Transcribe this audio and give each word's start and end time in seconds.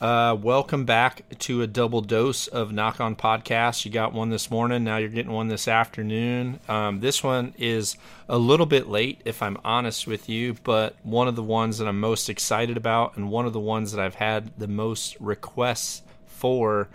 Uh, 0.00 0.36
welcome 0.40 0.84
back 0.84 1.22
to 1.38 1.62
a 1.62 1.66
double 1.66 2.00
dose 2.00 2.48
of 2.48 2.72
Nock 2.72 3.00
On 3.00 3.14
Podcast. 3.14 3.84
You 3.84 3.92
got 3.92 4.12
one 4.12 4.28
this 4.28 4.50
morning, 4.50 4.82
now 4.82 4.96
you're 4.96 5.08
getting 5.08 5.30
one 5.30 5.46
this 5.46 5.68
afternoon. 5.68 6.58
Um, 6.68 6.98
this 6.98 7.22
one 7.22 7.54
is 7.58 7.96
a 8.28 8.36
little 8.36 8.66
bit 8.66 8.88
late, 8.88 9.20
if 9.24 9.40
I'm 9.40 9.56
honest 9.64 10.06
with 10.06 10.28
you, 10.28 10.56
but 10.64 10.96
one 11.04 11.28
of 11.28 11.36
the 11.36 11.44
ones 11.44 11.78
that 11.78 11.86
I'm 11.86 12.00
most 12.00 12.28
excited 12.28 12.76
about 12.76 13.16
and 13.16 13.30
one 13.30 13.46
of 13.46 13.52
the 13.52 13.60
ones 13.60 13.92
that 13.92 14.00
I've 14.00 14.16
had 14.16 14.50
the 14.58 14.68
most 14.68 15.16
requests 15.20 16.02
for. 16.26 16.88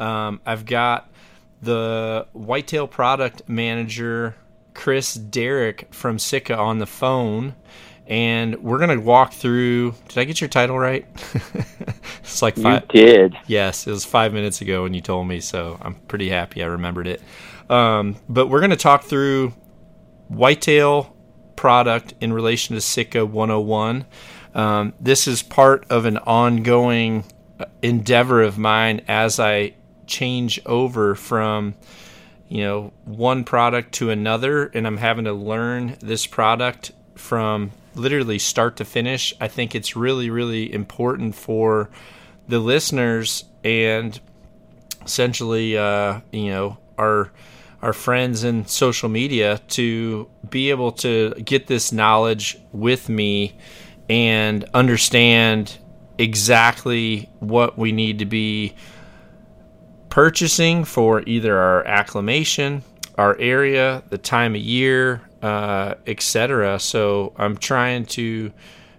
Um, 0.00 0.40
I've 0.46 0.64
got 0.64 1.10
the 1.60 2.26
Whitetail 2.32 2.88
Product 2.88 3.46
Manager, 3.48 4.34
Chris 4.72 5.12
Derrick 5.14 5.88
from 5.92 6.18
Sitka, 6.18 6.56
on 6.56 6.78
the 6.78 6.86
phone 6.86 7.54
and 8.06 8.62
we're 8.62 8.78
gonna 8.78 9.00
walk 9.00 9.32
through. 9.32 9.94
Did 10.08 10.18
I 10.18 10.24
get 10.24 10.40
your 10.40 10.48
title 10.48 10.78
right? 10.78 11.06
it's 12.20 12.42
like 12.42 12.56
five. 12.56 12.84
You 12.92 13.06
did. 13.06 13.38
Yes, 13.46 13.86
it 13.86 13.90
was 13.90 14.04
five 14.04 14.32
minutes 14.32 14.60
ago 14.60 14.84
when 14.84 14.94
you 14.94 15.00
told 15.00 15.26
me, 15.26 15.40
so 15.40 15.78
I'm 15.80 15.94
pretty 15.94 16.28
happy 16.28 16.62
I 16.62 16.66
remembered 16.66 17.06
it. 17.06 17.22
Um, 17.68 18.16
but 18.28 18.48
we're 18.48 18.60
gonna 18.60 18.76
talk 18.76 19.04
through 19.04 19.52
whitetail 20.28 21.16
product 21.56 22.14
in 22.20 22.32
relation 22.32 22.74
to 22.74 22.80
Sitka 22.80 23.24
101. 23.24 24.06
Um, 24.54 24.94
this 25.00 25.26
is 25.26 25.42
part 25.42 25.86
of 25.90 26.04
an 26.04 26.18
ongoing 26.18 27.24
uh, 27.58 27.66
endeavor 27.82 28.42
of 28.42 28.58
mine 28.58 29.02
as 29.08 29.40
I 29.40 29.74
change 30.06 30.60
over 30.66 31.14
from 31.14 31.74
you 32.48 32.62
know 32.62 32.92
one 33.04 33.44
product 33.44 33.92
to 33.92 34.10
another 34.10 34.66
and 34.66 34.86
i'm 34.86 34.98
having 34.98 35.24
to 35.24 35.32
learn 35.32 35.96
this 36.00 36.26
product 36.26 36.92
from 37.16 37.72
literally 37.96 38.38
start 38.38 38.76
to 38.76 38.84
finish. 38.84 39.34
I 39.40 39.48
think 39.48 39.74
it's 39.74 39.96
really, 39.96 40.30
really 40.30 40.72
important 40.72 41.34
for 41.34 41.90
the 42.48 42.58
listeners 42.58 43.44
and 43.64 44.18
essentially, 45.04 45.76
uh, 45.76 46.20
you 46.32 46.50
know, 46.50 46.78
our 46.98 47.32
our 47.82 47.92
friends 47.92 48.42
in 48.42 48.66
social 48.66 49.08
media 49.08 49.60
to 49.68 50.28
be 50.48 50.70
able 50.70 50.92
to 50.92 51.30
get 51.44 51.66
this 51.66 51.92
knowledge 51.92 52.58
with 52.72 53.08
me 53.08 53.54
and 54.08 54.64
understand 54.72 55.76
exactly 56.18 57.28
what 57.40 57.76
we 57.76 57.92
need 57.92 58.18
to 58.18 58.24
be 58.24 58.74
purchasing 60.08 60.84
for 60.84 61.22
either 61.26 61.58
our 61.58 61.86
acclimation, 61.86 62.82
our 63.18 63.36
area, 63.38 64.02
the 64.08 64.18
time 64.18 64.54
of 64.54 64.60
year, 64.60 65.22
uh, 65.42 65.94
etc. 66.06 66.78
So 66.78 67.32
I'm 67.36 67.56
trying 67.56 68.06
to 68.06 68.52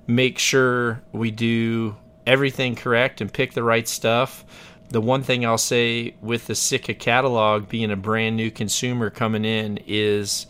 make 0.07 0.39
sure 0.39 1.01
we 1.11 1.31
do 1.31 1.95
everything 2.25 2.75
correct 2.75 3.21
and 3.21 3.31
pick 3.31 3.53
the 3.53 3.63
right 3.63 3.87
stuff. 3.87 4.45
The 4.89 5.01
one 5.01 5.21
thing 5.21 5.45
I'll 5.45 5.57
say 5.57 6.15
with 6.21 6.47
the 6.47 6.55
Sitka 6.55 6.93
catalog 6.93 7.67
being 7.67 7.91
a 7.91 7.97
brand 7.97 8.37
new 8.37 8.49
consumer 8.49 9.09
coming 9.09 9.43
in 9.43 9.79
is, 9.85 10.47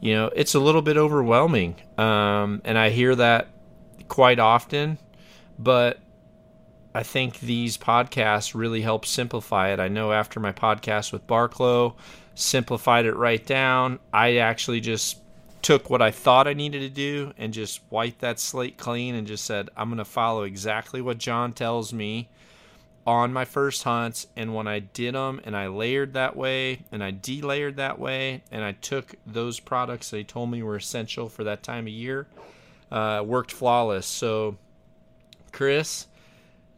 you 0.00 0.14
know, 0.14 0.30
it's 0.34 0.54
a 0.54 0.60
little 0.60 0.82
bit 0.82 0.96
overwhelming. 0.96 1.76
Um, 1.96 2.60
and 2.64 2.76
I 2.76 2.90
hear 2.90 3.14
that 3.14 3.48
quite 4.08 4.40
often, 4.40 4.98
but 5.58 5.98
I 6.94 7.04
think 7.04 7.38
these 7.40 7.76
podcasts 7.76 8.54
really 8.54 8.80
help 8.82 9.06
simplify 9.06 9.68
it. 9.72 9.78
I 9.78 9.86
know 9.86 10.12
after 10.12 10.40
my 10.40 10.52
podcast 10.52 11.12
with 11.12 11.26
Barklow, 11.28 11.94
simplified 12.38 13.04
it 13.06 13.16
right 13.16 13.44
down. 13.44 13.98
I 14.12 14.36
actually 14.36 14.80
just 14.80 15.18
took 15.60 15.90
what 15.90 16.00
I 16.00 16.10
thought 16.10 16.46
I 16.46 16.54
needed 16.54 16.80
to 16.80 16.88
do 16.88 17.32
and 17.36 17.52
just 17.52 17.80
wiped 17.90 18.20
that 18.20 18.38
slate 18.38 18.78
clean 18.78 19.14
and 19.14 19.26
just 19.26 19.44
said, 19.44 19.70
I'm 19.76 19.88
going 19.88 19.98
to 19.98 20.04
follow 20.04 20.44
exactly 20.44 21.00
what 21.00 21.18
John 21.18 21.52
tells 21.52 21.92
me 21.92 22.28
on 23.06 23.32
my 23.32 23.44
first 23.44 23.82
hunts. 23.82 24.28
And 24.36 24.54
when 24.54 24.68
I 24.68 24.78
did 24.78 25.14
them 25.14 25.40
and 25.44 25.56
I 25.56 25.66
layered 25.66 26.14
that 26.14 26.36
way 26.36 26.80
and 26.92 27.02
I 27.02 27.10
delayered 27.10 27.76
that 27.76 27.98
way 27.98 28.42
and 28.52 28.62
I 28.62 28.72
took 28.72 29.16
those 29.26 29.58
products 29.58 30.10
he 30.10 30.24
told 30.24 30.50
me 30.50 30.62
were 30.62 30.76
essential 30.76 31.28
for 31.28 31.44
that 31.44 31.62
time 31.62 31.86
of 31.86 31.92
year, 31.92 32.28
uh, 32.92 33.22
worked 33.26 33.50
flawless. 33.50 34.06
So, 34.06 34.56
Chris, 35.50 36.06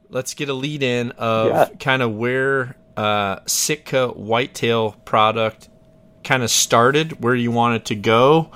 let's 0.09 0.33
get 0.33 0.49
a 0.49 0.55
lead 0.55 0.83
in 0.83 1.11
of 1.13 1.49
yeah. 1.49 1.69
kind 1.79 2.01
of 2.01 2.15
where 2.15 2.77
uh, 3.01 3.41
Sitka 3.47 4.09
whitetail 4.09 4.93
product 5.07 5.71
kind 6.23 6.43
of 6.43 6.51
started, 6.51 7.23
where 7.25 7.35
you 7.35 7.51
want 7.51 7.77
it 7.77 7.87
to 7.87 7.95
go, 7.95 8.51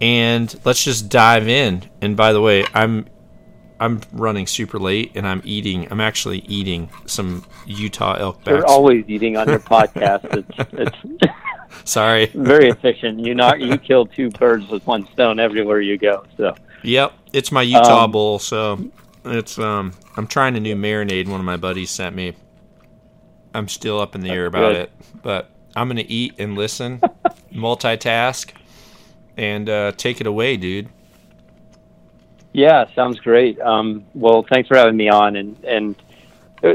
and 0.00 0.54
let's 0.64 0.84
just 0.84 1.08
dive 1.08 1.48
in. 1.48 1.82
And 2.00 2.16
by 2.16 2.32
the 2.32 2.40
way, 2.40 2.64
I'm 2.72 3.06
I'm 3.80 4.00
running 4.12 4.46
super 4.46 4.78
late 4.78 5.12
and 5.16 5.26
I'm 5.26 5.42
eating. 5.44 5.90
I'm 5.90 6.00
actually 6.00 6.38
eating 6.46 6.90
some 7.06 7.44
Utah 7.66 8.14
elk 8.14 8.44
backs. 8.44 8.54
You're 8.54 8.66
always 8.66 9.04
eating 9.08 9.36
on 9.36 9.48
your 9.48 9.58
podcast. 9.74 10.24
It's, 10.32 10.96
it's 11.02 11.32
sorry, 11.84 12.26
very 12.34 12.68
efficient. 12.68 13.18
You 13.18 13.34
not 13.34 13.58
you 13.58 13.78
kill 13.78 14.06
two 14.06 14.30
birds 14.30 14.68
with 14.68 14.86
one 14.86 15.08
stone 15.12 15.40
everywhere 15.40 15.80
you 15.80 15.98
go. 15.98 16.24
So 16.36 16.54
yep, 16.84 17.14
it's 17.32 17.50
my 17.50 17.62
Utah 17.62 18.04
um, 18.04 18.12
bowl. 18.12 18.38
So 18.38 18.92
it's 19.24 19.58
um 19.58 19.92
I'm 20.16 20.28
trying 20.28 20.54
a 20.56 20.60
new 20.60 20.76
marinade. 20.76 21.26
One 21.26 21.40
of 21.40 21.46
my 21.46 21.56
buddies 21.56 21.90
sent 21.90 22.14
me. 22.14 22.34
I'm 23.54 23.68
still 23.68 24.00
up 24.00 24.14
in 24.14 24.20
the 24.20 24.30
air 24.30 24.46
about 24.46 24.72
good. 24.72 24.76
it, 24.76 24.92
but 25.22 25.50
I'm 25.76 25.88
gonna 25.88 26.04
eat 26.06 26.34
and 26.38 26.56
listen, 26.56 27.00
multitask, 27.52 28.52
and 29.36 29.68
uh, 29.68 29.92
take 29.92 30.20
it 30.20 30.26
away, 30.26 30.56
dude. 30.56 30.88
Yeah, 32.52 32.86
sounds 32.94 33.20
great. 33.20 33.60
Um, 33.60 34.04
well, 34.14 34.44
thanks 34.50 34.68
for 34.68 34.76
having 34.76 34.96
me 34.96 35.08
on. 35.08 35.36
And 35.36 35.64
and 35.64 35.96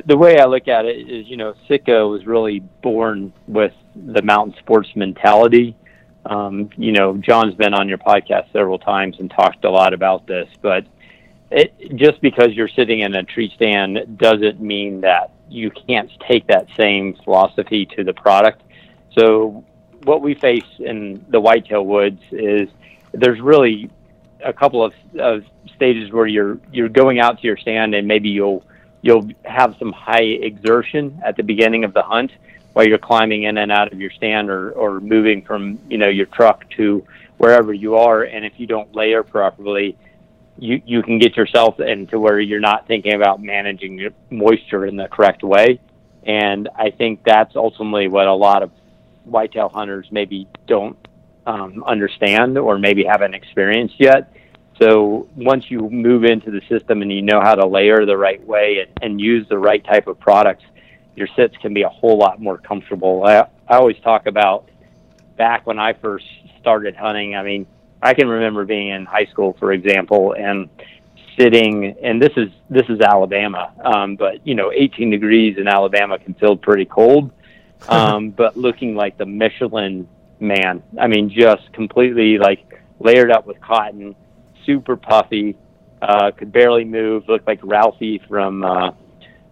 the 0.05 0.17
way 0.17 0.39
I 0.39 0.45
look 0.45 0.67
at 0.67 0.85
it 0.85 1.09
is, 1.09 1.27
you 1.27 1.37
know, 1.37 1.55
Sitka 1.67 2.07
was 2.07 2.25
really 2.25 2.59
born 2.81 3.33
with 3.47 3.73
the 3.95 4.21
mountain 4.21 4.55
sports 4.59 4.89
mentality. 4.95 5.75
Um, 6.25 6.69
you 6.77 6.93
know, 6.93 7.17
John's 7.17 7.55
been 7.55 7.73
on 7.73 7.89
your 7.89 7.97
podcast 7.97 8.51
several 8.53 8.79
times 8.79 9.17
and 9.19 9.29
talked 9.29 9.65
a 9.65 9.69
lot 9.69 9.93
about 9.93 10.25
this, 10.25 10.47
but 10.61 10.85
it, 11.51 11.73
just 11.95 12.21
because 12.21 12.53
you're 12.53 12.69
sitting 12.69 13.01
in 13.01 13.13
a 13.13 13.23
tree 13.23 13.51
stand 13.53 14.17
doesn't 14.17 14.61
mean 14.61 15.01
that 15.01 15.32
you 15.53 15.69
can't 15.87 16.11
take 16.27 16.47
that 16.47 16.67
same 16.75 17.15
philosophy 17.23 17.85
to 17.95 18.03
the 18.03 18.13
product. 18.13 18.63
So 19.17 19.63
what 20.03 20.21
we 20.21 20.33
face 20.33 20.65
in 20.79 21.23
the 21.29 21.39
whitetail 21.39 21.85
woods 21.85 22.21
is 22.31 22.69
there's 23.13 23.39
really 23.39 23.89
a 24.43 24.51
couple 24.51 24.83
of, 24.83 24.93
of 25.19 25.45
stages 25.75 26.11
where 26.11 26.27
you're 26.27 26.57
you're 26.71 26.89
going 26.89 27.19
out 27.19 27.39
to 27.39 27.47
your 27.47 27.57
stand 27.57 27.93
and 27.93 28.07
maybe 28.07 28.29
you'll 28.29 28.65
you'll 29.01 29.27
have 29.45 29.75
some 29.77 29.91
high 29.91 30.23
exertion 30.23 31.21
at 31.23 31.37
the 31.37 31.43
beginning 31.43 31.83
of 31.83 31.93
the 31.93 32.01
hunt 32.01 32.31
while 32.73 32.85
you're 32.85 32.97
climbing 32.97 33.43
in 33.43 33.57
and 33.57 33.71
out 33.71 33.93
of 33.93 34.01
your 34.01 34.11
stand 34.11 34.49
or, 34.49 34.71
or 34.71 34.99
moving 34.99 35.41
from 35.43 35.79
you 35.89 35.97
know 35.97 36.09
your 36.09 36.25
truck 36.25 36.67
to 36.71 37.05
wherever 37.37 37.73
you 37.73 37.95
are 37.95 38.23
and 38.23 38.43
if 38.43 38.53
you 38.57 38.67
don't 38.67 38.93
layer 38.95 39.23
properly 39.23 39.95
you 40.57 40.81
you 40.85 41.01
can 41.01 41.19
get 41.19 41.35
yourself 41.35 41.79
into 41.79 42.19
where 42.19 42.39
you're 42.39 42.59
not 42.59 42.87
thinking 42.87 43.13
about 43.13 43.41
managing 43.41 43.97
your 43.97 44.11
moisture 44.29 44.85
in 44.85 44.95
the 44.95 45.07
correct 45.07 45.43
way 45.43 45.79
and 46.23 46.69
i 46.75 46.89
think 46.89 47.23
that's 47.25 47.55
ultimately 47.55 48.07
what 48.07 48.27
a 48.27 48.33
lot 48.33 48.63
of 48.63 48.71
whitetail 49.25 49.69
hunters 49.69 50.07
maybe 50.11 50.47
don't 50.67 50.97
um, 51.45 51.83
understand 51.85 52.57
or 52.57 52.77
maybe 52.77 53.03
haven't 53.03 53.33
experienced 53.33 53.95
yet. 53.99 54.33
So 54.81 55.29
once 55.35 55.69
you 55.69 55.89
move 55.89 56.23
into 56.23 56.51
the 56.51 56.61
system 56.67 57.01
and 57.01 57.11
you 57.11 57.21
know 57.21 57.41
how 57.41 57.55
to 57.55 57.65
layer 57.65 58.05
the 58.05 58.17
right 58.17 58.43
way 58.45 58.79
and, 58.79 58.91
and 59.01 59.21
use 59.21 59.47
the 59.49 59.57
right 59.57 59.83
type 59.83 60.07
of 60.07 60.19
products, 60.19 60.63
your 61.15 61.27
sits 61.35 61.55
can 61.57 61.73
be 61.73 61.83
a 61.83 61.89
whole 61.89 62.17
lot 62.17 62.41
more 62.41 62.57
comfortable. 62.57 63.23
I, 63.25 63.47
I 63.67 63.77
always 63.77 63.99
talk 63.99 64.25
about 64.25 64.69
back 65.37 65.67
when 65.67 65.77
I 65.77 65.93
first 65.93 66.25
started 66.59 66.95
hunting. 66.95 67.35
I 67.35 67.43
mean, 67.43 67.67
I 68.03 68.13
can 68.13 68.27
remember 68.27 68.65
being 68.65 68.89
in 68.89 69.05
high 69.05 69.25
school, 69.25 69.55
for 69.59 69.71
example, 69.71 70.35
and 70.37 70.69
sitting, 71.39 71.95
and 72.03 72.21
this 72.21 72.33
is 72.37 72.49
this 72.69 72.87
is 72.89 72.99
Alabama, 73.01 73.73
um, 73.83 74.15
but 74.15 74.45
you 74.45 74.55
know, 74.55 74.71
18 74.71 75.09
degrees 75.09 75.57
in 75.57 75.67
Alabama 75.67 76.19
can 76.19 76.33
feel 76.35 76.55
pretty 76.55 76.85
cold 76.85 77.31
um, 77.89 78.29
but 78.31 78.55
looking 78.57 78.95
like 78.95 79.17
the 79.17 79.25
Michelin 79.25 80.07
man. 80.39 80.83
I 80.99 81.07
mean, 81.07 81.29
just 81.29 81.71
completely 81.73 82.37
like 82.37 82.59
layered 82.99 83.31
up 83.31 83.45
with 83.45 83.59
cotton, 83.61 84.15
super 84.65 84.95
puffy, 84.95 85.57
uh, 86.01 86.31
could 86.31 86.51
barely 86.51 86.85
move, 86.85 87.27
looked 87.27 87.47
like 87.47 87.59
Ralphie 87.63 88.21
from 88.27 88.63
uh, 88.63 88.91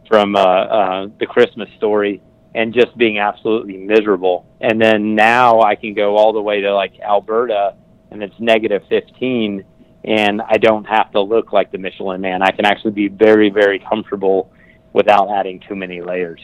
from 0.08 0.36
uh, 0.36 0.40
uh, 0.40 1.08
the 1.20 1.26
Christmas 1.26 1.70
story. 1.78 2.22
and 2.54 2.74
just 2.74 2.98
being 2.98 3.18
absolutely 3.18 3.78
miserable. 3.78 4.46
And 4.60 4.82
then 4.82 5.16
now 5.16 5.62
I 5.62 5.76
can 5.76 5.94
go 5.94 6.18
all 6.18 6.34
the 6.34 6.42
way 6.42 6.60
to 6.62 6.76
like 6.76 7.00
Alberta 7.00 7.76
and 8.12 8.22
it's 8.22 8.40
negative 8.40 8.84
15 8.90 9.66
and 10.04 10.42
I 10.42 10.58
don't 10.58 10.86
have 10.86 11.12
to 11.12 11.22
look 11.22 11.54
like 11.54 11.72
the 11.72 11.78
Michelin 11.78 12.22
man. 12.22 12.42
I 12.42 12.52
can 12.52 12.66
actually 12.66 12.92
be 12.92 13.08
very, 13.08 13.50
very 13.50 13.80
comfortable 13.80 14.52
without 14.94 15.30
adding 15.30 15.62
too 15.68 15.76
many 15.76 16.02
layers. 16.02 16.42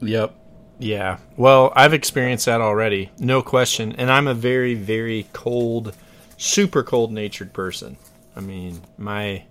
Yep. 0.00 0.34
Yeah. 0.78 1.18
Well, 1.36 1.72
I've 1.74 1.94
experienced 1.94 2.46
that 2.46 2.60
already, 2.60 3.10
no 3.18 3.42
question. 3.42 3.94
And 3.96 4.10
I'm 4.10 4.28
a 4.28 4.34
very, 4.34 4.74
very 4.74 5.26
cold, 5.32 5.96
super 6.36 6.82
cold 6.82 7.10
natured 7.12 7.52
person. 7.52 7.96
I 8.36 8.40
mean, 8.40 8.82
my 8.96 9.44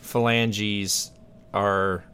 phalanges 0.00 1.12
are 1.54 2.04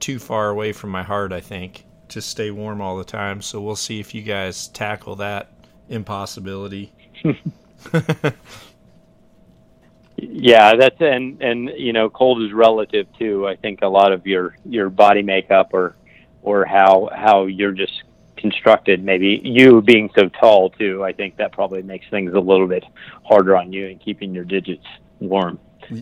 too 0.00 0.18
far 0.18 0.50
away 0.50 0.72
from 0.72 0.90
my 0.90 1.02
heart, 1.02 1.32
I 1.32 1.40
think, 1.40 1.84
to 2.08 2.20
stay 2.20 2.50
warm 2.50 2.80
all 2.80 2.98
the 2.98 3.04
time. 3.04 3.40
So 3.40 3.60
we'll 3.60 3.76
see 3.76 4.00
if 4.00 4.14
you 4.14 4.22
guys 4.22 4.68
tackle 4.68 5.16
that 5.16 5.50
impossibility. 5.88 6.92
yeah, 10.16 10.74
that's 10.76 11.00
and 11.00 11.40
and 11.42 11.70
you 11.76 11.92
know, 11.92 12.10
cold 12.10 12.42
is 12.42 12.52
relative 12.52 13.06
too. 13.18 13.46
I 13.46 13.56
think 13.56 13.82
a 13.82 13.88
lot 13.88 14.12
of 14.12 14.26
your 14.26 14.56
your 14.64 14.90
body 14.90 15.22
makeup 15.22 15.70
or 15.72 15.96
or 16.42 16.64
how 16.64 17.10
how 17.14 17.46
you're 17.46 17.72
just 17.72 18.02
constructed. 18.36 19.02
Maybe 19.04 19.40
you 19.44 19.82
being 19.82 20.10
so 20.14 20.28
tall 20.28 20.70
too. 20.70 21.04
I 21.04 21.12
think 21.12 21.36
that 21.36 21.52
probably 21.52 21.82
makes 21.82 22.06
things 22.08 22.34
a 22.34 22.40
little 22.40 22.66
bit 22.66 22.84
harder 23.24 23.56
on 23.56 23.72
you 23.72 23.88
and 23.88 24.00
keeping 24.00 24.34
your 24.34 24.44
digits 24.44 24.86
warm. 25.20 25.58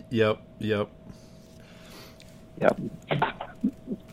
Yep. 0.09 0.39
Yep. 0.59 0.89
Yep. 2.59 2.79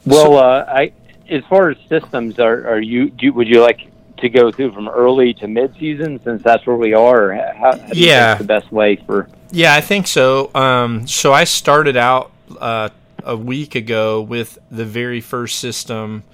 Well, 0.05 0.37
uh, 0.37 0.65
I 0.69 0.93
as 1.31 1.43
far 1.49 1.71
as 1.71 1.79
systems, 1.89 2.39
are 2.39 2.69
are 2.69 2.81
you, 2.81 3.11
do, 3.11 3.33
would 3.33 3.49
you 3.49 3.63
like 3.63 3.91
to 4.19 4.29
go 4.29 4.51
through 4.51 4.73
from 4.73 4.89
early 4.89 5.35
to 5.35 5.49
mid 5.49 5.75
season 5.79 6.21
since 6.25 6.43
that's 6.43 6.67
where 6.67 6.77
we 6.77 6.95
are? 6.95 7.33
How, 7.33 7.77
how 7.77 7.89
yeah, 7.93 8.37
the 8.37 8.45
best 8.45 8.71
way 8.73 8.97
for? 8.97 9.29
Yeah, 9.51 9.75
I 9.75 9.81
think 9.81 10.07
so. 10.07 10.51
Um, 10.55 11.07
so 11.07 11.33
I 11.33 11.45
started 11.45 11.97
out 11.97 12.33
uh, 12.61 12.89
a 13.23 13.37
week 13.37 13.75
ago 13.75 14.21
with 14.21 14.59
the 14.71 14.85
very 14.85 15.21
first 15.21 15.59
system 15.59 16.25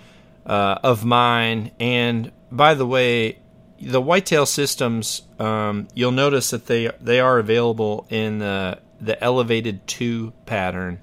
uh, 0.46 0.78
of 0.82 1.04
mine, 1.04 1.70
and 1.78 2.32
by 2.50 2.74
the 2.74 2.86
way, 2.86 3.38
the 3.80 4.00
whitetail 4.00 4.46
systems, 4.46 5.22
um, 5.38 5.88
you'll 5.94 6.12
notice 6.12 6.50
that 6.50 6.66
they 6.66 6.90
they 7.00 7.20
are 7.20 7.38
available 7.38 8.06
in 8.10 8.38
the 8.38 8.78
the 9.00 9.22
elevated 9.22 9.86
two 9.86 10.32
pattern. 10.46 11.02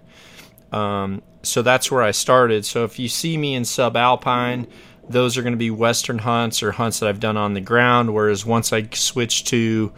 Um, 0.71 1.21
so 1.43 1.61
that's 1.61 1.89
where 1.89 2.03
I 2.03 2.11
started. 2.11 2.65
So 2.65 2.83
if 2.83 2.99
you 2.99 3.07
see 3.07 3.37
me 3.37 3.55
in 3.55 3.63
subalpine, 3.63 4.67
those 5.09 5.37
are 5.37 5.41
going 5.41 5.53
to 5.53 5.57
be 5.57 5.71
western 5.71 6.19
hunts 6.19 6.61
or 6.61 6.71
hunts 6.71 6.99
that 6.99 7.09
I've 7.09 7.19
done 7.19 7.37
on 7.37 7.53
the 7.53 7.61
ground. 7.61 8.13
Whereas 8.13 8.45
once 8.45 8.73
I 8.73 8.87
switch 8.93 9.45
to, 9.45 9.91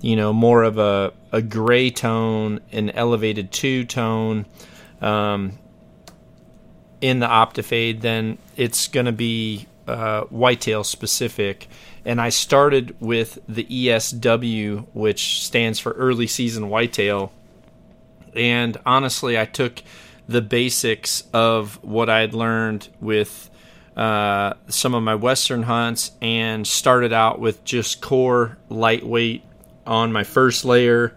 you 0.00 0.16
know, 0.16 0.32
more 0.32 0.62
of 0.62 0.78
a, 0.78 1.12
a 1.32 1.42
gray 1.42 1.90
tone, 1.90 2.60
an 2.70 2.90
elevated 2.90 3.52
two 3.52 3.84
tone 3.84 4.46
um, 5.00 5.58
in 7.00 7.18
the 7.18 7.26
Optifade, 7.26 8.00
then 8.00 8.38
it's 8.56 8.88
going 8.88 9.06
to 9.06 9.12
be 9.12 9.66
uh, 9.86 10.22
whitetail 10.24 10.84
specific. 10.84 11.68
And 12.04 12.20
I 12.20 12.30
started 12.30 12.96
with 13.00 13.38
the 13.48 13.64
ESW, 13.64 14.86
which 14.92 15.44
stands 15.44 15.78
for 15.78 15.92
early 15.92 16.26
season 16.26 16.68
whitetail. 16.68 17.32
And 18.34 18.76
honestly, 18.86 19.38
I 19.38 19.44
took 19.44 19.82
the 20.28 20.40
basics 20.40 21.24
of 21.32 21.82
what 21.82 22.08
I 22.08 22.20
had 22.20 22.34
learned 22.34 22.88
with 23.00 23.50
uh, 23.96 24.54
some 24.68 24.94
of 24.94 25.02
my 25.02 25.14
western 25.14 25.62
hunts 25.64 26.12
and 26.20 26.66
started 26.66 27.12
out 27.12 27.40
with 27.40 27.64
just 27.64 28.00
core 28.00 28.58
lightweight 28.68 29.44
on 29.86 30.12
my 30.12 30.24
first 30.24 30.64
layer. 30.64 31.16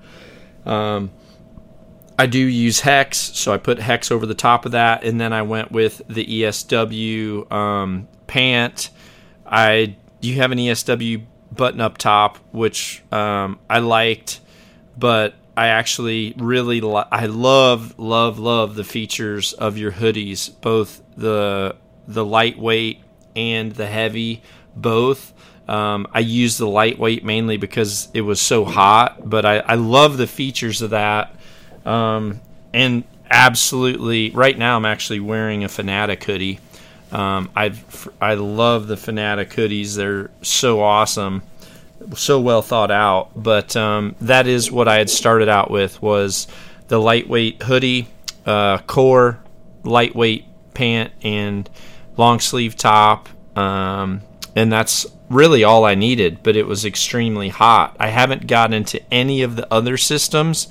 Um, 0.65 1.11
I 2.17 2.27
do 2.27 2.39
use 2.39 2.79
hex, 2.79 3.17
so 3.17 3.53
I 3.53 3.57
put 3.57 3.79
hex 3.79 4.11
over 4.11 4.25
the 4.25 4.35
top 4.35 4.65
of 4.65 4.71
that, 4.71 5.03
and 5.03 5.19
then 5.19 5.33
I 5.33 5.41
went 5.41 5.71
with 5.71 6.01
the 6.07 6.25
ESW 6.25 7.51
um, 7.51 8.07
pant. 8.27 8.89
I 9.45 9.97
you 10.21 10.35
have 10.35 10.51
an 10.51 10.57
ESW 10.57 11.25
button 11.51 11.81
up 11.81 11.97
top, 11.97 12.37
which 12.51 13.03
um, 13.11 13.59
I 13.69 13.79
liked, 13.79 14.39
but 14.97 15.35
I 15.57 15.67
actually 15.67 16.33
really 16.37 16.81
li- 16.81 17.03
I 17.11 17.25
love 17.27 17.99
love 17.99 18.39
love 18.39 18.75
the 18.75 18.83
features 18.83 19.53
of 19.53 19.77
your 19.77 19.91
hoodies, 19.91 20.49
both 20.61 21.01
the 21.17 21.75
the 22.07 22.25
lightweight 22.25 23.01
and 23.35 23.71
the 23.71 23.87
heavy, 23.87 24.41
both. 24.75 25.33
Um, 25.67 26.07
I 26.11 26.19
use 26.19 26.57
the 26.57 26.67
lightweight 26.67 27.23
mainly 27.23 27.57
because 27.57 28.07
it 28.13 28.21
was 28.21 28.39
so 28.39 28.65
hot, 28.65 29.27
but 29.27 29.45
I, 29.45 29.57
I 29.59 29.75
love 29.75 30.17
the 30.17 30.27
features 30.27 30.81
of 30.81 30.91
that. 30.91 31.35
Um, 31.85 32.39
and 32.73 33.03
absolutely, 33.29 34.29
right 34.31 34.57
now 34.57 34.77
I'm 34.77 34.85
actually 34.85 35.19
wearing 35.19 35.63
a 35.63 35.69
Fanatic 35.69 36.23
hoodie. 36.23 36.59
Um, 37.11 37.49
I 37.55 37.73
I 38.19 38.33
love 38.33 38.87
the 38.87 38.97
Fanatic 38.97 39.51
hoodies; 39.51 39.95
they're 39.95 40.29
so 40.41 40.81
awesome 40.81 41.43
so 42.13 42.39
well 42.39 42.61
thought 42.61 42.91
out. 42.91 43.31
But 43.35 43.75
um, 43.75 44.15
that 44.21 44.47
is 44.47 44.71
what 44.71 44.87
I 44.87 44.95
had 44.95 45.09
started 45.09 45.49
out 45.49 45.71
with 45.71 46.01
was 46.01 46.47
the 46.87 46.99
lightweight 46.99 47.63
hoodie, 47.63 48.07
uh, 48.45 48.79
core, 48.79 49.39
lightweight 49.83 50.45
pant, 50.73 51.11
and 51.23 51.69
long 52.17 52.39
sleeve 52.39 52.75
top. 52.75 53.29
Um, 53.57 54.21
and 54.55 54.71
that's 54.71 55.05
really 55.29 55.63
all 55.63 55.85
I 55.85 55.95
needed. 55.95 56.43
But 56.43 56.55
it 56.55 56.67
was 56.67 56.85
extremely 56.85 57.49
hot. 57.49 57.95
I 57.99 58.07
haven't 58.07 58.47
gotten 58.47 58.73
into 58.73 59.01
any 59.13 59.41
of 59.41 59.55
the 59.55 59.71
other 59.73 59.97
systems 59.97 60.67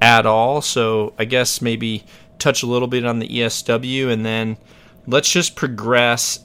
at 0.00 0.26
all. 0.26 0.60
So 0.60 1.14
I 1.18 1.24
guess 1.24 1.60
maybe 1.62 2.04
touch 2.38 2.62
a 2.62 2.66
little 2.66 2.88
bit 2.88 3.04
on 3.04 3.18
the 3.18 3.28
ESW 3.28 4.10
and 4.10 4.24
then 4.24 4.56
let's 5.06 5.30
just 5.30 5.56
progress 5.56 6.40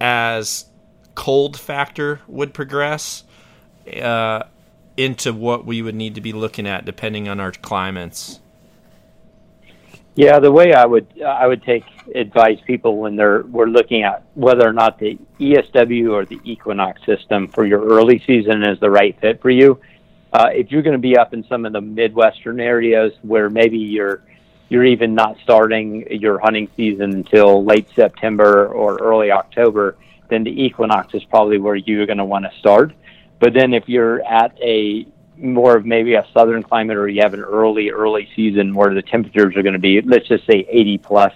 as 0.00 0.66
cold 1.14 1.58
factor 1.58 2.20
would 2.26 2.54
progress 2.54 3.24
uh, 4.02 4.42
into 4.96 5.32
what 5.32 5.64
we 5.64 5.82
would 5.82 5.94
need 5.94 6.14
to 6.16 6.20
be 6.20 6.32
looking 6.32 6.66
at 6.66 6.84
depending 6.84 7.28
on 7.28 7.40
our 7.40 7.52
climates? 7.52 8.40
Yeah, 10.14 10.40
the 10.40 10.50
way 10.50 10.72
I 10.72 10.84
would 10.84 11.22
I 11.22 11.46
would 11.46 11.62
take 11.62 11.84
advise 12.14 12.58
people 12.66 12.98
when 12.98 13.14
they're 13.14 13.42
we're 13.42 13.66
looking 13.66 14.02
at 14.02 14.24
whether 14.34 14.68
or 14.68 14.72
not 14.72 14.98
the 14.98 15.18
ESW 15.38 16.12
or 16.12 16.24
the 16.24 16.40
Equinox 16.44 17.04
system 17.06 17.46
for 17.48 17.64
your 17.64 17.84
early 17.84 18.22
season 18.26 18.64
is 18.64 18.80
the 18.80 18.90
right 18.90 19.18
fit 19.20 19.40
for 19.40 19.50
you. 19.50 19.80
Uh, 20.32 20.48
if 20.52 20.70
you're 20.70 20.82
going 20.82 20.96
to 20.96 20.98
be 20.98 21.16
up 21.16 21.32
in 21.32 21.44
some 21.44 21.64
of 21.64 21.72
the 21.72 21.80
midwestern 21.80 22.60
areas 22.60 23.12
where 23.22 23.48
maybe 23.48 23.78
you're 23.78 24.22
you're 24.68 24.84
even 24.84 25.14
not 25.14 25.36
starting 25.42 26.06
your 26.20 26.38
hunting 26.38 26.68
season 26.76 27.12
until 27.14 27.64
late 27.64 27.88
September 27.94 28.68
or 28.68 28.96
early 28.96 29.30
October, 29.30 29.96
then 30.28 30.44
the 30.44 30.62
Equinox 30.62 31.14
is 31.14 31.24
probably 31.24 31.58
where 31.58 31.76
you're 31.76 32.06
going 32.06 32.18
to 32.18 32.24
want 32.24 32.44
to 32.44 32.58
start. 32.58 32.92
But 33.40 33.54
then 33.54 33.72
if 33.72 33.88
you're 33.88 34.20
at 34.22 34.58
a 34.60 35.06
more 35.40 35.76
of 35.76 35.86
maybe 35.86 36.14
a 36.14 36.26
southern 36.32 36.62
climate 36.62 36.96
or 36.96 37.08
you 37.08 37.22
have 37.22 37.34
an 37.34 37.40
early, 37.40 37.90
early 37.90 38.28
season 38.34 38.74
where 38.74 38.92
the 38.94 39.02
temperatures 39.02 39.56
are 39.56 39.62
going 39.62 39.74
to 39.74 39.78
be, 39.78 40.00
let's 40.02 40.28
just 40.28 40.46
say 40.46 40.66
80 40.68 40.98
plus, 40.98 41.32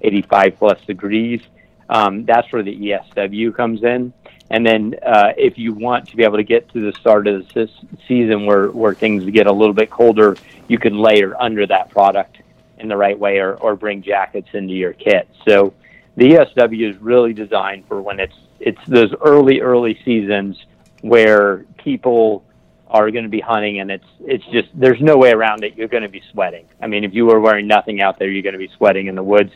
85 0.00 0.56
plus 0.58 0.80
degrees, 0.86 1.40
um, 1.88 2.24
that's 2.24 2.50
where 2.52 2.62
the 2.62 2.74
ESW 2.74 3.54
comes 3.54 3.82
in. 3.82 4.12
And 4.50 4.66
then 4.66 4.94
uh, 5.04 5.32
if 5.36 5.58
you 5.58 5.72
want 5.72 6.08
to 6.08 6.16
be 6.16 6.24
able 6.24 6.36
to 6.36 6.44
get 6.44 6.68
to 6.72 6.80
the 6.80 6.92
start 6.98 7.26
of 7.26 7.48
the 7.54 7.68
season 8.06 8.46
where, 8.46 8.70
where 8.70 8.94
things 8.94 9.24
get 9.30 9.46
a 9.46 9.52
little 9.52 9.74
bit 9.74 9.90
colder, 9.90 10.36
you 10.68 10.78
can 10.78 10.98
layer 10.98 11.40
under 11.40 11.66
that 11.66 11.90
product 11.90 12.38
in 12.78 12.88
the 12.88 12.96
right 12.96 13.18
way 13.18 13.38
or, 13.38 13.54
or 13.54 13.76
bring 13.76 14.02
jackets 14.02 14.48
into 14.52 14.74
your 14.74 14.92
kit. 14.92 15.28
So 15.48 15.72
the 16.16 16.32
ESW 16.32 16.90
is 16.90 16.96
really 16.98 17.32
designed 17.32 17.86
for 17.86 18.02
when 18.02 18.20
it's 18.20 18.34
it's 18.60 18.80
those 18.86 19.12
early, 19.20 19.60
early 19.60 19.98
seasons 20.04 20.56
where 21.00 21.64
people 21.78 22.44
are 22.92 23.10
going 23.10 23.24
to 23.24 23.30
be 23.30 23.40
hunting 23.40 23.80
and 23.80 23.90
it's 23.90 24.06
it's 24.20 24.44
just 24.52 24.68
there's 24.74 25.00
no 25.00 25.16
way 25.16 25.32
around 25.32 25.64
it. 25.64 25.74
You're 25.76 25.88
going 25.88 26.04
to 26.04 26.08
be 26.08 26.22
sweating. 26.30 26.66
I 26.80 26.86
mean 26.86 27.04
if 27.04 27.12
you 27.12 27.26
were 27.26 27.40
wearing 27.40 27.66
nothing 27.66 28.00
out 28.00 28.18
there 28.18 28.28
you're 28.28 28.42
going 28.42 28.52
to 28.52 28.58
be 28.58 28.70
sweating 28.76 29.06
in 29.06 29.14
the 29.14 29.22
woods. 29.22 29.50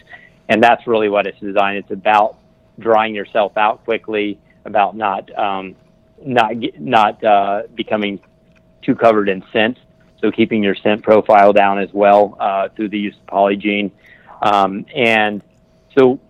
And 0.49 0.63
that's 0.63 0.87
really 0.87 1.09
what 1.09 1.27
it's 1.27 1.39
designed. 1.41 1.79
It's 1.79 1.91
about 1.91 2.37
drying 2.79 3.15
yourself 3.15 3.57
out 3.57 3.85
quickly 3.85 4.39
about 4.65 4.97
not 4.97 5.37
um, 5.39 5.77
not 6.25 6.53
not 6.79 7.23
uh, 7.25 7.63
becoming 7.75 8.21
too 8.83 8.95
covered 8.95 9.29
in 9.29 9.43
scent. 9.53 9.79
So 10.21 10.31
keeping 10.31 10.63
your 10.63 10.75
scent 10.75 11.03
profile 11.03 11.53
down 11.53 11.79
as 11.79 11.93
well 11.93 12.37
uh, 12.41 12.69
through 12.71 12.89
the 12.89 12.99
use 12.99 13.15
of 13.15 13.27
Polygiene, 13.27 13.91
um, 14.43 14.87
and 14.95 15.43
so 15.97 16.21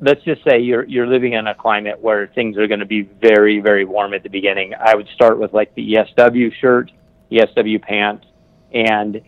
let's 0.00 0.22
just 0.24 0.42
say 0.44 0.60
you're 0.60 0.84
you're 0.84 1.06
living 1.06 1.34
in 1.34 1.46
a 1.46 1.54
climate 1.54 2.00
where 2.00 2.26
things 2.28 2.56
are 2.56 2.66
going 2.66 2.80
to 2.80 2.86
be 2.86 3.02
very 3.02 3.60
very 3.60 3.84
warm 3.84 4.14
at 4.14 4.22
the 4.22 4.30
beginning. 4.30 4.74
I 4.74 4.94
would 4.94 5.08
start 5.08 5.38
with 5.38 5.52
like 5.52 5.74
the 5.74 5.94
ESW 5.94 6.52
shirt, 6.54 6.90
ESW 7.30 7.82
pants, 7.82 8.26
and 8.72 9.20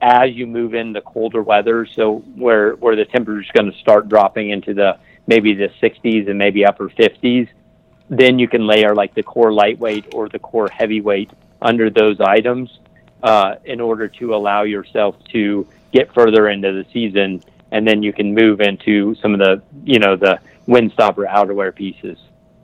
as 0.00 0.34
you 0.34 0.46
move 0.46 0.74
into 0.74 1.00
colder 1.00 1.42
weather, 1.42 1.86
so 1.86 2.18
where 2.36 2.74
where 2.76 2.96
the 2.96 3.04
temperature 3.04 3.40
is 3.40 3.50
going 3.52 3.70
to 3.70 3.78
start 3.78 4.08
dropping 4.08 4.50
into 4.50 4.74
the 4.74 4.98
maybe 5.26 5.54
the 5.54 5.70
60s 5.82 6.28
and 6.28 6.38
maybe 6.38 6.66
upper 6.66 6.90
50s, 6.90 7.48
then 8.10 8.38
you 8.38 8.46
can 8.46 8.66
layer 8.66 8.94
like 8.94 9.14
the 9.14 9.22
core 9.22 9.52
lightweight 9.52 10.14
or 10.14 10.28
the 10.28 10.38
core 10.38 10.68
heavyweight 10.68 11.30
under 11.62 11.88
those 11.88 12.20
items 12.20 12.78
uh, 13.22 13.54
in 13.64 13.80
order 13.80 14.06
to 14.06 14.34
allow 14.34 14.62
yourself 14.62 15.16
to 15.32 15.66
get 15.92 16.12
further 16.12 16.50
into 16.50 16.72
the 16.72 16.84
season, 16.92 17.42
and 17.70 17.88
then 17.88 18.02
you 18.02 18.12
can 18.12 18.34
move 18.34 18.60
into 18.60 19.14
some 19.22 19.32
of 19.32 19.40
the 19.40 19.62
you 19.84 19.98
know 19.98 20.16
the 20.16 20.40
windstopper 20.66 21.28
outerwear 21.28 21.74
pieces. 21.74 22.18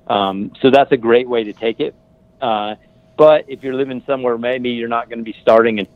Um, 0.06 0.52
so 0.60 0.70
that's 0.70 0.90
a 0.92 0.96
great 0.96 1.28
way 1.28 1.44
to 1.44 1.52
take 1.52 1.80
it. 1.80 1.94
Uh, 2.40 2.74
but 3.16 3.44
if 3.48 3.62
you're 3.62 3.74
living 3.74 4.02
somewhere, 4.06 4.38
maybe 4.38 4.70
you're 4.70 4.88
not 4.88 5.08
going 5.08 5.18
to 5.18 5.24
be 5.24 5.36
starting 5.42 5.78
in, 5.78 5.86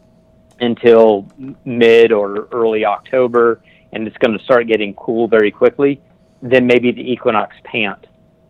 until 0.61 1.26
mid 1.64 2.12
or 2.12 2.49
early 2.52 2.85
October, 2.85 3.61
and 3.93 4.07
it's 4.07 4.16
going 4.19 4.37
to 4.37 4.45
start 4.45 4.66
getting 4.66 4.95
cool 4.95 5.26
very 5.26 5.50
quickly. 5.50 6.00
Then 6.43 6.66
maybe 6.66 6.93
the 6.93 7.12
Equinox 7.12 7.57
pant 7.64 8.07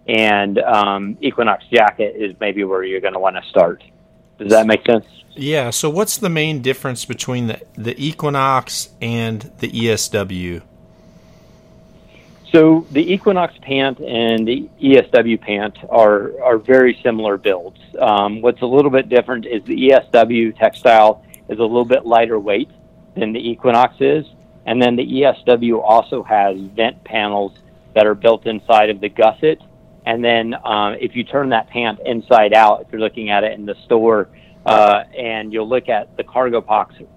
and 0.07 0.59
um, 0.59 1.16
Equinox 1.21 1.64
jacket 1.73 2.14
is 2.16 2.35
maybe 2.40 2.64
where 2.64 2.83
you're 2.83 3.00
going 3.00 3.14
to 3.14 3.19
want 3.19 3.37
to 3.37 3.49
start. 3.49 3.83
Does 4.38 4.50
that 4.50 4.66
make 4.66 4.85
sense? 4.85 5.07
Yeah. 5.37 5.71
So, 5.71 5.88
what's 5.88 6.16
the 6.16 6.28
main 6.28 6.61
difference 6.61 7.04
between 7.04 7.47
the 7.47 7.61
the 7.76 7.95
Equinox 8.04 8.90
and 9.00 9.52
the 9.59 9.71
ESW? 9.71 10.62
So, 12.55 12.87
the 12.93 13.13
Equinox 13.13 13.53
pant 13.63 13.99
and 13.99 14.47
the 14.47 14.71
ESW 14.81 15.41
pant 15.41 15.77
are 15.89 16.41
are 16.41 16.57
very 16.57 16.97
similar 17.03 17.37
builds. 17.37 17.81
Um, 17.99 18.43
what's 18.43 18.63
a 18.63 18.67
little 18.67 18.93
bit 18.93 19.09
different 19.09 19.45
is 19.45 19.65
the 19.65 19.91
ESW 19.91 20.57
textile 20.57 21.25
is 21.49 21.59
a 21.59 21.63
little 21.63 21.85
bit 21.85 22.07
lighter 22.07 22.39
weight 22.39 22.71
than 23.17 23.33
the 23.33 23.41
Equinox 23.41 23.97
is, 23.99 24.25
and 24.67 24.81
then 24.81 24.95
the 24.95 25.05
ESW 25.05 25.83
also 25.83 26.23
has 26.23 26.57
vent 26.77 27.03
panels 27.03 27.59
that 27.97 28.07
are 28.07 28.15
built 28.15 28.47
inside 28.47 28.89
of 28.89 29.01
the 29.01 29.09
gusset. 29.09 29.59
And 30.07 30.25
then 30.25 30.55
um, 30.65 30.95
if 31.01 31.17
you 31.17 31.25
turn 31.25 31.49
that 31.49 31.69
pant 31.71 31.99
inside 32.07 32.55
out, 32.55 32.83
if 32.83 32.93
you're 32.93 33.01
looking 33.01 33.31
at 33.31 33.43
it 33.43 33.59
in 33.59 33.67
the 33.67 33.75
store, 33.85 34.29
uh, 34.65 35.03
and 35.19 35.53
you'll 35.53 35.69
look 35.69 35.89
at 35.89 36.17
the 36.17 36.23
cargo 36.23 36.61
pockets, 36.61 37.11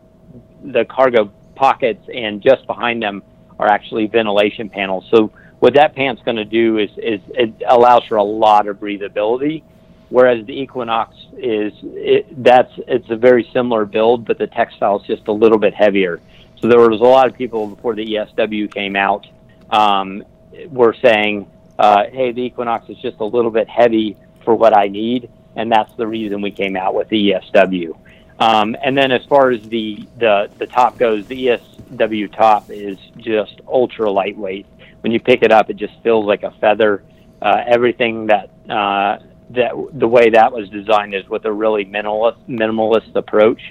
the 0.64 0.86
cargo 0.86 1.32
pockets, 1.54 2.10
and 2.12 2.42
just 2.42 2.66
behind 2.66 3.04
them 3.04 3.22
are 3.60 3.68
actually 3.68 4.08
ventilation 4.08 4.70
panels. 4.70 5.06
So 5.12 5.32
what 5.60 5.74
that 5.74 5.96
pant's 5.96 6.22
going 6.24 6.38
to 6.38 6.46
do 6.46 6.78
is, 6.78 6.90
is 6.98 7.20
it 7.30 7.54
allows 7.68 8.04
for 8.06 8.18
a 8.18 8.24
lot 8.24 8.68
of 8.68 8.78
breathability, 8.78 9.64
whereas 10.10 10.46
the 10.46 10.54
Equinox 10.54 11.16
is 11.38 11.74
it, 11.84 12.44
that's 12.44 12.72
it's 12.88 13.10
a 13.10 13.16
very 13.16 13.50
similar 13.54 13.86
build, 13.86 14.26
but 14.26 14.38
the 14.38 14.48
textile 14.48 15.00
is 15.00 15.08
just 15.08 15.28
a 15.28 15.34
little 15.34 15.58
bit 15.58 15.74
heavier. 15.74 16.22
So 16.62 16.68
there 16.68 16.80
was 16.80 17.02
a 17.02 17.04
lot 17.04 17.28
of 17.28 17.36
people 17.36 17.68
before 17.68 17.96
the 17.96 18.06
ESW 18.06 18.74
came 18.74 18.96
out 18.96 19.28
um, 19.70 20.24
were 20.70 20.96
saying, 21.04 21.48
uh, 21.78 22.04
"Hey, 22.12 22.32
the 22.32 22.42
Equinox 22.42 22.90
is 22.90 22.98
just 22.98 23.18
a 23.20 23.26
little 23.26 23.52
bit 23.52 23.68
heavy 23.68 24.16
for 24.44 24.56
what 24.56 24.78
I 24.78 24.88
need." 24.88 25.30
and 25.58 25.72
that's 25.72 25.94
the 25.96 26.08
reason 26.08 26.40
we 26.42 26.52
came 26.52 26.78
out 26.78 26.94
with 26.94 27.10
the 27.10 27.32
ESW. 27.32 27.98
Um, 28.40 28.76
and 28.84 28.98
then 28.98 29.12
as 29.12 29.26
far 29.26 29.52
as 29.52 29.64
the, 29.64 30.08
the, 30.18 30.50
the 30.58 30.68
top 30.68 30.98
goes, 30.98 31.26
the 31.28 31.48
ESW 31.48 32.36
top 32.36 32.70
is 32.70 32.98
just 33.18 33.62
ultra 33.68 34.12
lightweight. 34.12 34.66
When 35.02 35.12
you 35.12 35.20
pick 35.20 35.42
it 35.42 35.52
up, 35.52 35.70
it 35.70 35.78
just 35.78 35.94
feels 36.04 36.26
like 36.26 36.44
a 36.44 36.52
feather. 36.60 37.04
Uh, 37.42 37.64
everything 37.68 38.28
that 38.28 38.50
uh, 38.70 39.20
that 39.52 39.72
the 39.94 40.08
way 40.08 40.30
that 40.32 40.52
was 40.52 40.70
designed 40.70 41.14
is 41.14 41.28
with 41.30 41.46
a 41.46 41.52
really 41.52 41.86
minimalist 41.86 42.38
minimalist 42.50 43.16
approach, 43.16 43.62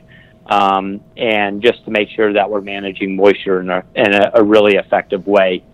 um, 0.46 1.00
and 1.16 1.62
just 1.62 1.84
to 1.84 1.90
make 1.90 2.08
sure 2.10 2.32
that 2.32 2.48
we're 2.48 2.60
managing 2.60 3.16
moisture 3.16 3.60
in 3.60 3.68
a, 3.68 3.84
in 3.94 4.14
a, 4.14 4.30
a 4.34 4.42
really 4.42 4.76
effective 4.76 5.26
way. 5.26 5.64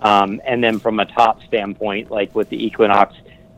Um, 0.00 0.40
and 0.44 0.64
then 0.64 0.80
from 0.80 0.98
a 0.98 1.04
top 1.04 1.42
standpoint, 1.44 2.10
like 2.10 2.34
with 2.34 2.48
the 2.48 2.64
Equinox, 2.64 3.14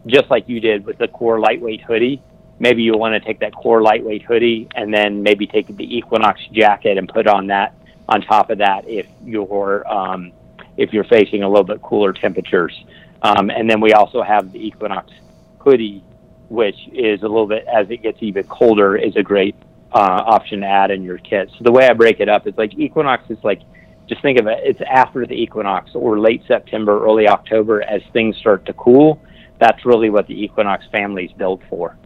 just 0.06 0.28
like 0.28 0.48
you 0.48 0.60
did 0.60 0.84
with 0.84 0.98
the 0.98 1.08
core 1.08 1.40
lightweight 1.40 1.80
hoodie. 1.80 2.22
Maybe 2.58 2.82
you 2.82 2.96
want 2.96 3.14
to 3.14 3.20
take 3.20 3.40
that 3.40 3.54
core 3.54 3.82
lightweight 3.82 4.22
hoodie 4.22 4.68
and 4.74 4.92
then 4.92 5.22
maybe 5.22 5.46
take 5.46 5.66
the 5.66 5.96
Equinox 5.96 6.40
jacket 6.52 6.98
and 6.98 7.08
put 7.08 7.26
on 7.26 7.48
that 7.48 7.74
on 8.08 8.20
top 8.22 8.50
of 8.50 8.58
that 8.58 8.86
if 8.86 9.06
you're 9.24 9.86
um, 9.90 10.32
if 10.76 10.92
you're 10.92 11.04
facing 11.04 11.42
a 11.42 11.48
little 11.48 11.64
bit 11.64 11.82
cooler 11.82 12.12
temperatures. 12.12 12.84
Um, 13.22 13.50
and 13.50 13.68
then 13.68 13.80
we 13.80 13.92
also 13.92 14.22
have 14.22 14.52
the 14.52 14.58
Equinox 14.58 15.10
hoodie, 15.58 16.02
which 16.48 16.76
is 16.92 17.22
a 17.22 17.28
little 17.28 17.46
bit 17.46 17.64
as 17.66 17.90
it 17.90 18.02
gets 18.02 18.22
even 18.22 18.44
colder, 18.44 18.96
is 18.96 19.16
a 19.16 19.22
great 19.22 19.56
uh, 19.92 20.22
option 20.26 20.60
to 20.60 20.66
add 20.66 20.90
in 20.90 21.02
your 21.02 21.18
kit. 21.18 21.50
So 21.56 21.64
the 21.64 21.72
way 21.72 21.88
I 21.88 21.92
break 21.94 22.20
it 22.20 22.28
up 22.28 22.46
is 22.46 22.54
like 22.56 22.74
Equinox 22.78 23.30
is 23.30 23.38
like 23.42 23.62
just 24.06 24.20
think 24.20 24.38
of 24.38 24.46
it, 24.46 24.58
it's 24.62 24.80
after 24.82 25.26
the 25.26 25.34
equinox 25.34 25.92
or 25.94 26.20
late 26.20 26.42
September, 26.46 27.02
early 27.04 27.26
October 27.26 27.82
as 27.82 28.02
things 28.12 28.36
start 28.36 28.66
to 28.66 28.74
cool 28.74 29.20
that's 29.58 29.84
really 29.86 30.10
what 30.10 30.26
the 30.26 30.44
Equinox 30.44 30.84
family 30.90 31.24
is 31.24 31.32
built 31.32 31.62
for. 31.68 31.96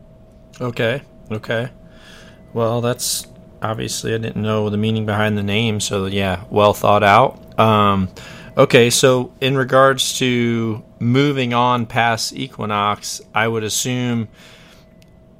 Okay. 0.60 1.02
Okay. 1.30 1.70
Well, 2.52 2.80
that's 2.80 3.26
obviously 3.62 4.14
I 4.14 4.18
didn't 4.18 4.42
know 4.42 4.70
the 4.70 4.76
meaning 4.76 5.06
behind 5.06 5.36
the 5.36 5.42
name, 5.42 5.80
so 5.80 6.06
yeah, 6.06 6.44
well 6.50 6.74
thought 6.74 7.02
out. 7.02 7.58
Um, 7.58 8.08
okay, 8.56 8.90
so 8.90 9.32
in 9.40 9.56
regards 9.56 10.18
to 10.18 10.82
moving 10.98 11.54
on 11.54 11.86
past 11.86 12.34
Equinox, 12.34 13.20
I 13.34 13.46
would 13.46 13.64
assume, 13.64 14.28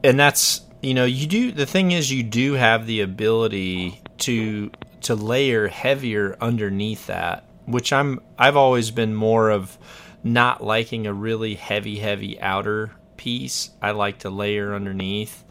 and 0.04 0.18
that's 0.18 0.62
you 0.82 0.94
know 0.94 1.04
you 1.04 1.26
do 1.26 1.52
the 1.52 1.66
thing 1.66 1.92
is 1.92 2.12
you 2.12 2.22
do 2.22 2.54
have 2.54 2.87
the 2.87 3.00
ability 3.00 4.00
to 4.18 4.70
to 5.02 5.14
layer 5.14 5.68
heavier 5.68 6.37
underneath 6.40 7.06
that, 7.06 7.44
which 7.66 7.92
I'm 7.92 8.20
I've 8.38 8.56
always 8.56 8.90
been 8.90 9.14
more 9.14 9.50
of 9.50 9.78
not 10.22 10.62
liking 10.62 11.06
a 11.06 11.14
really 11.14 11.54
heavy, 11.54 11.98
heavy 11.98 12.40
outer 12.40 12.92
piece. 13.18 13.70
I 13.82 13.90
like 13.90 14.20
to 14.20 14.30
layer 14.30 14.75
underneath. 14.75 15.44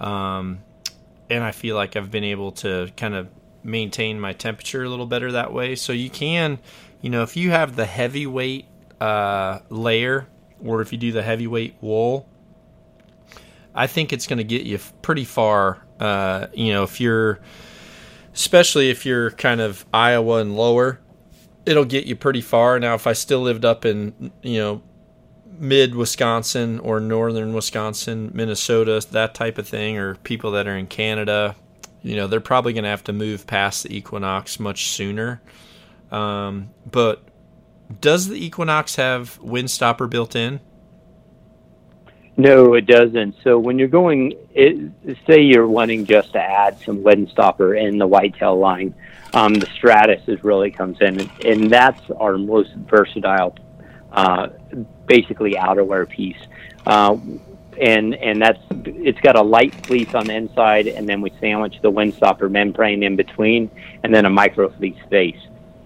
Um, 0.00 0.60
and 1.28 1.44
I 1.44 1.52
feel 1.52 1.76
like 1.76 1.96
I've 1.96 2.10
been 2.10 2.24
able 2.24 2.52
to 2.52 2.90
kind 2.96 3.14
of 3.14 3.28
maintain 3.62 4.18
my 4.18 4.32
temperature 4.32 4.84
a 4.84 4.88
little 4.88 5.06
better 5.06 5.32
that 5.32 5.52
way. 5.52 5.74
So 5.74 5.92
you 5.92 6.08
can, 6.08 6.58
you 7.02 7.10
know, 7.10 7.22
if 7.22 7.36
you 7.36 7.50
have 7.50 7.76
the 7.76 7.84
heavyweight 7.84 8.66
uh, 9.00 9.58
layer 9.68 10.26
or 10.64 10.80
if 10.80 10.92
you 10.92 10.98
do 10.98 11.12
the 11.12 11.22
heavyweight 11.22 11.76
wool, 11.80 12.26
I 13.74 13.86
think 13.86 14.12
it's 14.12 14.26
going 14.26 14.38
to 14.38 14.44
get 14.44 14.62
you 14.62 14.78
pretty 15.02 15.24
far. 15.24 15.84
Uh, 16.00 16.46
you 16.54 16.72
know, 16.72 16.84
if 16.84 17.00
you're, 17.00 17.40
especially 18.34 18.90
if 18.90 19.04
you're 19.04 19.32
kind 19.32 19.60
of 19.60 19.84
Iowa 19.92 20.38
and 20.38 20.56
lower, 20.56 21.00
it'll 21.66 21.84
get 21.84 22.06
you 22.06 22.16
pretty 22.16 22.40
far. 22.40 22.80
Now, 22.80 22.94
if 22.94 23.06
I 23.06 23.12
still 23.12 23.40
lived 23.40 23.64
up 23.64 23.84
in 23.84 24.32
you 24.42 24.58
know 24.58 24.82
mid 25.58 25.94
Wisconsin 25.94 26.78
or 26.80 27.00
northern 27.00 27.52
Wisconsin, 27.52 28.30
Minnesota, 28.34 29.04
that 29.10 29.34
type 29.34 29.58
of 29.58 29.66
thing, 29.68 29.98
or 29.98 30.14
people 30.16 30.52
that 30.52 30.66
are 30.66 30.76
in 30.76 30.86
Canada, 30.86 31.56
you 32.02 32.16
know, 32.16 32.26
they're 32.26 32.40
probably 32.40 32.72
going 32.72 32.84
to 32.84 32.90
have 32.90 33.04
to 33.04 33.12
move 33.12 33.46
past 33.46 33.82
the 33.82 33.96
Equinox 33.96 34.60
much 34.60 34.88
sooner. 34.88 35.40
Um, 36.10 36.70
but 36.90 37.22
does 38.00 38.28
the 38.28 38.44
Equinox 38.44 38.96
have 38.96 39.38
Windstopper 39.42 40.08
built 40.08 40.36
in? 40.36 40.60
No, 42.36 42.74
it 42.74 42.86
doesn't. 42.86 43.34
So 43.42 43.58
when 43.58 43.80
you're 43.80 43.88
going, 43.88 44.34
it, 44.54 44.92
say 45.26 45.42
you're 45.42 45.66
wanting 45.66 46.06
just 46.06 46.32
to 46.34 46.38
add 46.40 46.78
some 46.80 47.02
Windstopper 47.02 47.76
in 47.76 47.98
the 47.98 48.06
whitetail 48.06 48.56
line, 48.56 48.94
um, 49.34 49.54
the 49.54 49.66
Stratus 49.74 50.22
is 50.28 50.42
really 50.44 50.70
comes 50.70 50.98
in, 51.00 51.20
and, 51.20 51.30
and 51.44 51.70
that's 51.70 52.00
our 52.12 52.38
most 52.38 52.72
versatile, 52.74 53.56
uh, 54.18 54.48
basically 55.06 55.52
outerwear 55.52 56.08
piece. 56.08 56.42
Uh, 56.86 57.16
and 57.80 58.14
and 58.16 58.42
that's 58.42 58.58
it's 58.84 59.20
got 59.20 59.36
a 59.36 59.42
light 59.42 59.72
fleece 59.86 60.12
on 60.14 60.26
the 60.26 60.34
inside, 60.34 60.88
and 60.88 61.08
then 61.08 61.20
we 61.20 61.30
sandwich 61.40 61.76
the 61.80 61.90
windstopper 61.90 62.50
membrane 62.50 63.04
in 63.04 63.14
between, 63.14 63.70
and 64.02 64.12
then 64.12 64.24
a 64.24 64.30
micro 64.30 64.68
fleece 64.70 64.98
face. 65.08 65.38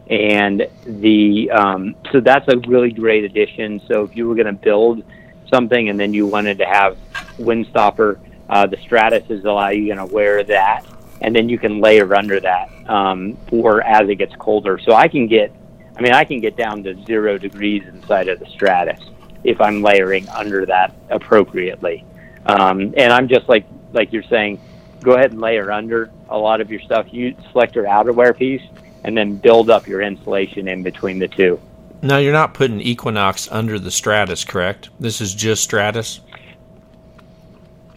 And 0.09 0.67
the 0.87 1.51
um, 1.51 1.95
so 2.11 2.21
that's 2.21 2.49
a 2.49 2.57
really 2.67 2.93
great 2.93 3.25
addition. 3.25 3.81
So 3.89 4.05
if 4.05 4.17
you 4.17 4.27
were 4.27 4.35
going 4.35 4.47
to 4.47 4.53
build 4.71 5.05
something, 5.53 5.91
and 5.91 6.01
then 6.01 6.15
you 6.15 6.27
wanted 6.27 6.57
to 6.59 6.65
have 6.65 6.97
windstopper, 7.37 8.19
uh, 8.49 8.67
the 8.67 8.79
Stratus 8.79 9.29
is 9.29 9.45
allow 9.45 9.69
you 9.69 9.95
to 9.95 10.07
wear 10.07 10.43
that 10.45 10.87
and 11.23 11.35
then 11.35 11.49
you 11.49 11.59
can 11.59 11.81
layer 11.81 12.15
under 12.15 12.41
that 12.41 12.69
um, 12.89 13.37
for 13.49 13.81
as 13.83 14.09
it 14.09 14.17
gets 14.17 14.35
colder. 14.37 14.79
So 14.79 14.93
I 14.93 15.09
can 15.09 15.27
get, 15.29 15.53
I 15.97 16.01
mean, 16.01 16.13
I 16.13 16.25
can 16.25 16.41
get 16.41 16.57
down 16.57 16.83
to 16.85 17.05
zero 17.05 17.39
degrees 17.39 17.83
inside 17.87 18.29
of 18.29 18.39
the 18.39 18.47
Stratus 18.47 19.01
if 19.45 19.61
I'm 19.61 19.83
layering 19.83 20.29
under 20.29 20.65
that 20.67 20.95
appropriately. 21.11 22.05
Um, 22.47 22.95
and 22.97 23.13
I'm 23.13 23.29
just 23.29 23.49
like 23.49 23.67
like 23.93 24.13
you're 24.13 24.23
saying, 24.25 24.61
go 25.01 25.13
ahead 25.13 25.33
and 25.33 25.41
layer 25.41 25.71
under 25.71 26.11
a 26.29 26.39
lot 26.39 26.61
of 26.61 26.71
your 26.71 26.81
stuff. 26.81 27.07
You 27.13 27.37
select 27.51 27.75
your 27.75 27.85
outerwear 27.85 28.37
piece 28.37 28.63
and 29.05 29.17
then 29.17 29.37
build 29.37 29.69
up 29.69 29.87
your 29.87 30.01
insulation 30.01 30.69
in 30.69 30.83
between 30.83 31.19
the 31.19 31.29
two. 31.29 31.61
Now 32.01 32.19
you're 32.19 32.33
not 32.33 32.55
putting 32.55 32.81
Equinox 32.81 33.51
under 33.51 33.79
the 33.79 33.91
Stratus, 33.91 34.45
correct? 34.45 34.91
This 34.99 35.21
is 35.21 35.35
just 35.35 35.63
Stratus. 35.63 36.21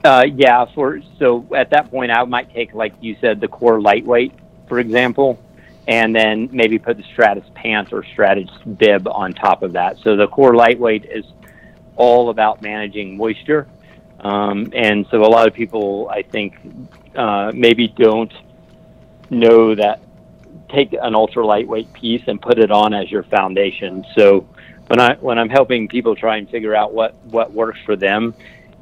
Uh, 0.03 0.25
yeah, 0.35 0.65
for 0.75 1.01
so 1.17 1.47
at 1.55 1.71
that 1.71 1.89
point, 1.89 2.11
I 2.11 2.23
might 2.25 2.53
take 2.53 2.75
like 2.75 2.93
you 3.01 3.15
said 3.19 3.39
the 3.39 3.47
core 3.47 3.81
lightweight, 3.81 4.33
for 4.67 4.79
example, 4.79 5.39
and 5.87 6.15
then 6.15 6.49
maybe 6.51 6.79
put 6.79 6.97
the 6.97 7.03
Stratus 7.13 7.45
pants 7.53 7.91
or 7.93 8.03
Stratus 8.03 8.49
bib 8.77 9.07
on 9.07 9.33
top 9.33 9.63
of 9.63 9.73
that. 9.73 9.97
So 9.99 10.15
the 10.15 10.27
core 10.27 10.55
lightweight 10.55 11.05
is 11.05 11.25
all 11.95 12.29
about 12.29 12.61
managing 12.61 13.17
moisture. 13.17 13.67
Um, 14.19 14.71
and 14.73 15.05
so 15.11 15.23
a 15.23 15.29
lot 15.29 15.47
of 15.47 15.53
people, 15.53 16.09
I 16.09 16.23
think, 16.23 16.55
uh, 17.15 17.51
maybe 17.53 17.87
don't 17.87 18.33
know 19.29 19.75
that 19.75 20.01
take 20.69 20.93
an 20.93 21.15
ultra 21.15 21.45
lightweight 21.45 21.91
piece 21.93 22.23
and 22.27 22.41
put 22.41 22.59
it 22.59 22.71
on 22.71 22.93
as 22.93 23.11
your 23.11 23.23
foundation. 23.23 24.05
So 24.15 24.47
when 24.87 24.99
I 24.99 25.15
when 25.15 25.37
I'm 25.37 25.49
helping 25.49 25.87
people 25.87 26.15
try 26.15 26.37
and 26.37 26.49
figure 26.49 26.75
out 26.75 26.93
what 26.93 27.15
what 27.25 27.51
works 27.51 27.79
for 27.85 27.95
them, 27.95 28.33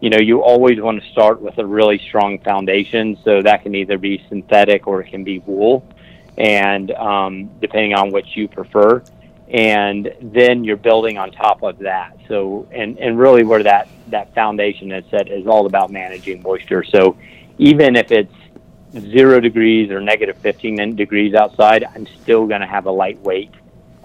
you 0.02 0.10
know, 0.10 0.20
you 0.20 0.42
always 0.42 0.80
want 0.80 1.02
to 1.02 1.10
start 1.12 1.42
with 1.42 1.58
a 1.58 1.66
really 1.66 2.00
strong 2.00 2.40
foundation. 2.40 3.18
So 3.24 3.42
that 3.42 3.64
can 3.64 3.76
either 3.76 3.98
be 3.98 4.24
synthetic 4.30 4.88
or 4.88 5.02
it 5.02 5.10
can 5.10 5.24
be 5.24 5.40
wool, 5.40 5.86
and 6.38 6.92
um, 6.92 7.50
depending 7.60 7.94
on 7.94 8.12
what 8.12 8.36
you 8.36 8.48
prefer. 8.48 9.04
And 9.50 10.12
then 10.22 10.64
you're 10.64 10.78
building 10.78 11.18
on 11.18 11.32
top 11.32 11.62
of 11.64 11.78
that. 11.80 12.18
So, 12.28 12.68
and, 12.72 12.98
and 12.98 13.20
really 13.20 13.44
where 13.44 13.62
that, 13.64 13.88
that 14.08 14.34
foundation 14.34 14.92
is 14.92 15.06
set 15.12 15.28
is 15.28 15.46
all 15.46 15.66
about 15.66 15.92
managing 15.92 16.42
moisture. 16.42 16.84
So, 16.84 17.18
even 17.60 17.96
if 17.96 18.12
it's 18.12 18.34
zero 18.98 19.40
degrees 19.40 19.92
or 19.92 20.02
negative 20.02 20.38
15 20.38 20.96
degrees 20.96 21.36
outside, 21.36 21.84
I'm 21.84 22.08
still 22.08 22.48
going 22.48 22.62
to 22.62 22.68
have 22.68 22.88
a 22.88 22.92
lightweight 22.92 23.52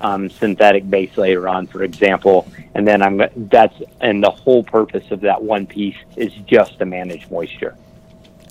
um, 0.00 0.28
synthetic 0.28 0.88
base 0.88 1.16
layer 1.16 1.48
on, 1.48 1.66
for 1.66 1.82
example, 1.82 2.50
and 2.74 2.86
then 2.86 3.02
I'm 3.02 3.20
that's 3.50 3.74
and 4.00 4.22
the 4.22 4.30
whole 4.30 4.62
purpose 4.62 5.10
of 5.10 5.20
that 5.22 5.42
one 5.42 5.66
piece 5.66 5.96
is 6.16 6.32
just 6.46 6.78
to 6.78 6.86
manage 6.86 7.28
moisture. 7.30 7.76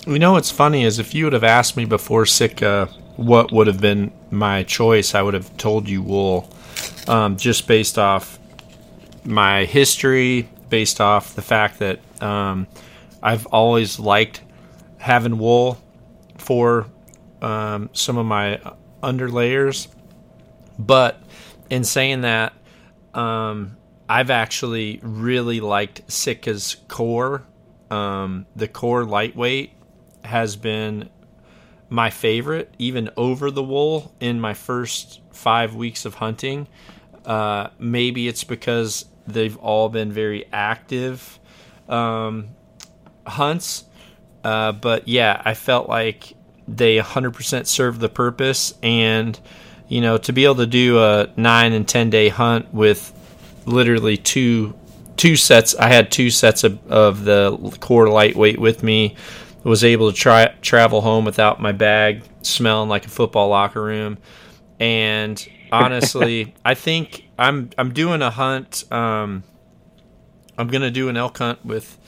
You 0.06 0.18
know 0.18 0.32
what's 0.32 0.50
funny 0.50 0.84
is 0.84 0.98
if 0.98 1.14
you 1.14 1.24
would 1.24 1.32
have 1.32 1.44
asked 1.44 1.76
me 1.76 1.84
before 1.84 2.26
Sitka 2.26 2.88
what 3.18 3.50
would 3.50 3.66
have 3.66 3.80
been 3.80 4.12
my 4.30 4.62
choice, 4.62 5.12
I 5.12 5.22
would 5.22 5.34
have 5.34 5.56
told 5.56 5.88
you 5.88 6.02
wool, 6.02 6.48
um, 7.08 7.36
just 7.36 7.66
based 7.66 7.98
off 7.98 8.38
my 9.24 9.64
history, 9.64 10.48
based 10.70 11.00
off 11.00 11.34
the 11.34 11.42
fact 11.42 11.80
that 11.80 11.98
um, 12.22 12.68
I've 13.20 13.44
always 13.46 13.98
liked 13.98 14.42
having 14.98 15.36
wool 15.38 15.82
for 16.36 16.86
um, 17.42 17.90
some 17.92 18.18
of 18.18 18.26
my 18.26 18.60
underlayers, 19.02 19.88
but 20.78 21.20
in 21.70 21.82
saying 21.82 22.20
that, 22.20 22.52
um, 23.14 23.76
I've 24.08 24.30
actually 24.30 25.00
really 25.02 25.58
liked 25.58 26.06
Sitka's 26.06 26.76
core. 26.86 27.42
Um, 27.90 28.46
the 28.54 28.68
core 28.68 29.04
lightweight 29.04 29.72
has 30.22 30.54
been 30.54 31.10
my 31.88 32.10
favorite, 32.10 32.72
even 32.78 33.10
over 33.16 33.50
the 33.50 33.62
wool 33.62 34.14
in 34.20 34.40
my 34.40 34.54
first 34.54 35.20
five 35.32 35.74
weeks 35.74 36.04
of 36.04 36.14
hunting. 36.14 36.66
Uh, 37.24 37.68
maybe 37.78 38.28
it's 38.28 38.44
because 38.44 39.06
they've 39.26 39.56
all 39.58 39.88
been 39.88 40.12
very 40.12 40.46
active 40.52 41.38
um, 41.88 42.48
hunts. 43.26 43.84
Uh, 44.44 44.72
but 44.72 45.08
yeah, 45.08 45.40
I 45.44 45.54
felt 45.54 45.88
like 45.88 46.34
they 46.66 46.98
100% 46.98 47.66
served 47.66 48.00
the 48.00 48.08
purpose. 48.08 48.74
And 48.82 49.38
you 49.88 50.02
know, 50.02 50.18
to 50.18 50.32
be 50.32 50.44
able 50.44 50.56
to 50.56 50.66
do 50.66 50.98
a 51.02 51.30
nine 51.36 51.72
and 51.72 51.88
ten 51.88 52.10
day 52.10 52.28
hunt 52.28 52.72
with 52.72 53.12
literally 53.64 54.16
two 54.16 54.74
two 55.16 55.34
sets. 55.34 55.74
I 55.74 55.88
had 55.88 56.12
two 56.12 56.30
sets 56.30 56.62
of, 56.62 56.78
of 56.90 57.24
the 57.24 57.76
core 57.80 58.08
lightweight 58.08 58.58
with 58.58 58.82
me. 58.82 59.16
Was 59.68 59.84
able 59.84 60.10
to 60.10 60.16
try 60.16 60.46
travel 60.62 61.02
home 61.02 61.24
without 61.24 61.60
my 61.60 61.72
bag 61.72 62.22
smelling 62.42 62.88
like 62.88 63.04
a 63.06 63.10
football 63.10 63.48
locker 63.48 63.82
room. 63.82 64.18
And 64.80 65.46
honestly, 65.70 66.54
I 66.64 66.74
think 66.74 67.28
I'm 67.38 67.70
I'm 67.76 67.92
doing 67.92 68.22
a 68.22 68.30
hunt. 68.30 68.90
Um, 68.90 69.44
I'm 70.56 70.68
gonna 70.68 70.90
do 70.90 71.08
an 71.08 71.16
elk 71.16 71.38
hunt 71.38 71.64
with 71.64 71.98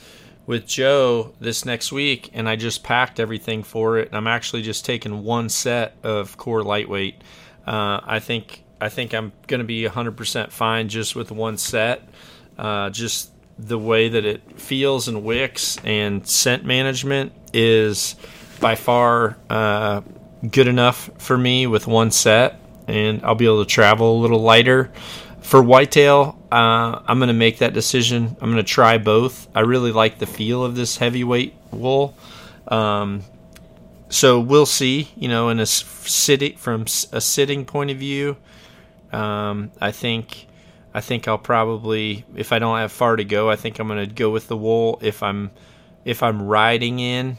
with 0.47 0.65
Joe 0.65 1.33
this 1.39 1.63
next 1.65 1.91
week, 1.91 2.31
and 2.33 2.49
I 2.49 2.55
just 2.55 2.83
packed 2.83 3.19
everything 3.19 3.61
for 3.61 3.99
it. 3.99 4.09
I'm 4.11 4.27
actually 4.27 4.63
just 4.63 4.83
taking 4.83 5.23
one 5.23 5.47
set 5.49 5.95
of 6.03 6.35
core 6.37 6.63
lightweight 6.63 7.21
uh, 7.65 8.01
I 8.03 8.19
think 8.19 8.63
I 8.79 8.89
think 8.89 9.13
I'm 9.13 9.31
going 9.47 9.59
to 9.59 9.65
be 9.65 9.83
100% 9.83 10.51
fine 10.51 10.89
just 10.89 11.15
with 11.15 11.31
one 11.31 11.57
set. 11.57 12.07
Uh, 12.57 12.89
just 12.89 13.31
the 13.67 13.77
way 13.77 14.09
that 14.09 14.25
it 14.25 14.59
feels 14.59 15.07
and 15.07 15.23
wicks 15.23 15.77
and 15.83 16.27
scent 16.27 16.65
management 16.65 17.31
is 17.53 18.15
by 18.59 18.75
far 18.75 19.37
uh, 19.49 20.01
good 20.49 20.67
enough 20.67 21.09
for 21.17 21.37
me 21.37 21.67
with 21.67 21.87
one 21.87 22.11
set, 22.11 22.59
and 22.87 23.23
I'll 23.23 23.35
be 23.35 23.45
able 23.45 23.63
to 23.63 23.69
travel 23.69 24.17
a 24.17 24.19
little 24.19 24.41
lighter. 24.41 24.91
For 25.41 25.61
whitetail, 25.61 26.39
uh, 26.51 27.01
I'm 27.05 27.19
going 27.19 27.27
to 27.27 27.33
make 27.33 27.59
that 27.59 27.73
decision. 27.73 28.35
I'm 28.41 28.51
going 28.51 28.63
to 28.63 28.69
try 28.69 28.97
both. 28.97 29.47
I 29.55 29.61
really 29.61 29.91
like 29.91 30.19
the 30.19 30.25
feel 30.25 30.63
of 30.63 30.75
this 30.75 30.97
heavyweight 30.97 31.55
wool. 31.71 32.15
Um, 32.67 33.23
so 34.09 34.39
we'll 34.39 34.65
see. 34.65 35.09
You 35.15 35.27
know, 35.27 35.49
in 35.49 35.59
a 35.59 35.65
sitting 35.65 36.57
from 36.57 36.83
a 37.11 37.21
sitting 37.21 37.65
point 37.65 37.91
of 37.91 37.97
view, 37.97 38.37
um, 39.11 39.71
I 39.79 39.91
think 39.91 40.47
I 40.93 41.01
think 41.01 41.27
I'll 41.27 41.37
probably 41.37 42.25
if 42.35 42.51
I 42.51 42.59
don't 42.59 42.77
have 42.77 42.91
far 42.91 43.15
to 43.15 43.23
go, 43.23 43.49
I 43.49 43.55
think 43.55 43.79
I'm 43.79 43.87
going 43.87 44.07
to 44.07 44.13
go 44.13 44.29
with 44.29 44.47
the 44.47 44.57
wool. 44.57 44.99
If 45.01 45.23
I'm 45.23 45.51
if 46.03 46.23
I'm 46.23 46.41
riding 46.41 46.99
in, 46.99 47.37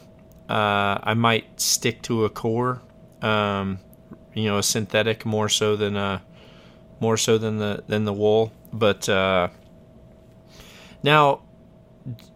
uh, 0.49 0.99
I 1.03 1.15
might 1.15 1.61
stick 1.61 2.03
to 2.03 2.25
a 2.25 2.31
core. 2.31 2.81
Um, 3.21 3.79
you 4.35 4.45
know, 4.45 4.59
a 4.59 4.63
synthetic 4.63 5.27
more 5.27 5.49
so 5.49 5.77
than 5.77 5.97
a 5.97 6.23
more 7.01 7.17
so 7.17 7.39
than 7.39 7.59
the 7.59 7.85
than 7.87 8.05
the 8.05 8.13
wool. 8.13 8.53
But 8.73 9.09
uh, 9.09 9.49
now 11.03 11.43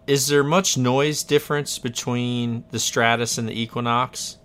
is 0.07 0.29
there 0.29 0.45
much 0.45 0.77
noise 0.77 1.23
difference 1.23 1.79
between 1.79 2.65
the 2.71 2.79
Stratus 2.79 3.39
and 3.39 3.49
the 3.49 3.61
Equinox? 3.61 4.39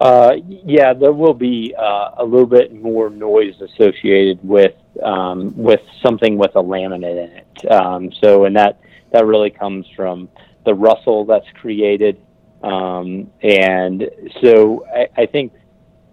Uh, 0.00 0.34
yeah, 0.64 0.92
there 0.92 1.12
will 1.12 1.34
be 1.34 1.74
uh, 1.78 2.10
a 2.18 2.24
little 2.24 2.46
bit 2.46 2.74
more 2.74 3.08
noise 3.08 3.54
associated 3.60 4.38
with 4.42 4.74
um, 5.02 5.56
with 5.56 5.80
something 6.02 6.36
with 6.36 6.54
a 6.54 6.62
laminate 6.62 7.24
in 7.24 7.30
it. 7.30 7.72
Um, 7.72 8.12
so, 8.20 8.44
and 8.44 8.56
that 8.56 8.80
that 9.12 9.24
really 9.24 9.50
comes 9.50 9.86
from 9.96 10.28
the 10.66 10.74
rustle 10.74 11.24
that's 11.24 11.46
created, 11.54 12.20
um, 12.62 13.30
and 13.42 14.10
so 14.42 14.86
I, 14.86 15.22
I 15.22 15.26
think. 15.26 15.52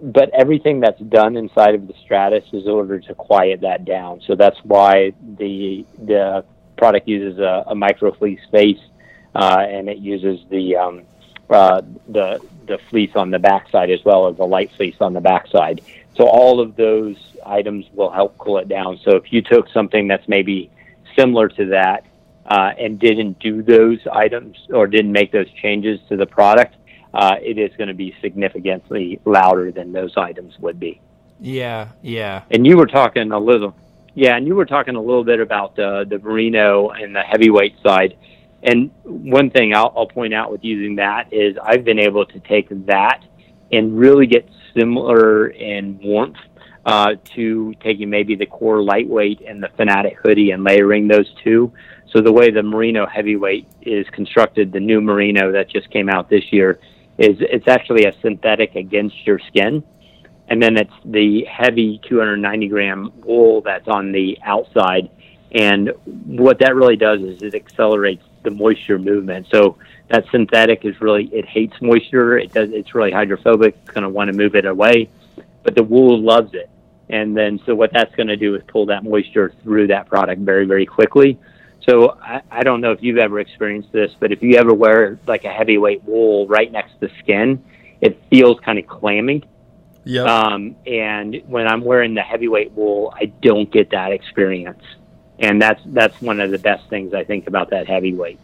But 0.02 0.32
everything 0.38 0.82
that's 0.82 1.00
done 1.00 1.38
inside 1.38 1.76
of 1.76 1.88
the 1.88 1.94
Stratus 2.04 2.44
is 2.52 2.66
in 2.66 2.72
order 2.72 3.00
to 3.00 3.16
quiet 3.16 3.62
that 3.62 3.86
down. 3.86 4.22
So 4.28 4.36
that's 4.36 4.58
why 4.64 5.14
the 5.38 5.86
the 5.98 6.44
product 6.78 7.08
uses 7.08 7.40
a, 7.40 7.64
a 7.68 7.76
micro 7.76 8.14
fleece 8.14 8.42
face, 8.52 8.80
uh, 9.34 9.66
and 9.66 9.88
it 9.88 10.00
uses 10.00 10.40
the 10.50 10.76
um, 10.76 11.04
uh, 11.54 11.82
the 12.08 12.42
the 12.66 12.78
fleece 12.90 13.12
on 13.16 13.32
the 13.32 13.40
backside 13.40 13.90
as 13.90 14.04
well 14.06 14.28
as 14.28 14.38
the 14.38 14.46
light 14.46 14.72
fleece 14.72 14.96
on 15.02 15.14
the 15.14 15.22
backside. 15.22 15.82
So 16.16 16.28
all 16.28 16.60
of 16.60 16.76
those 16.76 17.18
items 17.46 17.86
will 17.94 18.10
help 18.10 18.38
cool 18.38 18.58
it 18.58 18.68
down. 18.68 19.00
So 19.04 19.16
if 19.16 19.34
you 19.34 19.42
took 19.42 19.70
something 19.70 20.08
that's 20.08 20.28
maybe 20.28 20.72
similar 21.18 21.50
to 21.50 21.66
that 21.68 22.06
uh, 22.46 22.72
and 22.78 23.00
didn't 23.00 23.40
do 23.40 23.62
those 23.62 24.00
items 24.12 24.58
or 24.70 24.88
didn't 24.88 25.12
make 25.12 25.32
those 25.32 25.50
changes 25.62 26.00
to 26.10 26.16
the 26.16 26.26
product, 26.26 26.76
uh, 27.14 27.36
it 27.42 27.58
is 27.58 27.76
going 27.78 27.90
to 27.90 27.94
be 27.94 28.16
significantly 28.22 29.20
louder 29.26 29.72
than 29.72 29.92
those 29.92 30.16
items 30.16 30.58
would 30.60 30.80
be. 30.80 31.02
Yeah, 31.40 31.90
yeah. 32.02 32.44
And 32.50 32.66
you 32.66 32.78
were 32.78 32.88
talking 32.88 33.32
a 33.32 33.40
little 33.40 33.76
yeah, 34.16 34.38
and 34.38 34.46
you 34.46 34.56
were 34.56 34.66
talking 34.66 34.96
a 34.96 35.02
little 35.02 35.24
bit 35.24 35.40
about 35.40 35.78
uh, 35.80 36.04
the 36.04 36.20
merino 36.20 36.90
and 36.90 37.16
the 37.16 37.22
heavyweight 37.22 37.76
side. 37.82 38.16
And 38.64 38.92
one 39.04 39.50
thing 39.50 39.74
I'll, 39.76 39.94
I'll 39.96 40.08
point 40.08 40.34
out 40.34 40.52
with 40.52 40.64
using 40.64 40.96
that 40.96 41.32
is 41.34 41.58
I've 41.62 41.84
been 41.84 42.00
able 42.00 42.26
to 42.26 42.40
take 42.40 42.68
that 42.86 43.24
and 43.72 43.98
really 43.98 44.26
get 44.26 44.50
similar 44.76 45.48
in 45.48 46.00
warmth 46.02 46.38
uh, 46.86 47.16
to 47.36 47.74
taking 47.82 48.10
maybe 48.10 48.36
the 48.36 48.46
core 48.46 48.82
lightweight 48.82 49.42
and 49.42 49.62
the 49.62 49.70
Fanatic 49.76 50.18
hoodie 50.24 50.52
and 50.52 50.64
layering 50.64 51.08
those 51.08 51.32
two. 51.44 51.72
So 52.12 52.22
the 52.22 52.32
way 52.32 52.52
the 52.52 52.64
merino 52.64 53.06
heavyweight 53.06 53.68
is 53.82 54.08
constructed, 54.12 54.72
the 54.72 54.80
new 54.80 55.02
merino 55.02 55.52
that 55.52 55.70
just 55.70 55.90
came 55.90 56.10
out 56.10 56.30
this 56.30 56.52
year, 56.52 56.80
is 57.18 57.38
it's 57.40 57.68
actually 57.68 58.06
a 58.06 58.14
synthetic 58.22 58.76
against 58.76 59.26
your 59.26 59.40
skin 59.40 59.84
and 60.50 60.62
then 60.62 60.78
it's 60.78 60.94
the 61.06 61.46
heavy 61.46 62.00
290 62.08 62.68
gram 62.68 63.12
wool 63.26 63.62
that's 63.62 63.88
on 63.88 64.12
the 64.12 64.38
outside. 64.44 65.10
And 65.52 65.92
what 66.06 66.60
that 66.60 66.76
really 66.76 66.96
does 66.96 67.22
is 67.22 67.42
it 67.42 67.56
accelerates 67.56 68.24
the 68.44 68.52
moisture 68.52 69.00
movement. 69.00 69.48
So 69.52 69.78
that 70.10 70.26
synthetic 70.32 70.86
is 70.86 71.00
really 71.02 71.26
it 71.34 71.46
hates 71.46 71.76
moisture. 71.82 72.38
It 72.38 72.54
does 72.54 72.70
it's 72.72 72.94
really 72.94 73.12
hydrophobic. 73.12 73.76
It's 73.82 73.92
going 73.92 74.04
to 74.04 74.10
want 74.10 74.32
to 74.32 74.38
move 74.38 74.56
it 74.56 74.66
away, 74.66 75.10
but 75.64 75.76
the 75.76 75.84
wool 75.84 76.22
loves 76.22 76.54
it. 76.54 76.70
And 77.10 77.36
then 77.36 77.60
so 77.66 77.76
what 77.76 77.92
that's 77.94 78.14
going 78.16 78.28
to 78.28 78.38
do 78.38 78.56
is 78.56 78.62
pull 78.68 78.88
that 78.88 79.04
moisture 79.04 79.54
through 79.64 79.88
that 79.88 80.08
product 80.08 80.42
very 80.42 80.66
very 80.66 80.86
quickly. 80.86 81.40
So 81.88 82.18
I, 82.22 82.42
I 82.50 82.64
don't 82.64 82.80
know 82.80 82.92
if 82.92 83.04
you've 83.04 83.18
ever 83.18 83.40
experienced 83.40 83.92
this, 83.92 84.12
but 84.20 84.32
if 84.32 84.42
you 84.42 84.56
ever 84.56 84.74
wear 84.74 85.20
like 85.28 85.44
a 85.44 85.52
heavyweight 85.52 86.04
wool 86.06 86.48
right 86.48 86.72
next 86.72 86.94
to 86.94 87.08
the 87.08 87.12
skin, 87.20 87.64
it 88.00 88.22
feels 88.30 88.60
kind 88.62 88.80
of 88.80 88.88
clammy 88.88 89.44
Yeah. 90.06 90.24
Um, 90.24 90.76
and 90.86 91.42
when 91.48 91.68
I'm 91.68 91.84
wearing 91.84 92.14
the 92.14 92.22
heavyweight 92.22 92.72
wool, 92.74 93.14
I 93.16 93.26
don't 93.26 93.72
get 93.72 93.92
that 93.92 94.12
experience. 94.12 94.84
And 95.44 95.62
that's 95.62 95.82
that's 95.88 96.20
one 96.22 96.40
of 96.40 96.52
the 96.52 96.58
best 96.58 96.90
things 96.90 97.14
I 97.14 97.26
think 97.26 97.48
about 97.48 97.70
that 97.72 97.86
heavyweight. 97.86 98.40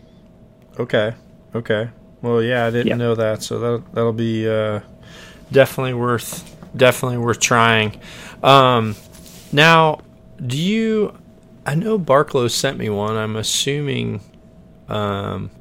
Okay. 0.78 1.14
Okay. 1.56 1.90
Well, 2.22 2.44
yeah, 2.44 2.66
I 2.66 2.72
didn't 2.72 2.88
Yep. 2.88 2.98
know 2.98 3.16
that, 3.16 3.42
so 3.42 3.58
that 3.60 3.94
that'll 3.94 4.12
be 4.12 4.48
uh, 4.48 4.82
definitely 5.50 5.94
worth 5.94 6.58
definitely 6.76 7.18
worth 7.18 7.40
trying. 7.40 8.00
Um, 8.44 8.98
now, 9.54 10.02
do 10.46 10.58
you? 10.58 11.18
I 11.66 11.76
know 11.76 11.98
Barklow 11.98 12.52
sent 12.52 12.78
me 12.78 12.90
one. 12.90 13.16
I'm 13.16 13.38
assuming 13.38 14.20
um, 14.90 15.52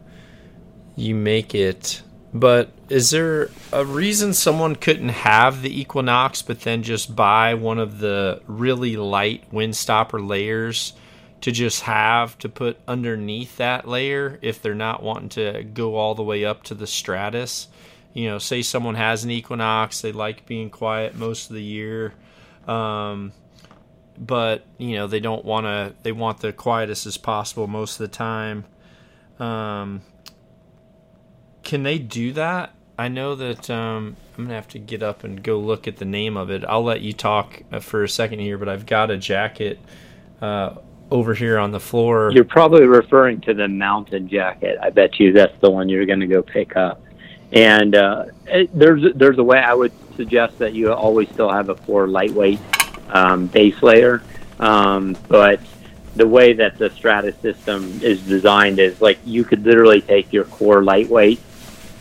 you 0.97 1.15
make 1.15 1.55
it, 1.55 2.03
but 2.35 2.71
is 2.89 3.11
there 3.11 3.51
a 3.73 3.85
reason 3.85 4.35
someone 4.35 4.75
couldn't 4.75 5.11
have 5.11 5.63
the 5.63 5.81
Equinox, 5.81 6.43
but 6.43 6.63
then 6.63 6.83
just 6.83 7.15
buy 7.15 7.55
one 7.55 7.79
of 7.79 8.01
the 8.01 8.43
really 8.49 8.97
light 8.97 9.45
windstopper 9.53 10.27
layers? 10.27 10.95
To 11.41 11.53
just 11.53 11.83
have 11.83 12.37
to 12.39 12.49
put 12.49 12.79
underneath 12.89 13.57
that 13.59 13.87
layer 13.87 14.39
if 14.43 14.61
they're 14.61 14.75
not 14.75 15.03
wanting 15.03 15.29
to 15.29 15.63
go 15.63 15.97
all 15.97 16.15
the 16.15 16.23
way 16.23 16.45
up 16.45 16.65
to 16.65 16.75
the 16.75 16.87
stratus. 16.87 17.69
You 18.13 18.29
know, 18.29 18.39
say 18.39 18.63
someone 18.63 18.97
has 18.97 19.25
an 19.25 19.31
Equinox, 19.31 20.01
they 20.01 20.13
like 20.13 20.47
being 20.47 20.71
quiet 20.71 21.15
most 21.15 21.51
of 21.51 21.55
the 21.55 21.63
year, 21.63 22.15
um, 22.67 23.33
but 24.19 24.65
you 24.79 24.97
know 24.97 25.07
they 25.07 25.21
don't 25.21 25.45
want 25.45 25.67
to. 25.67 25.95
They 26.03 26.13
want 26.13 26.41
the 26.41 26.53
quietest 26.53 27.07
as 27.07 27.17
possible 27.17 27.67
most 27.69 28.01
of 28.01 28.11
the 28.11 28.17
time. 28.17 28.65
Um, 29.39 30.03
can 31.63 31.85
they 31.85 31.99
do 31.99 32.33
that? 32.33 32.75
I 32.99 33.07
know 33.07 33.37
that 33.37 33.71
um, 33.71 34.17
I'm 34.37 34.45
gonna 34.45 34.55
have 34.55 34.69
to 34.69 34.81
get 34.81 35.05
up 35.05 35.23
and 35.23 35.41
go 35.41 35.61
look 35.61 35.87
at 35.87 35.99
the 35.99 36.05
name 36.05 36.37
of 36.37 36.51
it. 36.51 36.65
I'll 36.65 36.83
let 36.83 37.01
you 37.01 37.13
talk 37.13 37.63
uh, 37.71 37.79
for 37.79 38.03
a 38.03 38.09
second 38.09 38.41
here, 38.41 38.59
but 38.59 38.69
I've 38.69 38.87
got 38.87 39.13
a 39.13 39.17
jacket 39.17 39.79
uh, 40.43 40.77
over 41.11 41.35
here 41.35 41.59
on 41.59 41.71
the 41.71 41.81
floor. 41.81 42.31
You're 42.33 42.45
probably 42.45 42.87
referring 42.87 43.41
to 43.43 43.55
the 43.55 43.69
mountain 43.69 44.29
jacket. 44.29 44.79
I 44.81 44.91
bet 44.91 45.19
you 45.19 45.33
that's 45.33 45.59
the 45.61 45.71
one 45.71 45.89
you're 45.89 46.07
going 46.07 46.21
to 46.21 46.27
go 46.27 46.43
pick 46.43 46.77
up. 46.77 47.03
And 47.53 47.95
uh, 47.95 48.27
it, 48.47 48.77
there's 48.79 49.15
there's 49.15 49.39
a 49.39 49.43
way 49.43 49.59
I 49.59 49.73
would 49.73 49.93
suggest 50.17 50.59
that 50.59 50.75
you 50.75 50.93
always 50.93 51.29
still 51.31 51.51
have 51.51 51.71
a 51.71 51.75
core 51.75 52.07
lightweight 52.07 52.61
um, 53.11 53.47
base 53.47 53.83
layer, 53.83 54.23
um, 54.61 55.17
but 55.29 55.61
the 56.15 56.27
way 56.27 56.53
that 56.53 56.77
the 56.77 56.91
Stratus 56.91 57.37
system 57.37 58.01
is 58.03 58.21
designed 58.23 58.79
is 58.81 59.01
like 59.01 59.19
you 59.25 59.45
could 59.45 59.65
literally 59.65 60.03
take 60.03 60.33
your 60.33 60.45
core 60.45 60.83
lightweight 60.83 61.41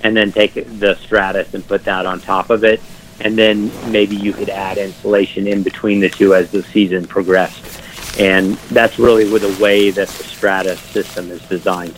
and 0.03 0.17
then 0.17 0.31
take 0.31 0.53
the 0.53 0.95
Stratus 0.95 1.53
and 1.53 1.65
put 1.65 1.85
that 1.85 2.05
on 2.05 2.19
top 2.19 2.49
of 2.49 2.65
it, 2.65 2.81
and 3.21 3.37
then 3.37 3.71
maybe 3.89 4.17
you 4.17 4.33
could 4.33 4.49
add 4.49 4.77
insulation 4.77 5.47
in 5.47 5.63
between 5.63 6.01
the 6.01 6.09
two 6.09 6.33
as 6.35 6.51
the 6.51 6.63
season 6.63 7.07
progressed. 7.07 7.81
And 8.19 8.55
that's 8.71 8.97
really 8.97 9.29
with 9.31 9.43
the 9.43 9.63
way 9.63 9.91
that 9.91 10.07
the 10.07 10.23
Stratus 10.23 10.79
system 10.79 11.29
is 11.29 11.41
designed. 11.43 11.95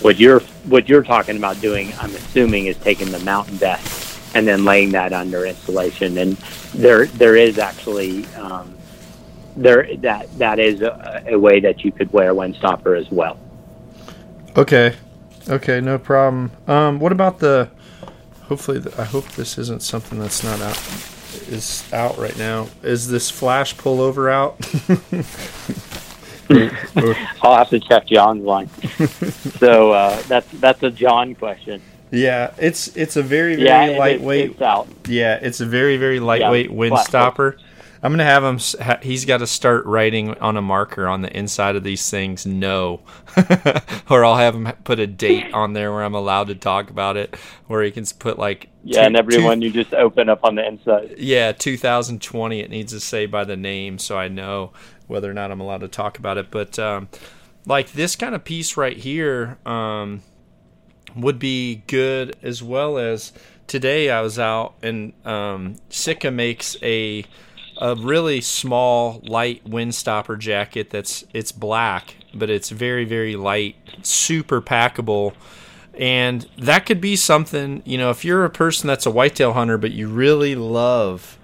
What 0.00 0.18
you're 0.18 0.40
what 0.64 0.88
you're 0.88 1.02
talking 1.02 1.36
about 1.36 1.60
doing, 1.60 1.92
I'm 2.00 2.14
assuming, 2.14 2.66
is 2.66 2.76
taking 2.78 3.10
the 3.10 3.18
mountain 3.20 3.54
vest 3.54 4.18
and 4.34 4.48
then 4.48 4.64
laying 4.64 4.90
that 4.92 5.12
under 5.12 5.44
insulation. 5.44 6.18
And 6.18 6.36
there 6.74 7.06
there 7.06 7.36
is 7.36 7.58
actually 7.58 8.26
um, 8.36 8.74
there 9.56 9.94
that 9.98 10.38
that 10.38 10.58
is 10.58 10.80
a, 10.80 11.22
a 11.26 11.38
way 11.38 11.60
that 11.60 11.84
you 11.84 11.92
could 11.92 12.12
wear 12.12 12.30
a 12.30 12.34
Windstopper 12.34 12.98
as 12.98 13.10
well. 13.10 13.38
Okay, 14.56 14.94
okay, 15.48 15.80
no 15.80 15.98
problem. 15.98 16.50
Um, 16.66 16.98
what 16.98 17.12
about 17.12 17.38
the? 17.38 17.70
Hopefully, 18.44 18.78
the, 18.78 19.00
I 19.00 19.04
hope 19.04 19.28
this 19.32 19.58
isn't 19.58 19.82
something 19.82 20.18
that's 20.18 20.42
not 20.42 20.60
out 20.60 20.76
is 21.48 21.84
out 21.92 22.18
right 22.18 22.36
now. 22.38 22.68
Is 22.82 23.08
this 23.08 23.30
flash 23.30 23.74
pullover 23.76 24.30
out? 24.30 24.58
I'll 27.42 27.56
have 27.56 27.70
to 27.70 27.80
check 27.80 28.06
John's 28.06 28.44
line. 28.44 28.68
so 29.58 29.92
uh, 29.92 30.20
that's 30.22 30.50
that's 30.52 30.82
a 30.82 30.90
John 30.90 31.34
question. 31.34 31.80
yeah, 32.10 32.52
it's 32.58 32.94
it's 32.96 33.16
a 33.16 33.22
very 33.22 33.56
very 33.56 33.66
Yeah, 33.68 33.84
it 33.86 33.92
is- 33.92 33.98
lightweight. 33.98 34.50
it's 34.52 34.62
out. 34.62 34.88
Yeah, 35.08 35.38
it's 35.40 35.60
a 35.60 35.66
very 35.66 35.96
very 35.96 36.20
lightweight 36.20 36.66
flat 36.68 36.76
wind 36.76 36.98
stopper. 36.98 37.56
I'm 38.02 38.10
gonna 38.12 38.24
have 38.24 38.42
him. 38.42 38.58
He's 39.00 39.24
got 39.24 39.38
to 39.38 39.46
start 39.46 39.86
writing 39.86 40.34
on 40.38 40.56
a 40.56 40.62
marker 40.62 41.06
on 41.06 41.22
the 41.22 41.34
inside 41.36 41.76
of 41.76 41.84
these 41.84 42.10
things. 42.10 42.44
No, 42.44 43.00
or 44.10 44.24
I'll 44.24 44.36
have 44.36 44.54
him 44.56 44.72
put 44.82 44.98
a 44.98 45.06
date 45.06 45.54
on 45.54 45.72
there 45.72 45.92
where 45.92 46.02
I'm 46.02 46.14
allowed 46.14 46.48
to 46.48 46.56
talk 46.56 46.90
about 46.90 47.16
it, 47.16 47.36
where 47.68 47.80
he 47.82 47.92
can 47.92 48.04
put 48.18 48.38
like 48.40 48.68
Yeah, 48.82 49.02
two- 49.02 49.06
and 49.06 49.16
everyone 49.16 49.60
two- 49.60 49.66
you 49.66 49.72
just 49.72 49.94
open 49.94 50.28
up 50.28 50.40
on 50.42 50.56
the 50.56 50.66
inside. 50.66 51.14
yeah, 51.16 51.52
2020. 51.52 52.58
It 52.60 52.70
needs 52.70 52.92
to 52.92 52.98
say 52.98 53.26
by 53.26 53.44
the 53.44 53.56
name, 53.56 53.98
so 53.98 54.18
I 54.18 54.26
know 54.26 54.72
whether 55.06 55.30
or 55.30 55.34
not 55.34 55.52
I'm 55.52 55.60
allowed 55.60 55.82
to 55.82 55.88
talk 55.88 56.18
about 56.18 56.38
it. 56.38 56.50
But 56.50 56.78
um, 56.80 57.08
like 57.66 57.92
this 57.92 58.16
kind 58.16 58.34
of 58.34 58.42
piece 58.42 58.76
right 58.76 58.96
here 58.96 59.58
um, 59.64 60.22
would 61.14 61.38
be 61.38 61.84
good, 61.86 62.36
as 62.42 62.64
well 62.64 62.98
as 62.98 63.32
today 63.68 64.10
I 64.10 64.22
was 64.22 64.40
out 64.40 64.74
and 64.82 65.12
um, 65.24 65.76
Sitka 65.88 66.32
makes 66.32 66.76
a 66.82 67.24
a 67.78 67.94
really 67.96 68.40
small 68.40 69.20
light 69.24 69.64
windstopper 69.64 70.38
jacket 70.38 70.90
that's 70.90 71.24
it's 71.32 71.52
black 71.52 72.16
but 72.34 72.50
it's 72.50 72.70
very 72.70 73.04
very 73.04 73.36
light 73.36 73.76
super 74.02 74.60
packable. 74.60 75.34
And 75.98 76.48
that 76.56 76.86
could 76.86 77.00
be 77.00 77.16
something 77.16 77.82
you 77.84 77.98
know 77.98 78.10
if 78.10 78.24
you're 78.24 78.44
a 78.44 78.50
person 78.50 78.86
that's 78.86 79.06
a 79.06 79.10
whitetail 79.10 79.52
hunter 79.52 79.76
but 79.76 79.92
you 79.92 80.08
really 80.08 80.54
love 80.54 81.38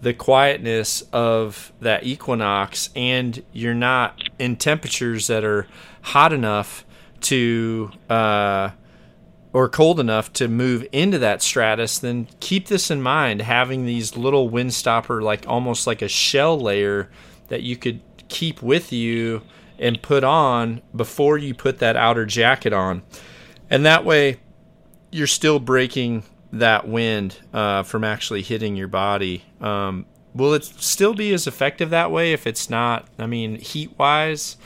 the 0.00 0.14
quietness 0.14 1.02
of 1.12 1.72
that 1.80 2.04
equinox 2.04 2.88
and 2.96 3.42
you're 3.52 3.74
not 3.74 4.22
in 4.38 4.56
temperatures 4.56 5.26
that 5.26 5.44
are 5.44 5.66
hot 6.00 6.32
enough 6.32 6.86
to 7.20 7.90
uh, 8.08 8.70
or 9.52 9.68
cold 9.68 9.98
enough 9.98 10.32
to 10.32 10.48
move 10.48 10.86
into 10.92 11.18
that 11.18 11.42
stratus, 11.42 11.98
then 11.98 12.28
keep 12.38 12.68
this 12.68 12.90
in 12.90 13.02
mind. 13.02 13.42
Having 13.42 13.84
these 13.84 14.16
little 14.16 14.48
windstopper, 14.48 15.22
like 15.22 15.44
almost 15.46 15.86
like 15.86 16.02
a 16.02 16.08
shell 16.08 16.58
layer 16.58 17.10
that 17.48 17.62
you 17.62 17.76
could 17.76 18.00
keep 18.28 18.62
with 18.62 18.92
you 18.92 19.42
and 19.78 20.02
put 20.02 20.22
on 20.22 20.80
before 20.94 21.38
you 21.38 21.54
put 21.54 21.78
that 21.78 21.96
outer 21.96 22.26
jacket 22.26 22.72
on. 22.72 23.02
And 23.68 23.84
that 23.86 24.04
way, 24.04 24.38
you're 25.10 25.26
still 25.26 25.58
breaking 25.58 26.24
that 26.52 26.86
wind 26.86 27.38
uh, 27.52 27.82
from 27.82 28.04
actually 28.04 28.42
hitting 28.42 28.76
your 28.76 28.88
body. 28.88 29.44
Um, 29.60 30.06
will 30.34 30.54
it 30.54 30.64
still 30.64 31.14
be 31.14 31.32
as 31.32 31.46
effective 31.46 31.90
that 31.90 32.10
way 32.10 32.32
if 32.32 32.46
it's 32.46 32.70
not? 32.70 33.08
I 33.18 33.26
mean, 33.26 33.56
heat 33.56 33.98
wise, 33.98 34.56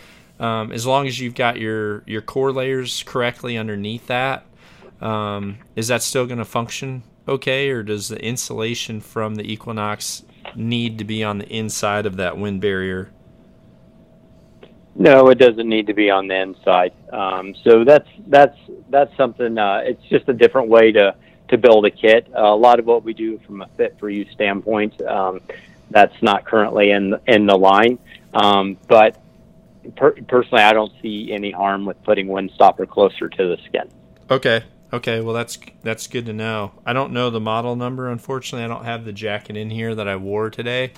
um, 0.40 0.72
as 0.72 0.86
long 0.86 1.06
as 1.06 1.20
you've 1.20 1.34
got 1.34 1.58
your 1.58 2.02
your 2.06 2.22
core 2.22 2.52
layers 2.52 3.02
correctly 3.04 3.56
underneath 3.56 4.06
that, 4.08 4.44
um, 5.04 5.58
is 5.76 5.88
that 5.88 6.02
still 6.02 6.26
going 6.26 6.38
to 6.38 6.44
function 6.44 7.02
okay, 7.26 7.70
or 7.70 7.82
does 7.82 8.08
the 8.08 8.22
insulation 8.22 9.00
from 9.00 9.34
the 9.36 9.50
Equinox 9.50 10.24
need 10.54 10.98
to 10.98 11.04
be 11.04 11.24
on 11.24 11.38
the 11.38 11.48
inside 11.48 12.06
of 12.06 12.16
that 12.16 12.36
wind 12.36 12.60
barrier? 12.60 13.10
No, 14.96 15.28
it 15.28 15.38
doesn't 15.38 15.68
need 15.68 15.88
to 15.88 15.94
be 15.94 16.10
on 16.10 16.28
the 16.28 16.40
inside. 16.40 16.92
Um, 17.12 17.54
so 17.64 17.84
that's 17.84 18.08
that's 18.28 18.56
that's 18.90 19.14
something. 19.16 19.58
Uh, 19.58 19.82
it's 19.84 20.02
just 20.04 20.28
a 20.28 20.32
different 20.32 20.68
way 20.68 20.92
to 20.92 21.14
to 21.48 21.58
build 21.58 21.84
a 21.84 21.90
kit. 21.90 22.28
Uh, 22.34 22.42
a 22.42 22.56
lot 22.56 22.78
of 22.78 22.86
what 22.86 23.02
we 23.02 23.12
do 23.12 23.40
from 23.46 23.62
a 23.62 23.68
fit 23.76 23.96
for 23.98 24.08
you 24.08 24.24
standpoint, 24.32 25.00
um, 25.02 25.40
that's 25.90 26.14
not 26.22 26.44
currently 26.44 26.92
in 26.92 27.14
in 27.26 27.46
the 27.46 27.56
line. 27.56 27.98
Um, 28.34 28.76
but 28.86 29.20
per- 29.96 30.14
personally, 30.28 30.62
I 30.62 30.72
don't 30.72 30.92
see 31.02 31.32
any 31.32 31.50
harm 31.50 31.86
with 31.86 32.00
putting 32.04 32.28
Windstopper 32.28 32.88
closer 32.88 33.28
to 33.28 33.48
the 33.48 33.58
skin. 33.66 33.90
Okay. 34.30 34.62
Okay, 34.94 35.20
well 35.20 35.34
that's 35.34 35.58
that's 35.82 36.06
good 36.06 36.26
to 36.26 36.32
know. 36.32 36.70
I 36.86 36.92
don't 36.92 37.12
know 37.12 37.28
the 37.28 37.40
model 37.40 37.74
number 37.74 38.08
unfortunately. 38.08 38.64
I 38.64 38.68
don't 38.68 38.84
have 38.84 39.04
the 39.04 39.12
jacket 39.12 39.56
in 39.56 39.68
here 39.68 39.92
that 39.92 40.06
I 40.06 40.14
wore 40.14 40.50
today, 40.50 40.92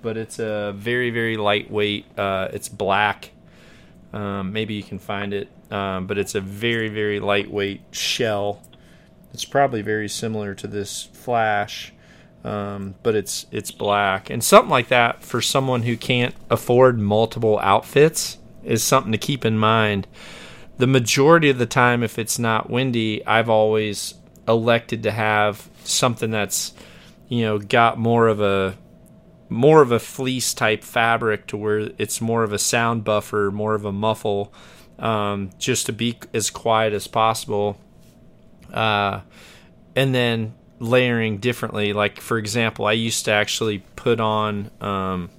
but 0.00 0.16
it's 0.16 0.38
a 0.38 0.72
very 0.74 1.10
very 1.10 1.36
lightweight. 1.36 2.06
Uh, 2.18 2.48
it's 2.54 2.70
black. 2.70 3.32
Um, 4.14 4.54
maybe 4.54 4.72
you 4.72 4.82
can 4.82 4.98
find 4.98 5.34
it, 5.34 5.50
um, 5.70 6.06
but 6.06 6.16
it's 6.16 6.34
a 6.34 6.40
very 6.40 6.88
very 6.88 7.20
lightweight 7.20 7.82
shell. 7.90 8.62
It's 9.34 9.44
probably 9.44 9.82
very 9.82 10.08
similar 10.08 10.54
to 10.54 10.66
this 10.66 11.02
flash, 11.02 11.92
um, 12.44 12.94
but 13.02 13.14
it's 13.14 13.44
it's 13.50 13.70
black 13.70 14.30
and 14.30 14.42
something 14.42 14.70
like 14.70 14.88
that 14.88 15.22
for 15.22 15.42
someone 15.42 15.82
who 15.82 15.98
can't 15.98 16.34
afford 16.48 16.98
multiple 16.98 17.58
outfits 17.58 18.38
is 18.62 18.82
something 18.82 19.12
to 19.12 19.18
keep 19.18 19.44
in 19.44 19.58
mind 19.58 20.06
the 20.78 20.86
majority 20.86 21.50
of 21.50 21.58
the 21.58 21.66
time 21.66 22.02
if 22.02 22.18
it's 22.18 22.38
not 22.38 22.70
windy 22.70 23.24
i've 23.26 23.48
always 23.48 24.14
elected 24.48 25.02
to 25.02 25.10
have 25.10 25.68
something 25.84 26.30
that's 26.30 26.74
you 27.28 27.42
know 27.42 27.58
got 27.58 27.98
more 27.98 28.28
of 28.28 28.40
a 28.40 28.76
more 29.48 29.82
of 29.82 29.92
a 29.92 29.98
fleece 29.98 30.52
type 30.54 30.82
fabric 30.82 31.46
to 31.46 31.56
where 31.56 31.90
it's 31.98 32.20
more 32.20 32.42
of 32.42 32.52
a 32.52 32.58
sound 32.58 33.04
buffer 33.04 33.50
more 33.52 33.74
of 33.74 33.84
a 33.84 33.92
muffle 33.92 34.52
um, 34.98 35.50
just 35.58 35.86
to 35.86 35.92
be 35.92 36.18
as 36.32 36.50
quiet 36.50 36.92
as 36.92 37.06
possible 37.06 37.78
uh, 38.72 39.20
and 39.96 40.14
then 40.14 40.54
layering 40.80 41.38
differently. 41.38 41.92
Like 41.92 42.20
for 42.20 42.38
example, 42.38 42.86
I 42.86 42.92
used 42.92 43.24
to 43.26 43.32
actually 43.32 43.78
put 43.96 44.20
on, 44.20 44.70
um, 44.80 45.30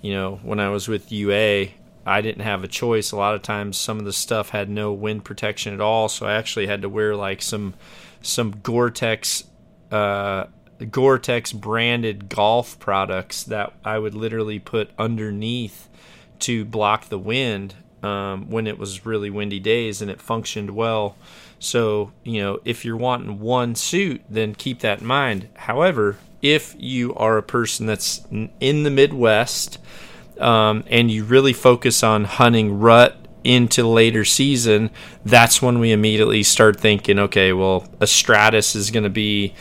you 0.00 0.12
know, 0.12 0.36
when 0.42 0.60
I 0.60 0.68
was 0.68 0.88
with 0.88 1.10
UA, 1.10 1.68
I 2.06 2.20
didn't 2.20 2.42
have 2.42 2.62
a 2.62 2.68
choice. 2.68 3.10
A 3.10 3.16
lot 3.16 3.34
of 3.34 3.42
times, 3.42 3.76
some 3.76 3.98
of 3.98 4.04
the 4.04 4.12
stuff 4.12 4.50
had 4.50 4.70
no 4.70 4.92
wind 4.92 5.24
protection 5.24 5.74
at 5.74 5.80
all, 5.80 6.08
so 6.08 6.24
I 6.24 6.34
actually 6.34 6.68
had 6.68 6.82
to 6.82 6.88
wear 6.88 7.16
like 7.16 7.42
some 7.42 7.74
some 8.22 8.52
Gore-Tex 8.62 9.44
uh, 9.90 10.44
Gore-Tex 10.90 11.52
branded 11.52 12.28
golf 12.28 12.78
products 12.78 13.42
that 13.44 13.72
I 13.84 13.98
would 13.98 14.14
literally 14.14 14.60
put 14.60 14.90
underneath 14.98 15.88
to 16.40 16.64
block 16.64 17.08
the 17.08 17.18
wind 17.18 17.74
um, 18.02 18.50
when 18.50 18.66
it 18.66 18.78
was 18.78 19.04
really 19.04 19.30
windy 19.30 19.58
days, 19.58 20.00
and 20.00 20.08
it 20.08 20.20
functioned 20.20 20.70
well. 20.70 21.16
So 21.58 22.12
you 22.22 22.40
know, 22.40 22.60
if 22.64 22.84
you're 22.84 22.96
wanting 22.96 23.40
one 23.40 23.74
suit, 23.74 24.22
then 24.28 24.54
keep 24.54 24.78
that 24.80 25.00
in 25.00 25.06
mind. 25.06 25.48
However, 25.54 26.18
if 26.40 26.76
you 26.78 27.14
are 27.16 27.36
a 27.36 27.42
person 27.42 27.86
that's 27.86 28.24
in 28.60 28.84
the 28.84 28.90
Midwest 28.90 29.78
um, 30.38 30.84
and 30.88 31.10
you 31.10 31.24
really 31.24 31.52
focus 31.52 32.02
on 32.02 32.24
hunting 32.24 32.78
rut 32.78 33.16
into 33.44 33.86
later 33.86 34.24
season, 34.24 34.90
that's 35.24 35.62
when 35.62 35.78
we 35.78 35.92
immediately 35.92 36.42
start 36.42 36.80
thinking, 36.80 37.18
okay, 37.18 37.52
well, 37.52 37.86
a 38.00 38.06
Stratus 38.06 38.74
is 38.74 38.90
going 38.90 39.04
to 39.04 39.10
be 39.10 39.54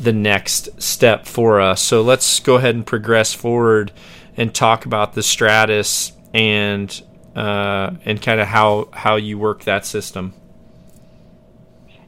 the 0.00 0.12
next 0.12 0.68
step 0.80 1.26
for 1.26 1.60
us. 1.60 1.80
So 1.80 2.02
let's 2.02 2.40
go 2.40 2.56
ahead 2.56 2.74
and 2.74 2.86
progress 2.86 3.32
forward 3.32 3.92
and 4.36 4.54
talk 4.54 4.84
about 4.86 5.14
the 5.14 5.22
Stratus 5.22 6.12
and 6.32 7.02
uh, 7.34 7.92
and 8.04 8.20
kind 8.20 8.40
of 8.40 8.48
how 8.48 8.88
how 8.92 9.16
you 9.16 9.38
work 9.38 9.64
that 9.64 9.86
system. 9.86 10.34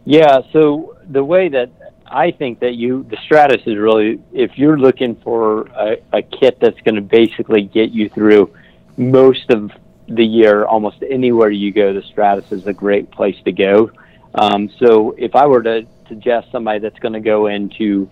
Yeah. 0.04 0.40
So 0.52 0.96
the 1.08 1.24
way 1.24 1.48
that 1.48 1.70
I 2.12 2.30
think 2.30 2.60
that 2.60 2.74
you, 2.74 3.04
the 3.08 3.16
Stratus 3.24 3.62
is 3.66 3.76
really, 3.76 4.20
if 4.32 4.58
you're 4.58 4.78
looking 4.78 5.16
for 5.16 5.66
a, 5.68 5.96
a 6.12 6.22
kit 6.22 6.58
that's 6.60 6.80
going 6.82 6.96
to 6.96 7.00
basically 7.00 7.62
get 7.62 7.90
you 7.90 8.08
through 8.08 8.54
most 8.96 9.50
of 9.50 9.70
the 10.08 10.24
year, 10.24 10.64
almost 10.64 11.02
anywhere 11.02 11.50
you 11.50 11.72
go, 11.72 11.92
the 11.94 12.02
Stratus 12.02 12.52
is 12.52 12.66
a 12.66 12.72
great 12.72 13.10
place 13.10 13.36
to 13.44 13.52
go. 13.52 13.90
Um, 14.34 14.70
so 14.78 15.14
if 15.16 15.34
I 15.34 15.46
were 15.46 15.62
to 15.62 15.86
suggest 16.08 16.50
somebody 16.52 16.78
that's 16.80 16.98
going 16.98 17.14
to 17.14 17.20
go 17.20 17.46
into, 17.46 18.10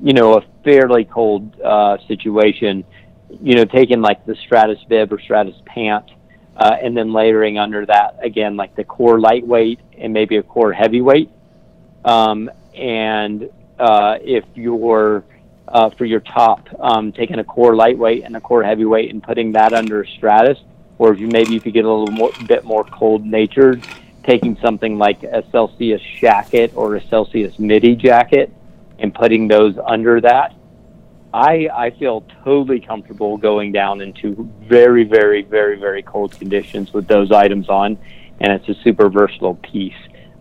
you 0.00 0.12
know, 0.14 0.38
a 0.38 0.44
fairly 0.64 1.04
cold 1.04 1.60
uh, 1.60 1.98
situation, 2.08 2.84
you 3.42 3.56
know, 3.56 3.64
taking 3.64 4.00
like 4.00 4.24
the 4.24 4.36
Stratus 4.36 4.82
bib 4.88 5.12
or 5.12 5.20
Stratus 5.20 5.56
pant, 5.66 6.10
uh, 6.56 6.76
and 6.80 6.96
then 6.96 7.12
layering 7.12 7.58
under 7.58 7.84
that 7.84 8.18
again 8.22 8.56
like 8.56 8.76
the 8.76 8.84
core 8.84 9.18
lightweight 9.18 9.80
and 9.98 10.12
maybe 10.12 10.36
a 10.36 10.42
core 10.42 10.72
heavyweight. 10.72 11.28
Um, 12.04 12.50
and 12.74 13.48
uh, 13.78 14.18
if 14.20 14.44
you're 14.54 15.24
uh, 15.68 15.90
for 15.90 16.04
your 16.04 16.20
top, 16.20 16.68
um, 16.78 17.12
taking 17.12 17.38
a 17.38 17.44
core 17.44 17.74
lightweight 17.74 18.24
and 18.24 18.36
a 18.36 18.40
core 18.40 18.62
heavyweight 18.62 19.10
and 19.10 19.22
putting 19.22 19.52
that 19.52 19.72
under 19.72 20.02
a 20.02 20.06
Stratus, 20.06 20.58
or 20.98 21.12
if 21.12 21.18
you 21.18 21.26
maybe 21.26 21.56
if 21.56 21.66
you 21.66 21.72
get 21.72 21.84
a 21.84 21.92
little 21.92 22.14
more, 22.14 22.30
bit 22.46 22.64
more 22.64 22.84
cold 22.84 23.24
natured, 23.24 23.86
taking 24.24 24.56
something 24.60 24.98
like 24.98 25.22
a 25.22 25.44
Celsius 25.50 26.02
jacket 26.20 26.72
or 26.74 26.96
a 26.96 27.06
Celsius 27.08 27.58
midi 27.58 27.94
jacket 27.94 28.52
and 28.98 29.14
putting 29.14 29.48
those 29.48 29.76
under 29.84 30.20
that. 30.20 30.54
I, 31.32 31.68
I 31.74 31.90
feel 31.90 32.24
totally 32.44 32.78
comfortable 32.78 33.36
going 33.36 33.72
down 33.72 34.00
into 34.00 34.48
very, 34.62 35.02
very, 35.02 35.42
very, 35.42 35.78
very 35.78 36.02
cold 36.02 36.32
conditions 36.38 36.92
with 36.92 37.08
those 37.08 37.32
items 37.32 37.68
on, 37.68 37.98
and 38.38 38.52
it's 38.52 38.68
a 38.68 38.82
super 38.82 39.08
versatile 39.08 39.56
piece. 39.56 39.96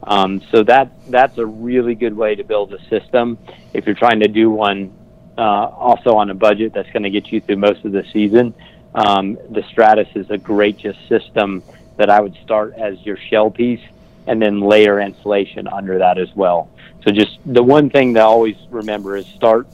Um, 0.06 0.42
so 0.52 0.64
that 0.64 0.92
that's 1.10 1.38
a 1.38 1.46
really 1.46 1.96
good 1.96 2.16
way 2.16 2.36
to 2.36 2.44
build 2.44 2.74
a 2.74 2.80
system. 2.90 3.38
If 3.74 3.86
you're 3.86 3.96
trying 3.96 4.20
to 4.20 4.28
do 4.28 4.50
one 4.50 4.94
uh, 5.38 5.42
also 5.42 6.16
on 6.16 6.30
a 6.30 6.34
budget 6.34 6.74
that's 6.74 6.90
going 6.92 7.04
to 7.04 7.10
get 7.10 7.32
you 7.32 7.42
through 7.42 7.58
most 7.58 7.86
of 7.86 7.92
the 7.92 8.04
season, 8.12 8.54
um, 8.96 9.38
the 9.50 9.64
Stratus 9.72 10.08
is 10.16 10.30
a 10.30 10.38
great 10.38 10.78
just 10.78 11.00
system 11.08 11.64
that 11.98 12.10
I 12.10 12.20
would 12.20 12.36
start 12.44 12.74
as 12.74 13.04
your 13.06 13.18
shell 13.18 13.50
piece 13.50 13.82
and 14.28 14.42
then 14.42 14.62
layer 14.62 15.00
insulation 15.00 15.68
under 15.68 16.00
that 16.00 16.18
as 16.18 16.34
well. 16.36 16.70
So 17.04 17.12
just 17.12 17.40
the 17.46 17.64
one 17.64 17.90
thing 17.90 18.14
to 18.16 18.22
always 18.22 18.56
remember 18.70 19.18
is 19.18 19.26
start 19.28 19.68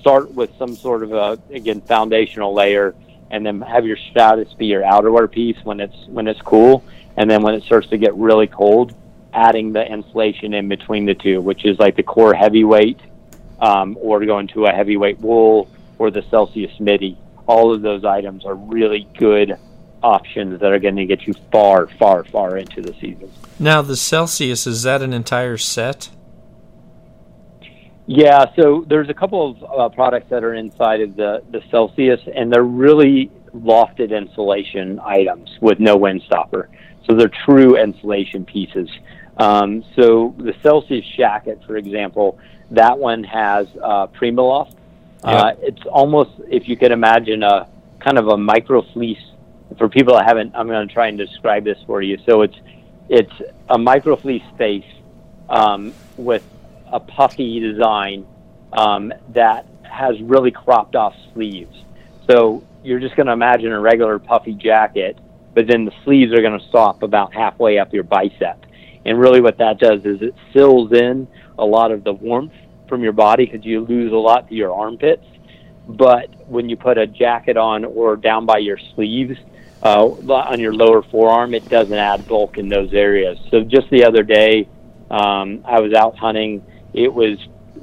start 0.00 0.30
with 0.32 0.56
some 0.58 0.76
sort 0.76 1.02
of 1.02 1.12
a 1.12 1.38
again 1.50 1.80
foundational 1.80 2.54
layer 2.54 2.94
and 3.30 3.44
then 3.44 3.60
have 3.60 3.84
your 3.84 3.96
Stratus 3.96 4.52
be 4.54 4.66
your 4.66 4.82
outerwear 4.82 5.30
piece 5.30 5.56
when 5.64 5.80
it's 5.80 6.06
when 6.06 6.28
it's 6.28 6.40
cool 6.42 6.84
and 7.16 7.30
then 7.30 7.42
when 7.42 7.54
it 7.54 7.62
starts 7.62 7.88
to 7.88 7.98
get 7.98 8.14
really 8.14 8.46
cold 8.46 8.94
adding 9.36 9.72
the 9.72 9.84
insulation 9.84 10.54
in 10.54 10.68
between 10.68 11.04
the 11.04 11.14
two, 11.14 11.40
which 11.40 11.64
is 11.64 11.78
like 11.78 11.94
the 11.94 12.02
core 12.02 12.34
heavyweight, 12.34 12.98
um, 13.60 13.96
or 14.00 14.24
going 14.24 14.48
to 14.48 14.64
a 14.64 14.72
heavyweight 14.72 15.20
wool 15.20 15.68
or 15.98 16.10
the 16.10 16.22
Celsius 16.30 16.72
midi. 16.80 17.18
All 17.46 17.72
of 17.72 17.82
those 17.82 18.04
items 18.04 18.44
are 18.44 18.54
really 18.54 19.06
good 19.18 19.56
options 20.02 20.60
that 20.60 20.72
are 20.72 20.78
going 20.78 20.96
to 20.96 21.06
get 21.06 21.26
you 21.26 21.34
far, 21.52 21.86
far, 21.98 22.24
far 22.24 22.56
into 22.56 22.80
the 22.82 22.92
season. 22.94 23.30
Now, 23.58 23.82
the 23.82 23.96
Celsius 23.96 24.66
is 24.66 24.82
that 24.82 25.02
an 25.02 25.12
entire 25.12 25.56
set? 25.56 26.10
Yeah, 28.06 28.46
so 28.54 28.84
there's 28.88 29.08
a 29.08 29.14
couple 29.14 29.50
of 29.50 29.64
uh, 29.64 29.94
products 29.94 30.30
that 30.30 30.44
are 30.44 30.54
inside 30.54 31.00
of 31.00 31.16
the 31.16 31.42
the 31.50 31.60
Celsius, 31.70 32.20
and 32.32 32.52
they're 32.52 32.62
really 32.62 33.32
lofted 33.52 34.16
insulation 34.16 35.00
items 35.00 35.50
with 35.60 35.80
no 35.80 35.96
wind 35.96 36.22
stopper. 36.24 36.68
So 37.04 37.16
they're 37.16 37.32
true 37.44 37.76
insulation 37.76 38.44
pieces. 38.44 38.88
Um, 39.36 39.84
so 39.94 40.34
the 40.38 40.54
Celsius 40.62 41.04
jacket, 41.16 41.60
for 41.66 41.76
example, 41.76 42.38
that 42.70 42.98
one 42.98 43.24
has 43.24 43.66
uh, 43.82 44.06
Primaloft. 44.08 44.74
Uh, 45.22 45.54
it's 45.60 45.84
almost, 45.86 46.30
if 46.48 46.68
you 46.68 46.76
could 46.76 46.92
imagine, 46.92 47.42
a 47.42 47.68
kind 48.00 48.18
of 48.18 48.28
a 48.28 48.36
micro 48.36 48.82
fleece. 48.92 49.22
For 49.78 49.88
people 49.88 50.14
that 50.14 50.26
haven't, 50.26 50.54
I'm 50.54 50.68
going 50.68 50.86
to 50.86 50.94
try 50.94 51.08
and 51.08 51.18
describe 51.18 51.64
this 51.64 51.78
for 51.86 52.00
you. 52.00 52.18
So 52.24 52.42
it's 52.42 52.56
it's 53.08 53.32
a 53.68 53.78
micro 53.78 54.16
fleece 54.16 54.42
face 54.56 54.84
um, 55.48 55.92
with 56.16 56.44
a 56.92 57.00
puffy 57.00 57.60
design 57.60 58.26
um, 58.72 59.12
that 59.30 59.66
has 59.82 60.20
really 60.22 60.50
cropped 60.50 60.96
off 60.96 61.14
sleeves. 61.32 61.76
So 62.28 62.64
you're 62.82 63.00
just 63.00 63.16
going 63.16 63.26
to 63.26 63.32
imagine 63.32 63.72
a 63.72 63.80
regular 63.80 64.18
puffy 64.18 64.54
jacket, 64.54 65.16
but 65.54 65.66
then 65.66 65.84
the 65.84 65.92
sleeves 66.04 66.32
are 66.32 66.42
going 66.42 66.58
to 66.58 66.66
stop 66.68 67.02
about 67.02 67.34
halfway 67.34 67.78
up 67.78 67.92
your 67.92 68.04
bicep. 68.04 68.64
And 69.06 69.20
really, 69.20 69.40
what 69.40 69.56
that 69.58 69.78
does 69.78 70.00
is 70.04 70.20
it 70.20 70.34
seals 70.52 70.92
in 70.92 71.28
a 71.58 71.64
lot 71.64 71.92
of 71.92 72.02
the 72.02 72.12
warmth 72.12 72.52
from 72.88 73.02
your 73.02 73.12
body 73.12 73.46
because 73.46 73.64
you 73.64 73.80
lose 73.80 74.12
a 74.12 74.16
lot 74.16 74.48
to 74.48 74.54
your 74.54 74.74
armpits. 74.74 75.24
But 75.88 76.48
when 76.48 76.68
you 76.68 76.76
put 76.76 76.98
a 76.98 77.06
jacket 77.06 77.56
on 77.56 77.84
or 77.84 78.16
down 78.16 78.46
by 78.46 78.58
your 78.58 78.78
sleeves, 78.94 79.38
uh, 79.82 80.06
on 80.06 80.58
your 80.58 80.74
lower 80.74 81.02
forearm, 81.04 81.54
it 81.54 81.68
doesn't 81.68 81.94
add 81.94 82.26
bulk 82.26 82.58
in 82.58 82.68
those 82.68 82.92
areas. 82.92 83.38
So 83.52 83.62
just 83.62 83.88
the 83.90 84.04
other 84.04 84.24
day, 84.24 84.68
um, 85.08 85.62
I 85.64 85.78
was 85.78 85.92
out 85.94 86.18
hunting. 86.18 86.64
It 86.92 87.12
was, 87.12 87.38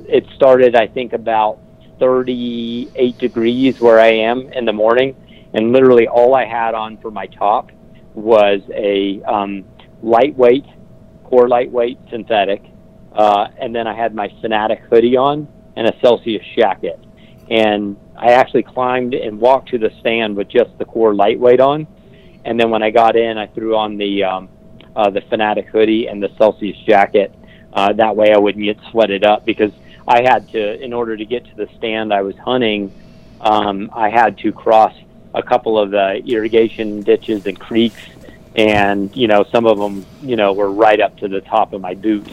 it 0.09 0.25
started, 0.36 0.75
I 0.75 0.88
think, 0.88 1.13
about 1.13 1.59
38 1.99 3.17
degrees 3.17 3.75
where 3.79 3.99
I 3.99 4.09
am 4.09 4.51
in 4.51 4.65
the 4.65 4.73
morning, 4.73 5.15
and 5.53 5.71
literally 5.71 6.07
all 6.07 6.36
I 6.36 6.45
had 6.45 6.73
on 6.73 6.97
for 6.97 7.12
my 7.12 7.27
top 7.27 7.71
was 8.13 8.59
a 8.73 9.21
um, 9.23 9.63
lightweight 10.01 10.65
core 11.33 11.47
lightweight 11.47 11.97
synthetic, 12.11 12.61
uh, 13.13 13.47
and 13.59 13.73
then 13.73 13.87
I 13.87 13.95
had 13.95 14.13
my 14.13 14.31
Fanatic 14.39 14.81
hoodie 14.81 15.17
on 15.17 15.47
and 15.75 15.87
a 15.87 15.99
Celsius 15.99 16.45
jacket. 16.55 16.99
And 17.49 17.97
I 18.15 18.33
actually 18.33 18.61
climbed 18.61 19.15
and 19.15 19.39
walked 19.39 19.69
to 19.69 19.79
the 19.79 19.89
stand 19.99 20.35
with 20.35 20.47
just 20.47 20.77
the 20.77 20.85
core 20.85 21.15
lightweight 21.15 21.59
on. 21.59 21.87
And 22.45 22.59
then 22.59 22.69
when 22.69 22.83
I 22.83 22.91
got 22.91 23.15
in, 23.15 23.39
I 23.39 23.47
threw 23.47 23.75
on 23.75 23.97
the 23.97 24.23
um, 24.23 24.49
uh, 24.95 25.09
the 25.09 25.21
Fanatic 25.21 25.65
hoodie 25.69 26.07
and 26.07 26.21
the 26.21 26.29
Celsius 26.37 26.77
jacket. 26.85 27.33
Uh, 27.73 27.93
that 27.93 28.15
way, 28.15 28.31
I 28.31 28.37
wouldn't 28.37 28.63
get 28.63 28.77
sweated 28.91 29.23
up 29.23 29.43
because 29.43 29.71
I 30.07 30.21
had 30.21 30.47
to, 30.49 30.79
in 30.79 30.93
order 30.93 31.17
to 31.17 31.25
get 31.25 31.45
to 31.45 31.55
the 31.55 31.67
stand 31.79 32.13
I 32.13 32.21
was 32.21 32.37
hunting, 32.37 32.93
um, 33.41 33.89
I 33.91 34.09
had 34.09 34.37
to 34.39 34.51
cross 34.51 34.93
a 35.33 35.41
couple 35.41 35.79
of 35.79 35.89
the 35.89 36.21
irrigation 36.27 37.01
ditches 37.01 37.47
and 37.47 37.59
creeks 37.59 38.03
and 38.55 39.15
you 39.15 39.27
know 39.27 39.45
some 39.51 39.65
of 39.65 39.77
them 39.77 40.05
you 40.21 40.35
know 40.35 40.53
were 40.53 40.71
right 40.71 40.99
up 40.99 41.17
to 41.17 41.27
the 41.27 41.41
top 41.41 41.73
of 41.73 41.81
my 41.81 41.93
boot 41.93 42.27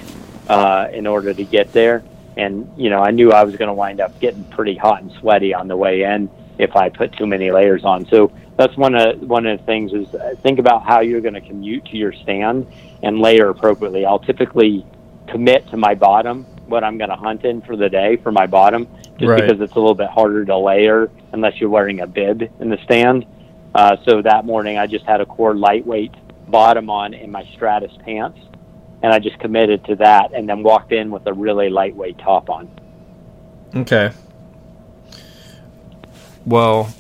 uh, 0.49 0.89
in 0.93 1.07
order 1.07 1.33
to 1.33 1.45
get 1.45 1.73
there. 1.73 2.03
And 2.37 2.71
you 2.77 2.91
know 2.91 3.01
I 3.01 3.11
knew 3.11 3.33
I 3.33 3.45
was 3.45 3.57
going 3.57 3.69
to 3.69 3.75
wind 3.75 4.01
up 4.01 4.19
getting 4.21 4.45
pretty 4.45 4.77
hot 4.77 5.03
and 5.03 5.13
sweaty 5.21 5.55
on 5.55 5.69
the 5.69 5.77
way 5.77 6.03
in 6.03 6.31
if 6.59 6.77
I 6.77 6.91
put 6.91 7.13
too 7.17 7.27
many 7.27 7.51
layers 7.51 7.85
on. 7.85 8.07
So 8.07 8.33
that's 8.57 8.77
one 8.77 8.95
of 8.95 9.21
one 9.21 9.47
of 9.47 9.59
the 9.59 9.65
things 9.65 9.93
is 9.93 10.15
uh, 10.15 10.35
think 10.43 10.59
about 10.59 10.85
how 10.85 11.01
you're 11.01 11.23
going 11.23 11.35
to 11.35 11.41
commute 11.41 11.87
to 11.87 11.97
your 11.97 12.13
stand 12.13 12.67
and 13.03 13.21
layer 13.21 13.49
appropriately. 13.49 14.05
I'll 14.05 14.19
typically 14.19 14.87
commit 15.29 15.69
to 15.69 15.77
my 15.77 15.95
bottom 15.95 16.45
what 16.67 16.85
I'm 16.85 16.99
going 16.99 17.11
to 17.11 17.17
hunt 17.17 17.45
in 17.45 17.63
for 17.63 17.77
the 17.77 17.89
day 17.89 18.17
for 18.17 18.31
my 18.31 18.47
bottom 18.47 18.87
just 19.19 19.29
right. 19.29 19.41
because 19.41 19.61
it's 19.61 19.73
a 19.73 19.79
little 19.79 19.95
bit 19.95 20.09
harder 20.09 20.45
to 20.45 20.57
layer 20.57 21.11
unless 21.33 21.61
you're 21.61 21.71
wearing 21.71 22.01
a 22.01 22.07
bib 22.07 22.43
in 22.61 22.69
the 22.69 22.79
stand 22.85 23.27
uh, 23.75 23.97
so 24.05 24.23
that 24.23 24.45
morning, 24.45 24.79
I 24.79 24.87
just 24.87 25.05
had 25.05 25.21
a 25.21 25.27
core 25.27 25.55
lightweight 25.55 26.13
bottom 26.49 26.91
on 26.91 27.15
in 27.15 27.31
my 27.31 27.45
Stratus 27.55 27.93
pants, 28.05 28.39
and 29.03 29.13
I 29.13 29.19
just 29.19 29.39
committed 29.39 29.85
to 29.87 29.97
that, 29.97 30.33
and 30.35 30.49
then 30.49 30.63
walked 30.63 30.93
in 30.93 31.11
with 31.11 31.27
a 31.27 31.33
really 31.33 31.71
lightweight 31.71 32.19
top 32.19 32.51
on. 32.51 32.71
Okay. 33.75 34.11
Well, 36.45 36.93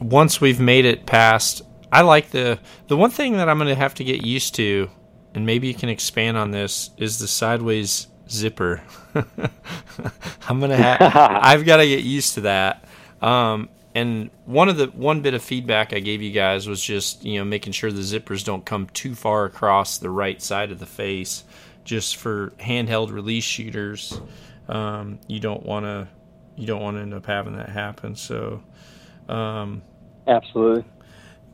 once 0.00 0.40
we've 0.40 0.60
made 0.60 0.84
it 0.84 1.06
past, 1.06 1.62
I 1.92 2.02
like 2.02 2.30
the 2.30 2.58
the 2.88 2.96
one 2.96 3.10
thing 3.10 3.34
that 3.34 3.48
I'm 3.48 3.58
going 3.58 3.68
to 3.68 3.74
have 3.74 3.94
to 3.94 4.04
get 4.04 4.24
used 4.24 4.54
to, 4.56 4.90
and 5.34 5.46
maybe 5.46 5.68
you 5.68 5.74
can 5.74 5.88
expand 5.88 6.36
on 6.36 6.50
this, 6.50 6.90
is 6.96 7.18
the 7.18 7.28
sideways 7.28 8.08
zipper. 8.28 8.82
I'm 10.48 10.60
gonna 10.60 10.76
have. 10.76 10.98
I've 11.42 11.64
got 11.64 11.78
to 11.78 11.86
get 11.86 12.04
used 12.04 12.34
to 12.34 12.42
that. 12.42 12.84
Um, 13.20 13.68
and 13.94 14.30
one 14.44 14.68
of 14.68 14.76
the 14.76 14.86
one 14.86 15.20
bit 15.20 15.34
of 15.34 15.42
feedback 15.42 15.92
I 15.92 15.98
gave 16.00 16.22
you 16.22 16.30
guys 16.30 16.68
was 16.68 16.82
just 16.82 17.24
you 17.24 17.38
know 17.38 17.44
making 17.44 17.72
sure 17.72 17.90
the 17.90 18.00
zippers 18.00 18.44
don't 18.44 18.64
come 18.64 18.88
too 18.88 19.14
far 19.14 19.44
across 19.44 19.98
the 19.98 20.10
right 20.10 20.40
side 20.40 20.70
of 20.70 20.78
the 20.78 20.86
face, 20.86 21.44
just 21.84 22.16
for 22.16 22.52
handheld 22.58 23.10
release 23.10 23.44
shooters. 23.44 24.20
Um, 24.68 25.18
you 25.26 25.40
don't 25.40 25.64
want 25.64 25.86
to 25.86 26.08
you 26.56 26.66
don't 26.66 26.82
want 26.82 26.96
to 26.96 27.02
end 27.02 27.14
up 27.14 27.26
having 27.26 27.56
that 27.56 27.70
happen. 27.70 28.14
So, 28.14 28.62
um, 29.28 29.82
absolutely. 30.26 30.84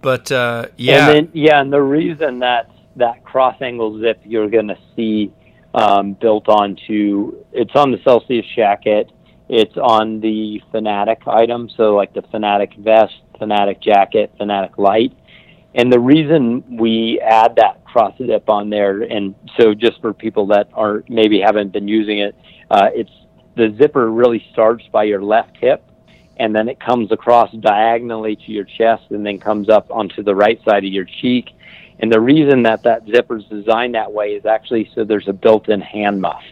But 0.02 0.30
uh, 0.30 0.66
yeah, 0.76 1.08
and 1.08 1.16
then, 1.16 1.30
yeah, 1.32 1.60
and 1.60 1.72
the 1.72 1.82
reason 1.82 2.40
that 2.40 2.70
that 2.96 3.24
cross 3.24 3.56
angle 3.60 3.98
zip 4.00 4.20
you're 4.24 4.50
going 4.50 4.68
to 4.68 4.78
see 4.94 5.32
um, 5.74 6.14
built 6.14 6.48
onto 6.48 7.44
it's 7.52 7.74
on 7.74 7.92
the 7.92 7.98
Celsius 8.04 8.46
jacket. 8.54 9.10
It's 9.48 9.76
on 9.76 10.20
the 10.20 10.60
Fanatic 10.72 11.22
item, 11.26 11.68
so 11.76 11.94
like 11.94 12.12
the 12.14 12.22
Fanatic 12.22 12.74
vest, 12.78 13.14
Fanatic 13.38 13.80
jacket, 13.80 14.32
Fanatic 14.38 14.76
light. 14.76 15.12
And 15.74 15.92
the 15.92 16.00
reason 16.00 16.78
we 16.78 17.20
add 17.20 17.56
that 17.56 17.84
cross 17.84 18.16
zip 18.18 18.48
on 18.48 18.70
there, 18.70 19.02
and 19.02 19.34
so 19.58 19.74
just 19.74 20.00
for 20.00 20.12
people 20.12 20.46
that 20.48 20.68
are 20.72 21.04
maybe 21.08 21.40
haven't 21.40 21.72
been 21.72 21.86
using 21.86 22.18
it, 22.18 22.34
uh, 22.70 22.88
it's 22.94 23.10
the 23.56 23.74
zipper 23.78 24.10
really 24.10 24.44
starts 24.52 24.84
by 24.90 25.04
your 25.04 25.22
left 25.22 25.56
hip, 25.58 25.84
and 26.38 26.54
then 26.54 26.68
it 26.68 26.80
comes 26.80 27.12
across 27.12 27.52
diagonally 27.60 28.36
to 28.36 28.52
your 28.52 28.64
chest, 28.64 29.04
and 29.10 29.24
then 29.24 29.38
comes 29.38 29.68
up 29.68 29.90
onto 29.90 30.22
the 30.22 30.34
right 30.34 30.60
side 30.64 30.84
of 30.84 30.92
your 30.92 31.06
cheek. 31.20 31.50
And 31.98 32.12
the 32.12 32.20
reason 32.20 32.62
that 32.64 32.82
that 32.82 33.06
zipper 33.06 33.38
is 33.38 33.44
designed 33.44 33.94
that 33.94 34.12
way 34.12 34.34
is 34.34 34.44
actually 34.44 34.90
so 34.94 35.04
there's 35.04 35.28
a 35.28 35.32
built-in 35.32 35.80
hand 35.80 36.20
muff. 36.20 36.42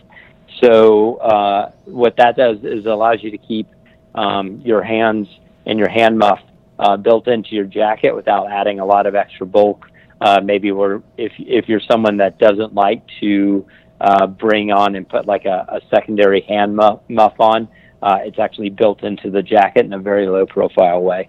So 0.60 1.16
uh, 1.16 1.72
what 1.84 2.16
that 2.16 2.36
does 2.36 2.58
is 2.62 2.86
allows 2.86 3.22
you 3.22 3.30
to 3.30 3.38
keep 3.38 3.68
um, 4.14 4.60
your 4.64 4.82
hands 4.82 5.28
and 5.66 5.78
your 5.78 5.88
hand 5.88 6.18
muff 6.18 6.40
uh, 6.78 6.96
built 6.96 7.28
into 7.28 7.54
your 7.54 7.64
jacket 7.64 8.14
without 8.14 8.50
adding 8.50 8.80
a 8.80 8.84
lot 8.84 9.06
of 9.06 9.14
extra 9.14 9.46
bulk. 9.46 9.86
Uh, 10.20 10.40
maybe 10.42 10.70
where 10.72 11.02
if 11.18 11.32
if 11.38 11.68
you're 11.68 11.80
someone 11.80 12.18
that 12.18 12.38
doesn't 12.38 12.72
like 12.72 13.02
to 13.20 13.66
uh, 14.00 14.26
bring 14.26 14.70
on 14.70 14.94
and 14.94 15.08
put 15.08 15.26
like 15.26 15.44
a, 15.44 15.66
a 15.68 15.80
secondary 15.90 16.42
hand 16.42 16.76
muff, 16.76 17.00
muff 17.08 17.38
on, 17.40 17.68
uh, 18.02 18.18
it's 18.22 18.38
actually 18.38 18.70
built 18.70 19.02
into 19.02 19.30
the 19.30 19.42
jacket 19.42 19.84
in 19.84 19.92
a 19.92 19.98
very 19.98 20.26
low 20.26 20.46
profile 20.46 21.02
way. 21.02 21.28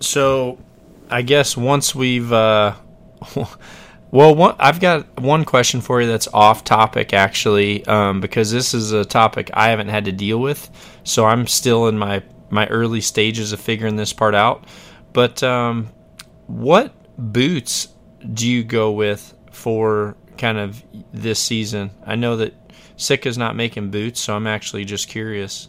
So, 0.00 0.58
I 1.10 1.22
guess 1.22 1.56
once 1.56 1.94
we've 1.94 2.32
uh, 2.32 2.74
well, 4.16 4.56
I've 4.58 4.80
got 4.80 5.20
one 5.20 5.44
question 5.44 5.80
for 5.80 6.00
you 6.00 6.06
that's 6.08 6.28
off 6.32 6.64
topic 6.64 7.12
actually, 7.12 7.84
um, 7.86 8.20
because 8.20 8.50
this 8.50 8.72
is 8.72 8.92
a 8.92 9.04
topic 9.04 9.50
I 9.52 9.68
haven't 9.68 9.88
had 9.88 10.04
to 10.04 10.12
deal 10.12 10.38
with, 10.38 10.70
so 11.04 11.24
I'm 11.24 11.46
still 11.46 11.88
in 11.88 11.98
my 11.98 12.22
my 12.48 12.66
early 12.68 13.00
stages 13.00 13.52
of 13.52 13.60
figuring 13.60 13.96
this 13.96 14.12
part 14.12 14.34
out. 14.34 14.64
But 15.12 15.42
um, 15.42 15.88
what 16.46 16.94
boots 17.18 17.88
do 18.32 18.48
you 18.48 18.62
go 18.64 18.92
with 18.92 19.34
for 19.50 20.16
kind 20.38 20.58
of 20.58 20.82
this 21.12 21.40
season? 21.40 21.90
I 22.04 22.14
know 22.14 22.36
that 22.36 22.54
Sitka's 22.96 23.36
not 23.36 23.56
making 23.56 23.90
boots, 23.90 24.20
so 24.20 24.36
I'm 24.36 24.46
actually 24.46 24.84
just 24.84 25.08
curious. 25.08 25.68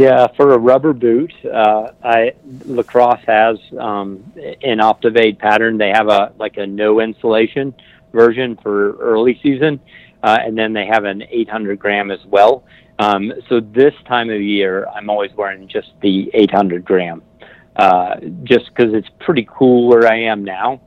Yeah, 0.00 0.28
for 0.34 0.54
a 0.54 0.58
rubber 0.58 0.94
boot, 0.94 1.30
uh, 1.44 1.90
I 2.02 2.32
Lacrosse 2.64 3.20
has 3.26 3.58
um, 3.78 4.32
an 4.62 4.78
OptiFade 4.78 5.38
pattern. 5.38 5.76
They 5.76 5.90
have 5.90 6.08
a 6.08 6.32
like 6.38 6.56
a 6.56 6.66
no 6.66 7.00
insulation 7.00 7.74
version 8.10 8.56
for 8.62 8.92
early 8.96 9.38
season, 9.42 9.78
uh, 10.22 10.38
and 10.40 10.56
then 10.56 10.72
they 10.72 10.86
have 10.86 11.04
an 11.04 11.24
800 11.28 11.78
gram 11.78 12.10
as 12.10 12.24
well. 12.24 12.64
Um, 12.98 13.30
so 13.50 13.60
this 13.60 13.92
time 14.08 14.30
of 14.30 14.40
year, 14.40 14.86
I'm 14.88 15.10
always 15.10 15.32
wearing 15.34 15.68
just 15.68 15.90
the 16.00 16.30
800 16.32 16.82
gram, 16.82 17.22
uh, 17.76 18.20
just 18.42 18.74
because 18.74 18.94
it's 18.94 19.10
pretty 19.18 19.46
cool 19.50 19.86
where 19.86 20.10
I 20.10 20.22
am 20.22 20.44
now. 20.44 20.80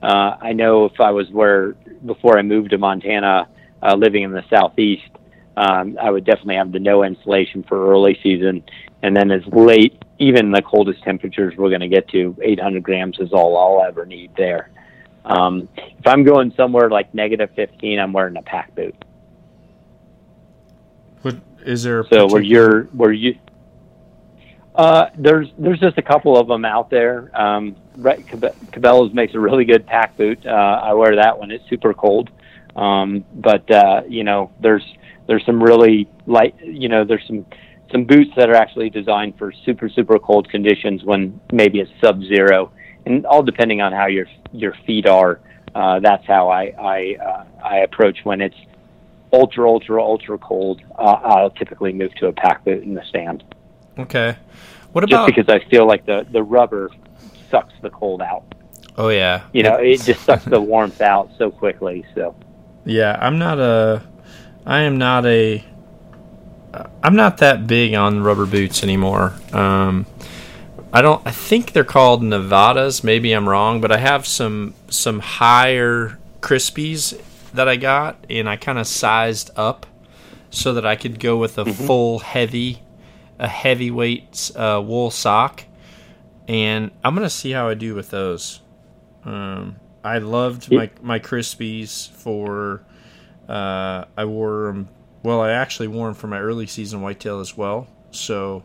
Uh, 0.00 0.36
I 0.40 0.52
know 0.52 0.84
if 0.84 1.00
I 1.00 1.10
was 1.10 1.28
where 1.32 1.72
before 2.06 2.38
I 2.38 2.42
moved 2.42 2.70
to 2.70 2.78
Montana, 2.78 3.48
uh, 3.82 3.96
living 3.96 4.22
in 4.22 4.30
the 4.30 4.44
southeast, 4.48 5.10
um, 5.56 5.98
I 6.00 6.10
would 6.10 6.24
definitely 6.24 6.56
have 6.56 6.72
the 6.72 6.78
no 6.78 7.04
insulation 7.04 7.62
for 7.62 7.90
early 7.90 8.18
season, 8.22 8.62
and 9.02 9.16
then 9.16 9.30
as 9.30 9.44
late, 9.46 10.02
even 10.18 10.50
the 10.50 10.62
coldest 10.62 11.02
temperatures 11.02 11.54
we're 11.56 11.70
going 11.70 11.80
to 11.80 11.88
get 11.88 12.08
to, 12.08 12.36
800 12.42 12.82
grams 12.82 13.18
is 13.18 13.32
all 13.32 13.56
I'll 13.56 13.86
ever 13.86 14.06
need 14.06 14.30
there. 14.36 14.70
Um, 15.24 15.68
if 15.76 16.06
I'm 16.06 16.24
going 16.24 16.52
somewhere 16.56 16.88
like 16.88 17.14
negative 17.14 17.50
15, 17.56 17.98
I'm 17.98 18.12
wearing 18.12 18.36
a 18.36 18.42
pack 18.42 18.74
boot. 18.74 18.94
What 21.22 21.36
is 21.64 21.82
there? 21.82 22.04
so 22.10 22.26
where 22.26 22.40
you're 22.40 22.84
where 22.84 23.12
you 23.12 23.36
uh, 24.74 25.10
there's 25.18 25.48
there's 25.58 25.78
just 25.78 25.98
a 25.98 26.02
couple 26.02 26.38
of 26.38 26.46
them 26.46 26.64
out 26.64 26.88
there. 26.88 27.30
Um, 27.38 27.76
right, 27.96 28.24
Cabela's 28.26 29.12
makes 29.12 29.34
a 29.34 29.40
really 29.40 29.64
good 29.64 29.86
pack 29.86 30.16
boot. 30.16 30.46
Uh, 30.46 30.80
I 30.82 30.94
wear 30.94 31.16
that 31.16 31.38
when 31.38 31.50
it's 31.50 31.68
super 31.68 31.92
cold. 31.92 32.30
Um, 32.76 33.24
but 33.34 33.70
uh, 33.70 34.02
you 34.08 34.24
know, 34.24 34.50
there's 34.60 34.84
there's 35.30 35.46
some 35.46 35.62
really 35.62 36.08
light, 36.26 36.56
you 36.60 36.88
know, 36.88 37.04
there's 37.04 37.24
some 37.28 37.46
some 37.92 38.04
boots 38.04 38.32
that 38.36 38.50
are 38.50 38.56
actually 38.56 38.90
designed 38.90 39.38
for 39.38 39.52
super 39.64 39.88
super 39.88 40.18
cold 40.18 40.50
conditions 40.50 41.04
when 41.04 41.40
maybe 41.52 41.78
it's 41.78 41.90
sub 42.00 42.20
zero, 42.24 42.72
and 43.06 43.24
all 43.26 43.40
depending 43.44 43.80
on 43.80 43.92
how 43.92 44.08
your 44.08 44.26
your 44.52 44.74
feet 44.84 45.06
are. 45.06 45.40
Uh, 45.72 46.00
that's 46.00 46.26
how 46.26 46.48
I 46.48 46.74
I 46.76 47.16
uh, 47.24 47.44
I 47.64 47.76
approach 47.78 48.18
when 48.24 48.40
it's 48.40 48.56
ultra 49.32 49.70
ultra 49.70 50.02
ultra 50.02 50.36
cold. 50.36 50.82
Uh, 50.98 51.20
I'll 51.22 51.50
typically 51.50 51.92
move 51.92 52.12
to 52.16 52.26
a 52.26 52.32
pack 52.32 52.64
boot 52.64 52.82
in 52.82 52.94
the 52.94 53.04
stand. 53.04 53.44
Okay. 54.00 54.36
What 54.90 55.04
about 55.04 55.28
just 55.28 55.36
because 55.36 55.62
I 55.62 55.64
feel 55.70 55.86
like 55.86 56.06
the 56.06 56.26
the 56.32 56.42
rubber 56.42 56.90
sucks 57.52 57.74
the 57.82 57.90
cold 57.90 58.20
out. 58.20 58.52
Oh 58.98 59.10
yeah. 59.10 59.44
You 59.52 59.62
know, 59.62 59.76
it 59.76 60.00
just 60.00 60.22
sucks 60.26 60.44
the 60.44 60.60
warmth 60.60 61.00
out 61.00 61.30
so 61.38 61.52
quickly. 61.52 62.04
So. 62.16 62.34
Yeah, 62.84 63.16
I'm 63.20 63.38
not 63.38 63.60
a 63.60 64.02
I 64.70 64.82
am 64.82 64.98
not 64.98 65.26
a. 65.26 65.64
I'm 67.02 67.16
not 67.16 67.38
that 67.38 67.66
big 67.66 67.94
on 67.94 68.22
rubber 68.22 68.46
boots 68.46 68.84
anymore. 68.84 69.34
Um, 69.52 70.06
I 70.92 71.02
don't. 71.02 71.20
I 71.26 71.32
think 71.32 71.72
they're 71.72 71.82
called 71.82 72.22
Nevadas. 72.22 73.02
Maybe 73.02 73.32
I'm 73.32 73.48
wrong, 73.48 73.80
but 73.80 73.90
I 73.90 73.96
have 73.96 74.28
some 74.28 74.74
some 74.88 75.18
higher 75.18 76.20
Crispis 76.40 77.20
that 77.52 77.66
I 77.66 77.74
got, 77.74 78.24
and 78.30 78.48
I 78.48 78.54
kind 78.54 78.78
of 78.78 78.86
sized 78.86 79.50
up 79.56 79.86
so 80.50 80.74
that 80.74 80.86
I 80.86 80.94
could 80.94 81.18
go 81.18 81.36
with 81.36 81.58
a 81.58 81.64
mm-hmm. 81.64 81.86
full 81.86 82.20
heavy, 82.20 82.80
a 83.40 83.48
heavyweight 83.48 84.52
uh, 84.54 84.80
wool 84.86 85.10
sock. 85.10 85.64
And 86.46 86.92
I'm 87.02 87.16
gonna 87.16 87.28
see 87.28 87.50
how 87.50 87.68
I 87.68 87.74
do 87.74 87.96
with 87.96 88.10
those. 88.10 88.60
Um, 89.24 89.80
I 90.04 90.18
loved 90.18 90.70
my 90.70 90.90
my 91.02 91.18
Crispis 91.18 92.08
for 92.08 92.84
uh, 93.50 94.04
I 94.16 94.24
wore 94.24 94.66
them. 94.68 94.88
Well, 95.22 95.40
I 95.40 95.50
actually 95.50 95.88
wore 95.88 96.06
them 96.06 96.14
for 96.14 96.28
my 96.28 96.38
early 96.38 96.66
season 96.66 97.02
whitetail 97.02 97.40
as 97.40 97.56
well. 97.56 97.88
So 98.12 98.62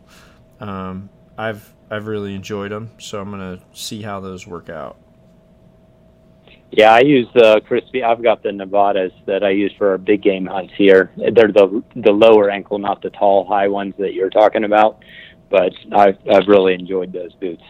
um, 0.59 1.09
I've 1.37 1.73
I've 1.89 2.07
really 2.07 2.35
enjoyed 2.35 2.71
them. 2.71 2.91
So 2.99 3.19
I'm 3.19 3.31
gonna 3.31 3.59
see 3.73 4.01
how 4.01 4.19
those 4.19 4.45
work 4.47 4.69
out. 4.69 4.97
Yeah, 6.71 6.93
I 6.93 6.99
use 6.99 7.27
the 7.33 7.61
Crispi. 7.69 8.03
I've 8.03 8.21
got 8.21 8.43
the 8.43 8.51
Nevadas 8.51 9.11
that 9.27 9.43
I 9.43 9.51
use 9.51 9.73
for 9.77 9.91
our 9.91 9.97
big 9.97 10.21
game 10.21 10.45
hunts 10.45 10.73
here. 10.77 11.11
They're 11.17 11.51
the 11.51 11.83
the 11.95 12.11
lower 12.11 12.49
ankle, 12.49 12.79
not 12.79 13.01
the 13.01 13.09
tall, 13.09 13.45
high 13.45 13.67
ones 13.67 13.93
that 13.97 14.13
you're 14.13 14.29
talking 14.29 14.63
about. 14.63 15.03
But 15.49 15.73
I've 15.91 16.17
I've 16.31 16.47
really 16.47 16.73
enjoyed 16.73 17.11
those 17.11 17.33
boots. 17.33 17.63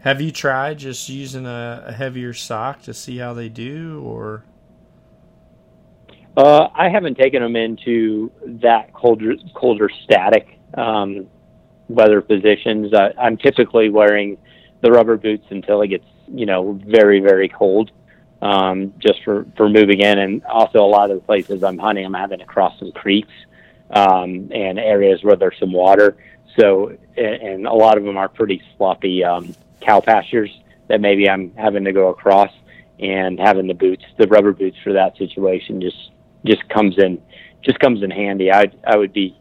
Have 0.00 0.20
you 0.20 0.32
tried 0.32 0.78
just 0.78 1.08
using 1.08 1.46
a, 1.46 1.84
a 1.86 1.92
heavier 1.92 2.32
sock 2.32 2.82
to 2.82 2.94
see 2.94 3.18
how 3.18 3.34
they 3.34 3.48
do, 3.48 4.02
or? 4.04 4.44
Uh, 6.36 6.68
I 6.74 6.88
haven't 6.88 7.18
taken 7.18 7.42
them 7.42 7.56
into 7.56 8.32
that 8.62 8.92
colder, 8.94 9.34
colder 9.54 9.90
static 10.04 10.58
um, 10.74 11.26
weather 11.88 12.22
positions. 12.22 12.94
I, 12.94 13.12
I'm 13.20 13.36
typically 13.36 13.90
wearing 13.90 14.38
the 14.80 14.90
rubber 14.90 15.16
boots 15.16 15.46
until 15.50 15.82
it 15.82 15.88
gets, 15.88 16.06
you 16.28 16.46
know, 16.46 16.80
very, 16.86 17.20
very 17.20 17.48
cold, 17.48 17.90
um, 18.40 18.94
just 18.98 19.22
for, 19.24 19.46
for 19.56 19.68
moving 19.68 20.00
in. 20.00 20.18
And 20.18 20.44
also, 20.44 20.78
a 20.78 20.88
lot 20.88 21.10
of 21.10 21.20
the 21.20 21.26
places 21.26 21.62
I'm 21.62 21.78
hunting, 21.78 22.06
I'm 22.06 22.14
having 22.14 22.38
to 22.38 22.46
cross 22.46 22.78
some 22.78 22.92
creeks 22.92 23.32
um, 23.90 24.48
and 24.52 24.78
areas 24.78 25.22
where 25.22 25.36
there's 25.36 25.58
some 25.60 25.72
water. 25.72 26.16
So, 26.58 26.96
and, 27.16 27.26
and 27.42 27.66
a 27.66 27.74
lot 27.74 27.98
of 27.98 28.04
them 28.04 28.16
are 28.16 28.28
pretty 28.28 28.62
sloppy 28.76 29.22
um, 29.22 29.54
cow 29.82 30.00
pastures 30.00 30.50
that 30.88 31.02
maybe 31.02 31.28
I'm 31.28 31.54
having 31.56 31.84
to 31.84 31.92
go 31.92 32.08
across 32.08 32.50
and 32.98 33.38
having 33.38 33.66
the 33.66 33.74
boots, 33.74 34.04
the 34.16 34.26
rubber 34.28 34.52
boots 34.52 34.76
for 34.82 34.94
that 34.94 35.16
situation 35.18 35.80
just 35.80 36.10
just 36.44 36.68
comes 36.68 36.98
in 36.98 37.20
just 37.62 37.78
comes 37.78 38.02
in 38.02 38.10
handy. 38.10 38.52
I 38.52 38.66
I 38.86 38.96
would 38.96 39.12
be 39.12 39.36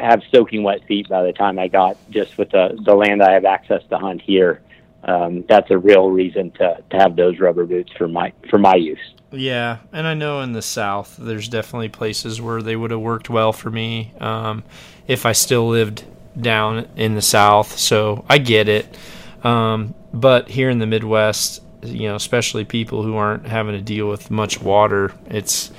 have 0.00 0.22
soaking 0.32 0.62
wet 0.62 0.84
feet 0.86 1.08
by 1.08 1.22
the 1.22 1.32
time 1.32 1.58
I 1.58 1.68
got 1.68 1.96
just 2.10 2.38
with 2.38 2.50
the 2.50 2.78
the 2.84 2.94
land 2.94 3.22
I 3.22 3.32
have 3.32 3.44
access 3.44 3.82
to 3.90 3.98
hunt 3.98 4.22
here. 4.22 4.62
Um, 5.02 5.44
that's 5.48 5.70
a 5.70 5.78
real 5.78 6.10
reason 6.10 6.50
to, 6.52 6.82
to 6.90 6.96
have 6.96 7.16
those 7.16 7.38
rubber 7.38 7.64
boots 7.64 7.90
for 7.96 8.08
my 8.08 8.32
for 8.48 8.58
my 8.58 8.74
use. 8.74 8.98
Yeah, 9.32 9.78
and 9.92 10.06
I 10.06 10.14
know 10.14 10.40
in 10.40 10.52
the 10.52 10.62
South, 10.62 11.16
there's 11.16 11.48
definitely 11.48 11.88
places 11.88 12.40
where 12.40 12.62
they 12.62 12.74
would 12.74 12.90
have 12.90 13.00
worked 13.00 13.30
well 13.30 13.52
for 13.52 13.70
me 13.70 14.12
um, 14.20 14.64
if 15.06 15.24
I 15.24 15.32
still 15.32 15.68
lived 15.68 16.04
down 16.38 16.88
in 16.96 17.14
the 17.14 17.22
South. 17.22 17.78
So 17.78 18.24
I 18.28 18.38
get 18.38 18.68
it. 18.68 18.96
Um, 19.44 19.94
but 20.12 20.48
here 20.48 20.68
in 20.68 20.80
the 20.80 20.86
Midwest, 20.86 21.62
you 21.82 22.08
know, 22.08 22.16
especially 22.16 22.64
people 22.64 23.02
who 23.04 23.16
aren't 23.16 23.46
having 23.46 23.74
to 23.74 23.80
deal 23.80 24.08
with 24.08 24.30
much 24.30 24.60
water, 24.60 25.12
it's 25.26 25.70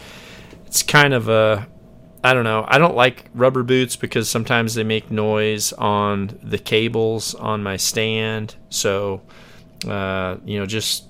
it's 0.72 0.84
kind 0.84 1.14
of 1.14 1.28
a 1.28 1.68
I 2.24 2.34
don't 2.34 2.46
know. 2.46 2.64
I 2.66 2.78
don't 2.78 2.96
like 2.96 3.26
rubber 3.34 3.62
boots 3.62 3.98
because 3.98 4.30
sometimes 4.30 4.74
they 4.74 4.86
make 4.86 5.12
noise 5.12 5.74
on 5.74 6.40
the 6.42 6.58
cables 6.58 7.36
on 7.36 7.62
my 7.62 7.76
stand. 7.76 8.56
So, 8.70 9.22
uh, 9.86 10.38
you 10.46 10.58
know, 10.58 10.66
just 10.66 11.10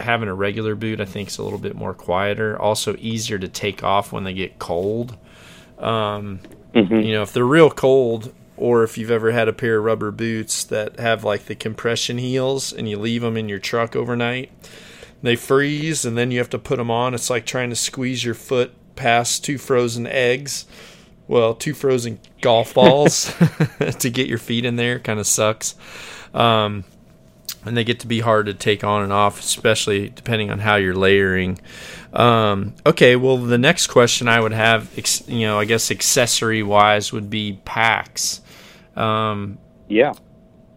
having 0.00 0.28
a 0.28 0.34
regular 0.34 0.74
boot, 0.74 1.00
I 1.00 1.04
think, 1.04 1.28
is 1.28 1.38
a 1.38 1.44
little 1.44 1.58
bit 1.58 1.76
more 1.76 1.94
quieter. 1.94 2.60
Also, 2.60 2.96
easier 2.98 3.38
to 3.38 3.46
take 3.46 3.84
off 3.84 4.12
when 4.12 4.24
they 4.24 4.32
get 4.32 4.58
cold. 4.58 5.16
Um, 5.78 6.40
mm-hmm. 6.74 6.96
You 6.96 7.12
know, 7.12 7.22
if 7.22 7.32
they're 7.32 7.44
real 7.44 7.70
cold, 7.70 8.34
or 8.56 8.82
if 8.82 8.98
you've 8.98 9.12
ever 9.12 9.30
had 9.30 9.46
a 9.46 9.52
pair 9.52 9.78
of 9.78 9.84
rubber 9.84 10.10
boots 10.10 10.64
that 10.64 10.98
have 10.98 11.22
like 11.22 11.44
the 11.44 11.54
compression 11.54 12.18
heels 12.18 12.72
and 12.72 12.88
you 12.88 12.98
leave 12.98 13.22
them 13.22 13.36
in 13.36 13.48
your 13.48 13.60
truck 13.60 13.94
overnight, 13.94 14.50
they 15.22 15.36
freeze 15.36 16.04
and 16.04 16.16
then 16.16 16.30
you 16.30 16.38
have 16.38 16.50
to 16.50 16.58
put 16.58 16.78
them 16.78 16.90
on. 16.90 17.14
It's 17.14 17.30
like 17.30 17.44
trying 17.44 17.70
to 17.70 17.76
squeeze 17.76 18.24
your 18.24 18.34
foot 18.34 18.74
past 19.00 19.44
two 19.44 19.58
frozen 19.58 20.06
eggs. 20.06 20.66
Well, 21.26 21.54
two 21.54 21.74
frozen 21.74 22.20
golf 22.40 22.74
balls 22.74 23.32
to 24.00 24.10
get 24.10 24.26
your 24.26 24.38
feet 24.38 24.64
in 24.64 24.76
there 24.76 24.98
kind 24.98 25.18
of 25.18 25.26
sucks. 25.26 25.74
Um, 26.34 26.84
and 27.64 27.76
they 27.76 27.84
get 27.84 28.00
to 28.00 28.06
be 28.06 28.20
hard 28.20 28.46
to 28.46 28.54
take 28.54 28.84
on 28.84 29.02
and 29.02 29.12
off, 29.12 29.40
especially 29.40 30.08
depending 30.08 30.50
on 30.50 30.58
how 30.58 30.76
you're 30.76 30.94
layering. 30.94 31.58
Um, 32.12 32.74
okay, 32.86 33.16
well, 33.16 33.36
the 33.36 33.58
next 33.58 33.88
question 33.88 34.28
I 34.28 34.40
would 34.40 34.52
have, 34.52 34.90
you 35.26 35.46
know, 35.46 35.58
I 35.58 35.64
guess 35.64 35.90
accessory 35.90 36.62
wise 36.62 37.12
would 37.12 37.30
be 37.30 37.60
packs. 37.64 38.40
Um, 38.96 39.58
yeah. 39.88 40.14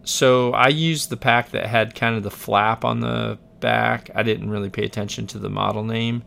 So 0.04 0.52
I 0.52 0.68
used 0.68 1.10
the 1.10 1.16
pack 1.16 1.50
that 1.50 1.66
had 1.66 1.94
kind 1.94 2.16
of 2.16 2.22
the 2.22 2.30
flap 2.30 2.84
on 2.84 3.00
the 3.00 3.38
back. 3.60 4.10
I 4.14 4.22
didn't 4.22 4.50
really 4.50 4.70
pay 4.70 4.84
attention 4.84 5.26
to 5.28 5.38
the 5.38 5.48
model 5.48 5.84
name, 5.84 6.22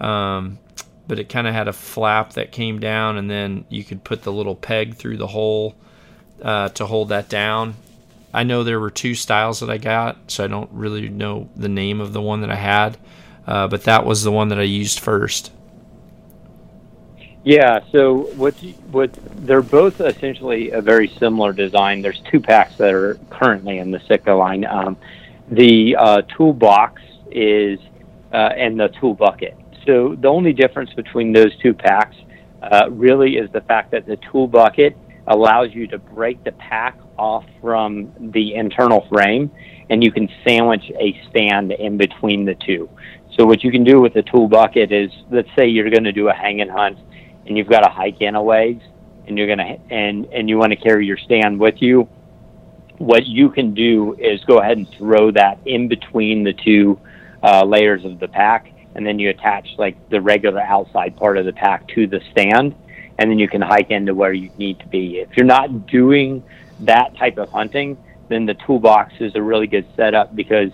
um, 0.00 0.58
but 1.06 1.18
it 1.18 1.28
kind 1.28 1.46
of 1.46 1.54
had 1.54 1.68
a 1.68 1.72
flap 1.72 2.34
that 2.34 2.52
came 2.52 2.78
down, 2.78 3.16
and 3.16 3.30
then 3.30 3.64
you 3.68 3.84
could 3.84 4.04
put 4.04 4.22
the 4.22 4.32
little 4.32 4.54
peg 4.54 4.94
through 4.94 5.16
the 5.16 5.26
hole 5.26 5.74
uh, 6.42 6.68
to 6.70 6.86
hold 6.86 7.08
that 7.10 7.28
down. 7.28 7.74
I 8.34 8.44
know 8.44 8.64
there 8.64 8.80
were 8.80 8.90
two 8.90 9.14
styles 9.14 9.60
that 9.60 9.70
I 9.70 9.78
got, 9.78 10.16
so 10.30 10.44
I 10.44 10.46
don't 10.46 10.70
really 10.72 11.08
know 11.08 11.48
the 11.54 11.68
name 11.68 12.00
of 12.00 12.12
the 12.12 12.22
one 12.22 12.40
that 12.40 12.50
I 12.50 12.56
had, 12.56 12.96
uh, 13.46 13.68
but 13.68 13.84
that 13.84 14.06
was 14.06 14.22
the 14.22 14.32
one 14.32 14.48
that 14.48 14.58
I 14.58 14.62
used 14.62 15.00
first. 15.00 15.52
Yeah, 17.44 17.80
so 17.90 18.32
what 18.36 18.54
what 18.92 19.10
they're 19.44 19.62
both 19.62 20.00
essentially 20.00 20.70
a 20.70 20.80
very 20.80 21.08
similar 21.08 21.52
design. 21.52 22.00
There's 22.00 22.22
two 22.30 22.40
packs 22.40 22.76
that 22.76 22.94
are 22.94 23.18
currently 23.30 23.78
in 23.78 23.90
the 23.90 24.00
Sitka 24.06 24.32
line. 24.32 24.64
Um, 24.64 24.96
the 25.50 25.96
uh, 25.96 26.22
toolbox 26.22 27.02
is 27.32 27.80
uh, 28.32 28.50
and 28.56 28.78
the 28.78 28.88
tool 29.00 29.14
bucket. 29.14 29.56
So 29.86 30.16
the 30.20 30.28
only 30.28 30.52
difference 30.52 30.92
between 30.94 31.32
those 31.32 31.56
two 31.58 31.74
packs 31.74 32.16
uh, 32.62 32.88
really 32.90 33.36
is 33.36 33.50
the 33.52 33.62
fact 33.62 33.90
that 33.90 34.06
the 34.06 34.16
tool 34.30 34.46
bucket 34.46 34.96
allows 35.26 35.72
you 35.72 35.86
to 35.88 35.98
break 35.98 36.42
the 36.44 36.52
pack 36.52 36.98
off 37.18 37.44
from 37.60 38.12
the 38.32 38.54
internal 38.54 39.06
frame 39.08 39.50
and 39.90 40.02
you 40.02 40.10
can 40.10 40.28
sandwich 40.46 40.90
a 40.98 41.20
stand 41.28 41.72
in 41.72 41.96
between 41.96 42.44
the 42.44 42.54
two. 42.54 42.88
So 43.36 43.46
what 43.46 43.62
you 43.64 43.70
can 43.70 43.84
do 43.84 44.00
with 44.00 44.14
the 44.14 44.22
tool 44.22 44.48
bucket 44.48 44.92
is, 44.92 45.10
let's 45.30 45.48
say 45.56 45.66
you're 45.68 45.90
going 45.90 46.04
to 46.04 46.12
do 46.12 46.28
a 46.28 46.32
hanging 46.32 46.68
hunt 46.68 46.98
and 47.46 47.56
you've 47.56 47.68
got 47.68 47.80
to 47.80 47.90
hike 47.90 48.20
in 48.20 48.34
a 48.34 48.42
ways 48.42 48.80
and 49.26 49.36
you're 49.36 49.46
going 49.46 49.58
to, 49.58 49.94
and, 49.94 50.26
and 50.26 50.48
you 50.48 50.58
want 50.58 50.70
to 50.70 50.76
carry 50.76 51.06
your 51.06 51.18
stand 51.18 51.58
with 51.58 51.80
you. 51.80 52.08
What 52.98 53.26
you 53.26 53.50
can 53.50 53.74
do 53.74 54.14
is 54.14 54.42
go 54.44 54.58
ahead 54.58 54.78
and 54.78 54.88
throw 54.96 55.30
that 55.32 55.58
in 55.66 55.88
between 55.88 56.44
the 56.44 56.52
two 56.52 57.00
uh, 57.42 57.64
layers 57.64 58.04
of 58.04 58.20
the 58.20 58.28
pack 58.28 58.71
and 58.94 59.06
then 59.06 59.18
you 59.18 59.30
attach 59.30 59.68
like 59.78 59.96
the 60.10 60.20
regular 60.20 60.60
outside 60.60 61.16
part 61.16 61.38
of 61.38 61.44
the 61.44 61.52
pack 61.52 61.86
to 61.88 62.06
the 62.06 62.20
stand 62.30 62.74
and 63.18 63.30
then 63.30 63.38
you 63.38 63.48
can 63.48 63.60
hike 63.60 63.90
into 63.90 64.14
where 64.14 64.32
you 64.32 64.50
need 64.58 64.78
to 64.80 64.86
be. 64.88 65.18
If 65.18 65.36
you're 65.36 65.46
not 65.46 65.86
doing 65.86 66.42
that 66.80 67.16
type 67.16 67.38
of 67.38 67.48
hunting, 67.50 67.96
then 68.28 68.46
the 68.46 68.54
toolbox 68.66 69.12
is 69.20 69.32
a 69.34 69.42
really 69.42 69.66
good 69.66 69.86
setup 69.96 70.34
because 70.34 70.70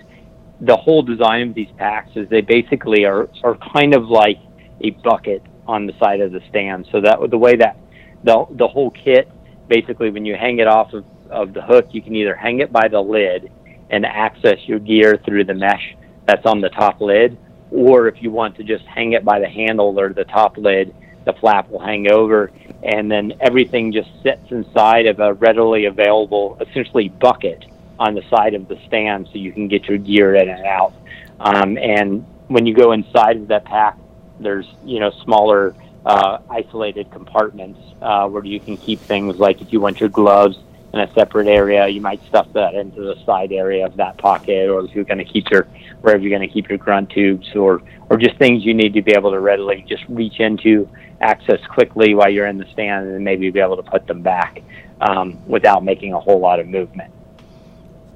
the 0.60 0.76
whole 0.76 1.02
design 1.02 1.48
of 1.48 1.54
these 1.54 1.70
packs 1.76 2.10
is 2.14 2.28
they 2.28 2.40
basically 2.40 3.04
are, 3.04 3.28
are 3.42 3.56
kind 3.72 3.94
of 3.94 4.04
like 4.04 4.38
a 4.80 4.90
bucket 4.90 5.42
on 5.66 5.86
the 5.86 5.92
side 5.98 6.20
of 6.20 6.32
the 6.32 6.40
stand. 6.48 6.88
So 6.90 7.00
that 7.00 7.18
the 7.30 7.38
way 7.38 7.56
that 7.56 7.76
the 8.24 8.46
the 8.50 8.66
whole 8.66 8.90
kit 8.90 9.30
basically 9.68 10.10
when 10.10 10.24
you 10.24 10.34
hang 10.34 10.58
it 10.58 10.66
off 10.66 10.92
of, 10.92 11.04
of 11.30 11.52
the 11.52 11.62
hook, 11.62 11.88
you 11.90 12.02
can 12.02 12.16
either 12.16 12.34
hang 12.34 12.60
it 12.60 12.72
by 12.72 12.88
the 12.88 13.00
lid 13.00 13.52
and 13.90 14.04
access 14.04 14.58
your 14.66 14.78
gear 14.78 15.20
through 15.24 15.44
the 15.44 15.54
mesh 15.54 15.94
that's 16.26 16.44
on 16.44 16.60
the 16.60 16.68
top 16.70 17.00
lid, 17.00 17.38
or 17.70 18.08
if 18.08 18.22
you 18.22 18.30
want 18.30 18.56
to 18.56 18.64
just 18.64 18.84
hang 18.84 19.12
it 19.12 19.24
by 19.24 19.40
the 19.40 19.48
handle 19.48 19.98
or 19.98 20.12
the 20.12 20.24
top 20.24 20.56
lid 20.56 20.94
the 21.28 21.34
flap 21.34 21.68
will 21.68 21.78
hang 21.78 22.10
over, 22.10 22.50
and 22.82 23.10
then 23.10 23.34
everything 23.40 23.92
just 23.92 24.08
sits 24.22 24.50
inside 24.50 25.04
of 25.04 25.20
a 25.20 25.34
readily 25.34 25.84
available, 25.84 26.56
essentially 26.58 27.10
bucket 27.10 27.66
on 27.98 28.14
the 28.14 28.22
side 28.30 28.54
of 28.54 28.66
the 28.66 28.78
stand, 28.86 29.28
so 29.30 29.38
you 29.38 29.52
can 29.52 29.68
get 29.68 29.84
your 29.84 29.98
gear 29.98 30.34
in 30.36 30.48
and 30.48 30.64
out. 30.64 30.94
Um, 31.38 31.76
and 31.76 32.24
when 32.46 32.64
you 32.64 32.74
go 32.74 32.92
inside 32.92 33.36
of 33.36 33.48
that 33.48 33.66
pack, 33.66 33.98
there's 34.40 34.66
you 34.84 35.00
know 35.00 35.10
smaller 35.22 35.74
uh, 36.06 36.38
isolated 36.48 37.10
compartments 37.10 37.80
uh, 38.00 38.26
where 38.26 38.44
you 38.44 38.58
can 38.58 38.78
keep 38.78 38.98
things 39.00 39.36
like 39.36 39.60
if 39.60 39.70
you 39.70 39.80
want 39.80 40.00
your 40.00 40.08
gloves 40.08 40.56
in 40.92 41.00
a 41.00 41.12
separate 41.14 41.48
area, 41.48 41.86
you 41.88 42.00
might 42.00 42.24
stuff 42.28 42.46
that 42.54 42.74
into 42.74 43.00
the 43.00 43.16
side 43.26 43.52
area 43.52 43.84
of 43.84 43.96
that 43.96 44.16
pocket, 44.16 44.70
or 44.70 44.84
if 44.84 44.94
you're 44.94 45.04
going 45.04 45.18
to 45.18 45.24
keep 45.24 45.50
your 45.50 45.66
wherever 46.00 46.22
you're 46.22 46.36
going 46.36 46.48
to 46.48 46.52
keep 46.52 46.68
your 46.68 46.78
grunt 46.78 47.10
tubes, 47.10 47.54
or 47.54 47.82
or 48.08 48.16
just 48.16 48.36
things 48.38 48.64
you 48.64 48.74
need 48.74 48.94
to 48.94 49.02
be 49.02 49.12
able 49.12 49.30
to 49.30 49.40
readily 49.40 49.84
just 49.88 50.04
reach 50.08 50.40
into 50.40 50.88
access 51.20 51.60
quickly 51.66 52.14
while 52.14 52.30
you're 52.30 52.46
in 52.46 52.58
the 52.58 52.66
stand 52.72 53.08
and 53.08 53.24
maybe 53.24 53.50
be 53.50 53.60
able 53.60 53.76
to 53.76 53.82
put 53.82 54.06
them 54.06 54.22
back 54.22 54.62
um, 55.00 55.38
without 55.46 55.84
making 55.84 56.12
a 56.12 56.20
whole 56.20 56.38
lot 56.38 56.60
of 56.60 56.66
movement. 56.66 57.12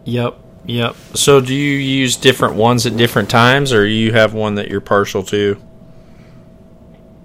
Yep, 0.05 0.39
yep. 0.65 0.97
So 1.15 1.41
do 1.41 1.55
you 1.55 1.79
use 1.79 2.17
different 2.17 2.55
ones 2.55 2.87
at 2.87 2.97
different 2.97 3.29
times, 3.29 3.73
or 3.73 3.87
you 3.87 4.13
have 4.13 4.35
one 4.35 4.55
that 4.55 4.69
you're 4.69 4.81
partial 4.81 5.23
to? 5.25 5.61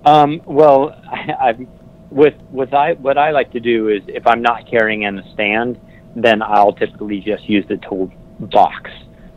Um, 0.06 0.42
well, 0.46 1.00
I, 1.12 1.34
I, 1.40 1.68
with 2.18 2.34
with 2.50 2.74
I 2.74 2.94
what 2.94 3.18
I 3.18 3.30
like 3.30 3.52
to 3.52 3.60
do 3.60 3.90
is 3.90 4.02
if 4.08 4.26
I'm 4.26 4.42
not 4.42 4.68
carrying 4.70 5.04
in 5.04 5.16
the 5.16 5.24
stand, 5.34 5.80
then 6.16 6.42
I'll 6.42 6.74
typically 6.74 7.20
just 7.20 7.48
use 7.48 7.64
the 7.70 7.78
tool 7.78 8.12
box. 8.40 8.90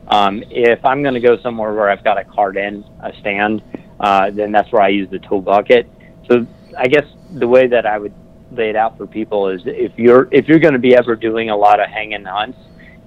Um, 0.09 0.43
if 0.51 0.83
I'm 0.85 1.03
going 1.03 1.15
to 1.15 1.21
go 1.21 1.39
somewhere 1.43 1.73
where 1.75 1.91
I've 1.91 2.03
got 2.03 2.19
a 2.19 2.25
cart 2.25 2.57
in 2.57 2.83
a 3.01 3.13
stand, 3.21 3.63
uh, 4.01 4.31
then 4.31 4.51
that's 4.51 4.73
where 4.73 4.83
I 4.83 4.89
use 4.89 5.09
the 5.11 5.21
tool 5.21 5.43
bucket. 5.43 5.89
So 6.29 6.47
I 6.77 6.89
guess 6.89 7.05
the 7.35 7.47
way 7.47 7.69
that 7.69 7.87
I 7.87 7.99
would 7.99 8.15
lay 8.51 8.71
it 8.71 8.77
out 8.77 8.97
for 8.97 9.07
people 9.07 9.49
is 9.49 9.61
if 9.67 9.93
you're 9.97 10.29
if 10.33 10.49
you're 10.49 10.59
going 10.59 10.73
to 10.73 10.81
be 10.81 10.97
ever 10.97 11.15
doing 11.15 11.51
a 11.51 11.57
lot 11.57 11.81
of 11.81 11.89
hanging 11.89 12.25
hunts, 12.25 12.59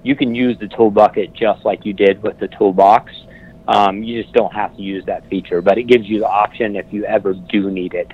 you 0.04 0.14
can 0.14 0.36
use 0.36 0.56
the 0.60 0.68
tool 0.68 0.92
bucket 0.92 1.34
just 1.34 1.64
like 1.64 1.84
you 1.84 1.92
did 1.92 2.22
with 2.22 2.38
the 2.38 2.48
toolbox. 2.48 3.12
Um, 3.66 4.04
you 4.04 4.22
just 4.22 4.34
don't 4.34 4.52
have 4.52 4.76
to 4.76 4.82
use 4.82 5.04
that 5.06 5.28
feature, 5.28 5.60
but 5.62 5.78
it 5.78 5.84
gives 5.84 6.06
you 6.06 6.20
the 6.20 6.28
option 6.28 6.76
if 6.76 6.86
you 6.92 7.04
ever 7.06 7.34
do 7.34 7.70
need 7.70 7.94
it. 7.94 8.12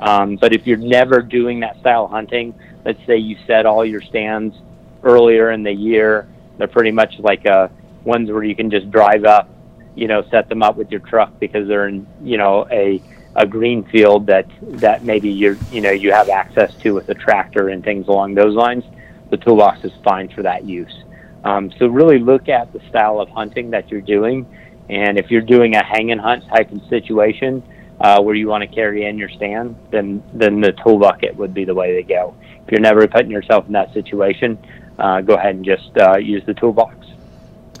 Um, 0.00 0.36
but 0.36 0.52
if 0.54 0.66
you're 0.66 0.78
never 0.78 1.20
doing 1.20 1.60
that 1.60 1.78
style 1.80 2.08
hunting, 2.08 2.54
let's 2.84 2.98
say 3.06 3.16
you 3.18 3.36
set 3.46 3.66
all 3.66 3.84
your 3.84 4.00
stands 4.00 4.56
earlier 5.02 5.50
in 5.50 5.62
the 5.62 5.72
year, 5.72 6.26
they're 6.56 6.68
pretty 6.68 6.90
much 6.90 7.18
like 7.18 7.46
uh, 7.46 7.68
ones 8.04 8.30
where 8.30 8.42
you 8.42 8.56
can 8.56 8.70
just 8.70 8.90
drive 8.90 9.24
up, 9.24 9.48
you 9.94 10.08
know, 10.08 10.22
set 10.30 10.48
them 10.48 10.62
up 10.62 10.76
with 10.76 10.90
your 10.90 11.00
truck 11.00 11.38
because 11.38 11.68
they're 11.68 11.88
in, 11.88 12.06
you 12.22 12.38
know, 12.38 12.66
a 12.70 13.02
a 13.36 13.46
green 13.46 13.84
field 13.84 14.26
that 14.26 14.46
that 14.80 15.04
maybe 15.04 15.28
you're 15.30 15.56
you 15.70 15.80
know 15.80 15.90
you 15.90 16.12
have 16.12 16.28
access 16.28 16.74
to 16.82 16.92
with 16.92 17.08
a 17.10 17.14
tractor 17.14 17.68
and 17.68 17.84
things 17.84 18.08
along 18.08 18.34
those 18.34 18.54
lines, 18.54 18.84
the 19.30 19.36
toolbox 19.36 19.84
is 19.84 19.92
fine 20.02 20.28
for 20.28 20.42
that 20.42 20.64
use. 20.64 21.04
Um, 21.44 21.72
so 21.78 21.86
really 21.86 22.18
look 22.18 22.48
at 22.48 22.72
the 22.72 22.80
style 22.88 23.20
of 23.20 23.28
hunting 23.28 23.70
that 23.70 23.90
you're 23.90 24.00
doing, 24.00 24.46
and 24.88 25.18
if 25.18 25.30
you're 25.30 25.42
doing 25.42 25.76
a 25.76 25.84
hang 25.84 26.10
and 26.10 26.20
hunt 26.20 26.44
type 26.48 26.72
of 26.72 26.80
situation 26.88 27.62
uh, 28.00 28.20
where 28.20 28.34
you 28.34 28.48
want 28.48 28.62
to 28.62 28.74
carry 28.74 29.04
in 29.04 29.18
your 29.18 29.28
stand, 29.28 29.76
then 29.90 30.22
then 30.32 30.60
the 30.60 30.72
tool 30.84 30.98
bucket 30.98 31.36
would 31.36 31.52
be 31.52 31.64
the 31.64 31.74
way 31.74 31.94
to 31.94 32.02
go. 32.02 32.34
If 32.64 32.72
you're 32.72 32.80
never 32.80 33.06
putting 33.06 33.30
yourself 33.30 33.66
in 33.66 33.72
that 33.72 33.92
situation, 33.92 34.58
uh, 34.98 35.20
go 35.20 35.34
ahead 35.34 35.56
and 35.56 35.64
just 35.64 35.96
uh, 35.98 36.18
use 36.18 36.42
the 36.46 36.54
toolbox. 36.54 37.06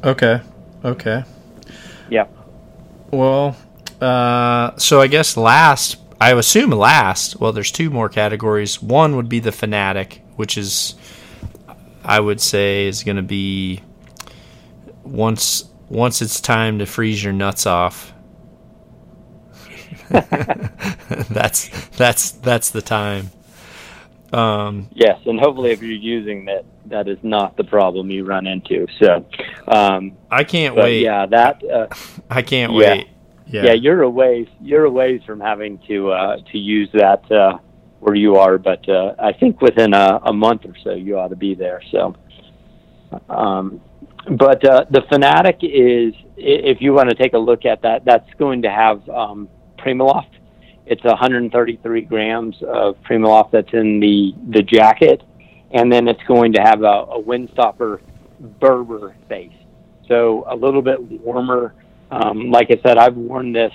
Okay. 0.04 0.40
Okay. 0.84 1.24
Yeah. 2.08 2.26
Well, 3.10 3.56
uh, 4.00 4.76
so 4.76 5.00
I 5.00 5.06
guess 5.06 5.36
last 5.36 5.98
I 6.20 6.32
assume 6.32 6.70
last. 6.70 7.40
Well, 7.40 7.52
there's 7.52 7.72
two 7.72 7.88
more 7.88 8.10
categories. 8.10 8.82
One 8.82 9.16
would 9.16 9.28
be 9.28 9.40
the 9.40 9.52
fanatic, 9.52 10.22
which 10.36 10.58
is 10.58 10.94
I 12.04 12.20
would 12.20 12.40
say 12.40 12.86
is 12.86 13.02
going 13.02 13.16
to 13.16 13.22
be 13.22 13.80
once 15.02 15.64
once 15.88 16.20
it's 16.20 16.40
time 16.40 16.78
to 16.78 16.86
freeze 16.86 17.24
your 17.24 17.32
nuts 17.32 17.66
off. 17.66 18.12
that's 21.30 21.68
that's 21.90 22.32
that's 22.32 22.70
the 22.70 22.82
time. 22.82 23.30
Um, 24.32 24.88
yes, 24.92 25.20
and 25.26 25.38
hopefully, 25.38 25.70
if 25.70 25.82
you're 25.82 25.90
using 25.92 26.44
that, 26.46 26.64
that 26.86 27.08
is 27.08 27.18
not 27.22 27.56
the 27.56 27.64
problem 27.64 28.10
you 28.10 28.24
run 28.24 28.46
into. 28.46 28.86
So, 29.00 29.24
um, 29.68 30.16
I 30.30 30.44
can't 30.44 30.74
wait. 30.74 31.02
Yeah, 31.02 31.26
that 31.26 31.62
uh, 31.64 31.86
I 32.30 32.42
can't 32.42 32.72
yeah. 32.72 32.78
wait. 32.78 33.08
Yeah. 33.46 33.64
yeah, 33.64 33.72
you're 33.72 34.02
a 34.02 34.10
ways 34.10 34.48
you're 34.60 34.84
a 34.84 34.90
ways 34.90 35.22
from 35.24 35.40
having 35.40 35.78
to 35.88 36.10
uh, 36.10 36.36
to 36.52 36.58
use 36.58 36.88
that 36.92 37.30
uh, 37.30 37.58
where 38.00 38.14
you 38.14 38.36
are, 38.36 38.58
but 38.58 38.88
uh, 38.88 39.14
I 39.18 39.32
think 39.32 39.60
within 39.60 39.94
a, 39.94 40.20
a 40.24 40.32
month 40.32 40.64
or 40.64 40.74
so 40.82 40.92
you 40.92 41.18
ought 41.18 41.28
to 41.28 41.36
be 41.36 41.54
there. 41.54 41.82
So, 41.90 42.16
um, 43.28 43.80
but 44.28 44.64
uh, 44.64 44.86
the 44.90 45.02
Fanatic 45.08 45.58
is 45.62 46.14
if 46.36 46.80
you 46.80 46.92
want 46.92 47.10
to 47.10 47.14
take 47.14 47.34
a 47.34 47.38
look 47.38 47.64
at 47.64 47.82
that, 47.82 48.04
that's 48.04 48.28
going 48.38 48.62
to 48.62 48.70
have 48.70 49.08
um, 49.08 49.48
Primaloft. 49.80 50.30
It's 50.86 51.04
133 51.04 52.02
grams 52.02 52.56
of 52.62 52.96
Primaloft 53.02 53.52
that's 53.52 53.72
in 53.72 54.00
the 54.00 54.34
the 54.48 54.62
jacket, 54.62 55.22
and 55.70 55.92
then 55.92 56.08
it's 56.08 56.22
going 56.24 56.52
to 56.54 56.60
have 56.60 56.82
a, 56.82 57.04
a 57.16 57.22
Windstopper 57.22 58.00
Berber 58.58 59.14
base, 59.28 59.52
so 60.08 60.44
a 60.48 60.56
little 60.56 60.82
bit 60.82 61.00
warmer 61.00 61.74
um, 62.10 62.50
like 62.50 62.70
I 62.70 62.80
said, 62.82 62.98
I've 62.98 63.16
worn 63.16 63.52
this 63.52 63.72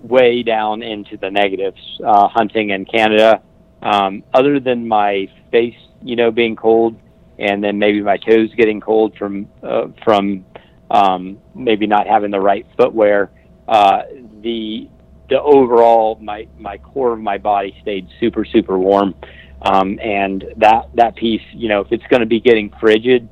way 0.00 0.42
down 0.42 0.82
into 0.82 1.16
the 1.16 1.30
negatives 1.30 1.80
uh, 2.04 2.28
hunting 2.28 2.70
in 2.70 2.84
Canada. 2.84 3.40
Um, 3.82 4.22
other 4.34 4.60
than 4.60 4.86
my 4.86 5.28
face, 5.50 5.76
you 6.02 6.16
know, 6.16 6.30
being 6.30 6.56
cold, 6.56 6.96
and 7.38 7.62
then 7.62 7.78
maybe 7.78 8.00
my 8.00 8.16
toes 8.16 8.50
getting 8.56 8.80
cold 8.80 9.16
from 9.16 9.48
uh, 9.62 9.88
from 10.04 10.44
um, 10.90 11.38
maybe 11.54 11.86
not 11.86 12.06
having 12.06 12.30
the 12.30 12.40
right 12.40 12.66
footwear. 12.76 13.30
Uh, 13.66 14.02
the 14.40 14.88
the 15.32 15.40
overall 15.40 16.18
my 16.20 16.46
my 16.58 16.76
core 16.76 17.14
of 17.14 17.18
my 17.18 17.38
body 17.38 17.74
stayed 17.80 18.06
super 18.20 18.44
super 18.44 18.78
warm, 18.78 19.14
um, 19.62 19.98
and 20.00 20.44
that 20.58 20.90
that 20.94 21.16
piece, 21.16 21.40
you 21.54 21.68
know, 21.68 21.80
if 21.80 21.90
it's 21.90 22.06
going 22.10 22.20
to 22.20 22.26
be 22.26 22.38
getting 22.38 22.70
frigid, 22.78 23.26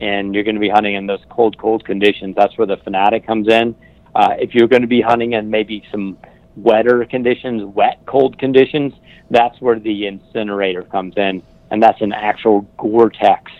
and 0.00 0.34
you're 0.34 0.42
going 0.42 0.56
to 0.56 0.60
be 0.60 0.68
hunting 0.68 0.96
in 0.96 1.06
those 1.06 1.24
cold, 1.30 1.56
cold 1.56 1.84
conditions, 1.84 2.34
that's 2.36 2.58
where 2.58 2.66
the 2.66 2.76
Fanatic 2.78 3.24
comes 3.24 3.46
in. 3.46 3.76
Uh, 4.16 4.34
if 4.38 4.52
you're 4.52 4.66
going 4.66 4.82
to 4.82 4.88
be 4.88 5.00
hunting 5.00 5.34
in 5.34 5.48
maybe 5.48 5.84
some 5.92 6.18
wetter 6.56 7.04
conditions, 7.04 7.62
wet, 7.62 8.00
cold 8.04 8.36
conditions, 8.36 8.92
that's 9.30 9.60
where 9.60 9.78
the 9.78 10.08
incinerator 10.08 10.82
comes 10.82 11.14
in, 11.16 11.40
and 11.70 11.80
that's 11.80 12.00
an 12.00 12.12
actual 12.12 12.62
Gore-Tex 12.78 13.52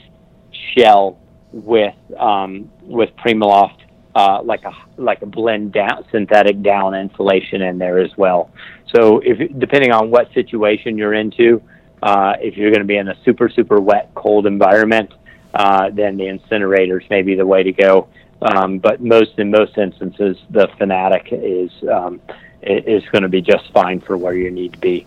shell 0.76 1.20
with 1.52 1.94
um, 2.18 2.68
with 2.82 3.10
Primaloft, 3.24 3.78
uh, 4.14 4.42
like 4.42 4.64
a 4.64 4.72
like 4.96 5.22
a 5.22 5.26
blend 5.26 5.72
down 5.72 6.04
synthetic 6.10 6.62
down 6.62 6.94
insulation 6.94 7.62
in 7.62 7.78
there 7.78 7.98
as 7.98 8.16
well. 8.16 8.50
So 8.94 9.20
if 9.20 9.58
depending 9.58 9.92
on 9.92 10.10
what 10.10 10.32
situation 10.32 10.96
you're 10.96 11.14
into, 11.14 11.62
uh, 12.02 12.34
if 12.40 12.56
you're 12.56 12.70
going 12.70 12.82
to 12.82 12.86
be 12.86 12.96
in 12.96 13.08
a 13.08 13.16
super 13.24 13.48
super 13.48 13.80
wet 13.80 14.10
cold 14.14 14.46
environment, 14.46 15.12
uh, 15.54 15.90
then 15.90 16.16
the 16.16 16.24
incinerators 16.24 17.08
may 17.10 17.22
be 17.22 17.34
the 17.34 17.46
way 17.46 17.62
to 17.62 17.72
go. 17.72 18.08
Um, 18.42 18.78
but 18.78 19.00
most 19.00 19.38
in 19.38 19.50
most 19.50 19.78
instances, 19.78 20.36
the 20.50 20.68
Fanatic 20.78 21.28
is 21.30 21.70
um, 21.90 22.20
is 22.62 23.02
going 23.10 23.22
to 23.22 23.28
be 23.28 23.40
just 23.40 23.72
fine 23.72 24.00
for 24.00 24.16
where 24.16 24.34
you 24.34 24.50
need 24.50 24.74
to 24.74 24.78
be. 24.78 25.06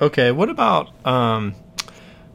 Okay, 0.00 0.30
what 0.30 0.50
about 0.50 0.90
um, 1.06 1.54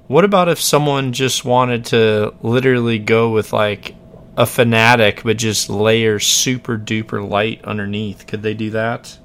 what 0.07 0.25
about 0.25 0.49
if 0.49 0.59
someone 0.59 1.13
just 1.13 1.45
wanted 1.45 1.85
to 1.85 2.33
literally 2.41 2.99
go 2.99 3.29
with 3.29 3.53
like 3.53 3.95
a 4.39 4.45
Fanatic, 4.47 5.21
but 5.23 5.37
just 5.37 5.69
layer 5.69 6.17
super 6.17 6.77
duper 6.77 7.27
light 7.27 7.63
underneath? 7.63 8.25
Could 8.25 8.41
they 8.41 8.55
do 8.55 8.71
that? 8.71 9.19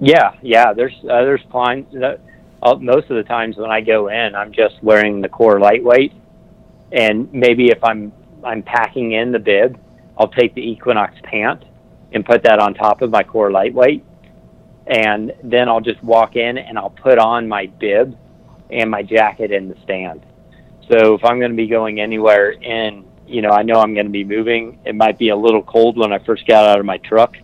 Yeah, 0.00 0.32
yeah. 0.42 0.74
There's 0.74 0.94
uh, 1.04 1.24
there's 1.24 1.42
clients 1.50 1.92
that 1.94 2.20
uh, 2.62 2.74
most 2.74 3.10
of 3.10 3.16
the 3.16 3.22
times 3.22 3.56
when 3.56 3.70
I 3.70 3.80
go 3.80 4.08
in, 4.08 4.34
I'm 4.34 4.52
just 4.52 4.82
wearing 4.82 5.22
the 5.22 5.28
core 5.28 5.58
lightweight 5.58 6.12
and 6.92 7.32
maybe 7.32 7.70
if 7.70 7.82
I'm 7.82 8.12
I'm 8.44 8.62
packing 8.62 9.12
in 9.12 9.32
the 9.32 9.38
bib, 9.38 9.78
I'll 10.18 10.28
take 10.28 10.54
the 10.54 10.62
Equinox 10.62 11.14
pant 11.24 11.64
and 12.12 12.24
put 12.24 12.42
that 12.44 12.58
on 12.58 12.74
top 12.74 13.02
of 13.02 13.10
my 13.10 13.22
core 13.22 13.50
lightweight, 13.50 14.02
and 14.86 15.32
then 15.44 15.68
I'll 15.68 15.80
just 15.80 16.02
walk 16.02 16.36
in 16.36 16.58
and 16.58 16.78
I'll 16.78 16.90
put 16.90 17.18
on 17.18 17.46
my 17.46 17.66
bib 17.66 18.16
and 18.70 18.90
my 18.90 19.02
jacket 19.02 19.52
in 19.52 19.68
the 19.68 19.76
stand. 19.84 20.24
So 20.90 21.14
if 21.14 21.24
I'm 21.24 21.38
going 21.38 21.50
to 21.50 21.56
be 21.56 21.68
going 21.68 22.00
anywhere 22.00 22.50
in, 22.50 23.04
you 23.30 23.42
know, 23.42 23.50
I 23.50 23.62
know 23.62 23.76
I'm 23.76 23.94
going 23.94 24.06
to 24.06 24.12
be 24.12 24.24
moving. 24.24 24.78
It 24.84 24.94
might 24.94 25.18
be 25.18 25.28
a 25.28 25.36
little 25.36 25.62
cold 25.62 25.96
when 25.96 26.12
I 26.12 26.18
first 26.18 26.46
got 26.46 26.68
out 26.68 26.80
of 26.80 26.86
my 26.86 26.98
truck, 26.98 27.36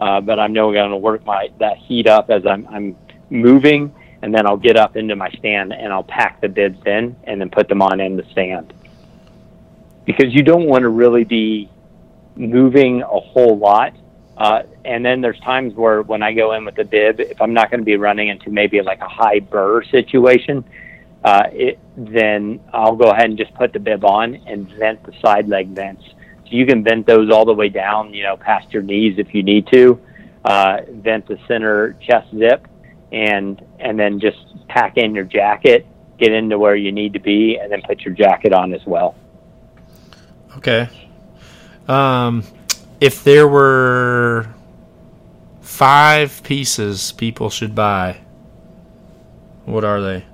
uh, 0.00 0.20
but 0.20 0.38
I'm 0.38 0.52
know 0.52 0.72
going 0.72 0.90
to 0.90 0.96
work 0.96 1.24
my 1.24 1.50
that 1.58 1.78
heat 1.78 2.06
up 2.06 2.30
as 2.30 2.44
I'm 2.46 2.66
I'm 2.68 2.96
moving, 3.30 3.94
and 4.22 4.34
then 4.34 4.46
I'll 4.46 4.56
get 4.56 4.76
up 4.76 4.96
into 4.96 5.16
my 5.16 5.30
stand 5.30 5.72
and 5.72 5.92
I'll 5.92 6.02
pack 6.02 6.40
the 6.40 6.48
bibs 6.48 6.78
in 6.86 7.16
and 7.24 7.40
then 7.40 7.50
put 7.50 7.68
them 7.68 7.82
on 7.82 8.00
in 8.00 8.16
the 8.16 8.24
stand 8.32 8.72
because 10.04 10.34
you 10.34 10.42
don't 10.42 10.64
want 10.64 10.82
to 10.82 10.88
really 10.88 11.24
be 11.24 11.68
moving 12.34 13.02
a 13.02 13.20
whole 13.20 13.58
lot. 13.58 13.92
Uh, 14.38 14.62
and 14.84 15.04
then 15.04 15.20
there's 15.20 15.38
times 15.40 15.74
where 15.74 16.00
when 16.02 16.22
I 16.22 16.32
go 16.32 16.52
in 16.52 16.64
with 16.64 16.76
the 16.76 16.84
bib, 16.84 17.20
if 17.20 17.42
I'm 17.42 17.52
not 17.52 17.70
going 17.70 17.80
to 17.80 17.84
be 17.84 17.96
running 17.96 18.28
into 18.28 18.50
maybe 18.50 18.80
like 18.80 19.00
a 19.00 19.08
high 19.08 19.40
burr 19.40 19.82
situation, 19.84 20.64
uh, 21.28 21.50
it, 21.52 21.78
then 21.94 22.58
I'll 22.72 22.96
go 22.96 23.10
ahead 23.10 23.26
and 23.26 23.36
just 23.36 23.52
put 23.54 23.74
the 23.74 23.78
bib 23.78 24.02
on 24.02 24.34
and 24.46 24.66
vent 24.78 25.02
the 25.04 25.12
side 25.20 25.46
leg 25.46 25.68
vents. 25.68 26.02
So 26.06 26.50
you 26.52 26.64
can 26.64 26.82
vent 26.82 27.06
those 27.06 27.30
all 27.30 27.44
the 27.44 27.52
way 27.52 27.68
down, 27.68 28.14
you 28.14 28.22
know, 28.22 28.36
past 28.38 28.72
your 28.72 28.82
knees 28.82 29.18
if 29.18 29.34
you 29.34 29.42
need 29.42 29.66
to. 29.66 30.00
Uh, 30.44 30.78
vent 30.88 31.26
the 31.26 31.38
center 31.46 31.98
chest 32.00 32.28
zip, 32.38 32.66
and 33.12 33.62
and 33.78 33.98
then 33.98 34.18
just 34.18 34.38
pack 34.68 34.96
in 34.96 35.14
your 35.14 35.24
jacket, 35.24 35.86
get 36.18 36.32
into 36.32 36.58
where 36.58 36.76
you 36.76 36.92
need 36.92 37.12
to 37.12 37.18
be, 37.18 37.58
and 37.60 37.70
then 37.70 37.82
put 37.82 38.00
your 38.00 38.14
jacket 38.14 38.54
on 38.54 38.72
as 38.72 38.84
well. 38.86 39.14
Okay. 40.56 40.88
Um, 41.88 42.42
if 43.00 43.22
there 43.22 43.46
were 43.46 44.48
five 45.60 46.42
pieces 46.42 47.12
people 47.12 47.50
should 47.50 47.74
buy, 47.74 48.20
what 49.66 49.84
are 49.84 50.00
they? 50.00 50.24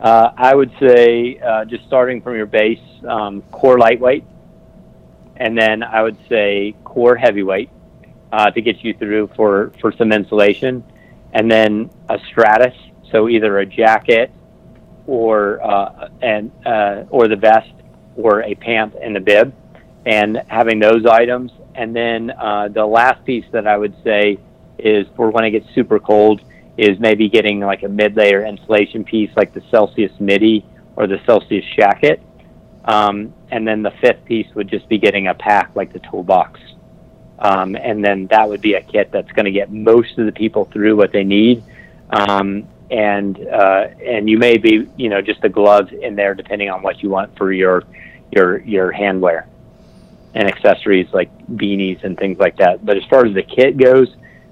Uh, 0.00 0.32
I 0.34 0.54
would 0.54 0.72
say 0.80 1.38
uh, 1.38 1.66
just 1.66 1.84
starting 1.86 2.22
from 2.22 2.34
your 2.34 2.46
base, 2.46 2.80
um, 3.06 3.42
core 3.52 3.78
lightweight, 3.78 4.24
and 5.36 5.56
then 5.56 5.82
I 5.82 6.02
would 6.02 6.16
say 6.28 6.74
core 6.84 7.16
heavyweight 7.16 7.68
uh, 8.32 8.50
to 8.50 8.62
get 8.62 8.82
you 8.82 8.94
through 8.94 9.30
for, 9.36 9.72
for 9.80 9.92
some 9.92 10.10
insulation, 10.12 10.82
and 11.34 11.50
then 11.50 11.90
a 12.08 12.18
stratus, 12.30 12.74
so 13.10 13.28
either 13.28 13.58
a 13.58 13.66
jacket 13.66 14.32
or 15.06 15.62
uh, 15.62 16.08
and 16.22 16.50
uh, 16.64 17.04
or 17.10 17.28
the 17.28 17.36
vest 17.36 17.72
or 18.16 18.42
a 18.42 18.54
pant 18.54 18.94
and 19.02 19.16
a 19.16 19.20
bib, 19.20 19.54
and 20.06 20.42
having 20.48 20.78
those 20.78 21.04
items. 21.04 21.52
And 21.74 21.94
then 21.94 22.30
uh, 22.30 22.68
the 22.68 22.86
last 22.86 23.24
piece 23.24 23.44
that 23.52 23.66
I 23.66 23.76
would 23.76 23.94
say 24.02 24.38
is 24.78 25.06
for 25.14 25.30
when 25.30 25.44
it 25.44 25.50
gets 25.50 25.66
super 25.74 25.98
cold 25.98 26.40
is 26.76 26.98
maybe 26.98 27.28
getting 27.28 27.60
like 27.60 27.82
a 27.82 27.88
mid-layer 27.88 28.44
insulation 28.44 29.04
piece 29.04 29.30
like 29.36 29.52
the 29.52 29.62
Celsius 29.70 30.12
Midi 30.18 30.64
or 30.96 31.06
the 31.06 31.20
Celsius 31.26 31.64
Shacket. 31.76 32.20
Um, 32.84 33.34
and 33.50 33.66
then 33.66 33.82
the 33.82 33.90
fifth 34.00 34.24
piece 34.24 34.46
would 34.54 34.68
just 34.68 34.88
be 34.88 34.98
getting 34.98 35.26
a 35.26 35.34
pack 35.34 35.72
like 35.74 35.92
the 35.92 35.98
toolbox. 35.98 36.60
Um, 37.38 37.74
and 37.76 38.04
then 38.04 38.26
that 38.28 38.48
would 38.48 38.60
be 38.60 38.74
a 38.74 38.82
kit 38.82 39.10
that's 39.12 39.30
going 39.32 39.46
to 39.46 39.50
get 39.50 39.72
most 39.72 40.18
of 40.18 40.26
the 40.26 40.32
people 40.32 40.66
through 40.66 40.96
what 40.96 41.12
they 41.12 41.24
need. 41.24 41.62
Um, 42.10 42.66
and 42.90 43.38
uh, 43.46 43.88
and 44.04 44.28
you 44.28 44.36
may 44.36 44.58
be 44.58 44.88
you 44.96 45.08
know 45.08 45.22
just 45.22 45.40
the 45.42 45.48
gloves 45.48 45.92
in 45.92 46.16
there 46.16 46.34
depending 46.34 46.70
on 46.70 46.82
what 46.82 47.02
you 47.02 47.08
want 47.08 47.36
for 47.36 47.52
your 47.52 47.84
your 48.32 48.58
your 48.60 48.92
handwear 48.92 49.46
and 50.34 50.48
accessories 50.48 51.06
like 51.12 51.30
beanies 51.48 52.02
and 52.04 52.18
things 52.18 52.38
like 52.38 52.56
that. 52.56 52.84
But 52.84 52.96
as 52.96 53.04
far 53.04 53.26
as 53.26 53.34
the 53.34 53.42
kit 53.42 53.76
goes, 53.76 54.08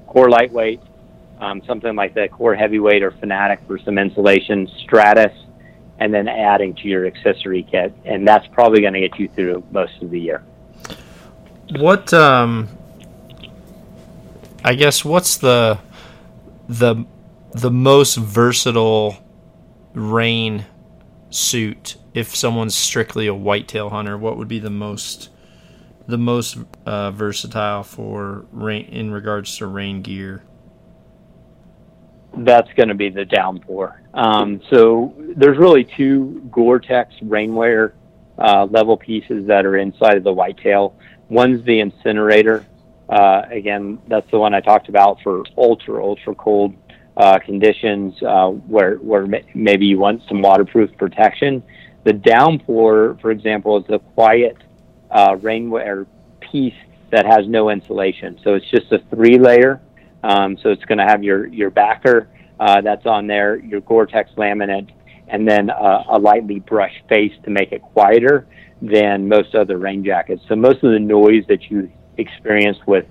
core 0.07 0.31
lightweight, 0.31 0.81
um, 1.41 1.63
something 1.67 1.95
like 1.95 2.15
the 2.15 2.29
core 2.29 2.55
heavyweight 2.55 3.03
or 3.03 3.13
fanatic 3.13 3.61
for 3.67 3.79
some 3.79 3.99
insulation, 3.99 4.69
stratus, 4.83 5.33
and 5.99 6.13
then 6.13 6.29
adding 6.29 6.75
to 6.77 6.89
your 6.89 7.07
accessory 7.07 7.67
kit, 7.71 7.93
and 8.05 8.27
that's 8.27 8.47
probably 8.49 8.81
going 8.81 8.95
to 8.95 9.01
get 9.01 9.19
you 9.19 9.29
through 9.29 9.65
most 9.71 10.01
of 10.03 10.11
the 10.11 10.21
year. 10.21 10.45
What 11.77 12.13
um, 12.15 12.69
I 14.65 14.75
guess 14.75 15.05
what's 15.05 15.37
the 15.37 15.79
the 16.69 17.05
the 17.53 17.71
most 17.71 18.17
versatile 18.17 19.17
rain 19.95 20.67
suit 21.31 21.97
if 22.15 22.35
someone's 22.35 22.75
strictly 22.75 23.27
a 23.27 23.35
whitetail 23.35 23.91
hunter? 23.91 24.17
What 24.17 24.37
would 24.37 24.49
be 24.49 24.59
the 24.59 24.71
most 24.71 25.31
the 26.07 26.19
most 26.19 26.57
uh, 26.87 27.11
versatile 27.11 27.83
for 27.83 28.47
rain 28.51 28.87
in 28.87 29.11
regards 29.11 29.59
to 29.59 29.67
rain 29.67 30.03
gear? 30.03 30.43
That's 32.37 32.73
going 32.75 32.89
to 32.89 32.95
be 32.95 33.09
the 33.09 33.25
downpour. 33.25 34.03
Um, 34.15 34.61
so 34.71 35.15
there's 35.37 35.59
really 35.59 35.85
two 35.85 36.49
Gore-Tex 36.51 37.15
rainwear 37.23 37.93
uh, 38.39 38.67
level 38.71 38.97
pieces 38.97 39.47
that 39.47 39.67
are 39.67 39.77
inside 39.77 40.17
of 40.17 40.25
the 40.25 40.33
whitetail. 40.33 40.95
One's 41.29 41.65
the 41.65 41.81
incinerator. 41.81 42.67
Uh, 43.09 43.43
again, 43.51 43.99
that's 44.09 44.31
the 44.31 44.39
one 44.39 44.55
I 44.55 44.61
talked 44.61 44.89
about 44.89 45.19
for 45.23 45.43
ultra 45.57 46.05
ultra 46.05 46.35
cold 46.35 46.75
uh, 47.17 47.39
conditions 47.39 48.15
uh, 48.23 48.49
where 48.49 48.97
where 48.97 49.27
maybe 49.55 49.87
you 49.87 49.99
want 49.99 50.23
some 50.29 50.41
waterproof 50.43 50.97
protection. 50.97 51.63
The 52.05 52.13
downpour, 52.13 53.19
for 53.21 53.31
example, 53.31 53.79
is 53.79 53.85
the 53.89 53.99
quiet 53.99 54.57
uh, 55.11 55.35
rainwear 55.37 56.07
piece 56.41 56.75
that 57.11 57.27
has 57.27 57.49
no 57.49 57.71
insulation. 57.71 58.39
So 58.45 58.55
it's 58.55 58.71
just 58.71 58.93
a 58.93 58.99
three 59.11 59.39
layer. 59.39 59.81
Um, 60.23 60.57
so 60.63 60.71
it's 60.71 60.85
going 60.85 60.99
to 60.99 61.05
have 61.05 61.23
your 61.23 61.47
your 61.47 61.71
backer 61.71 62.29
uh, 62.59 62.81
that's 62.81 63.07
on 63.07 63.27
there, 63.27 63.57
your 63.57 63.81
Gore-Tex 63.81 64.33
laminate, 64.37 64.91
and 65.29 65.49
then 65.49 65.71
uh, 65.71 66.05
a 66.09 66.19
lightly 66.19 66.59
brushed 66.61 67.03
face 67.09 67.33
to 67.45 67.51
make 67.51 67.73
it 67.73 67.83
quieter 67.83 68.47
than 68.83 69.29
most 69.29 69.55
other 69.55 69.79
rain 69.79 70.05
jackets. 70.05 70.43
So 70.49 70.57
most 70.57 70.83
of 70.83 70.93
the 70.93 70.99
noise 70.99 71.45
that 71.49 71.71
you 71.71 71.91
experience 72.17 72.79
with 72.87 73.07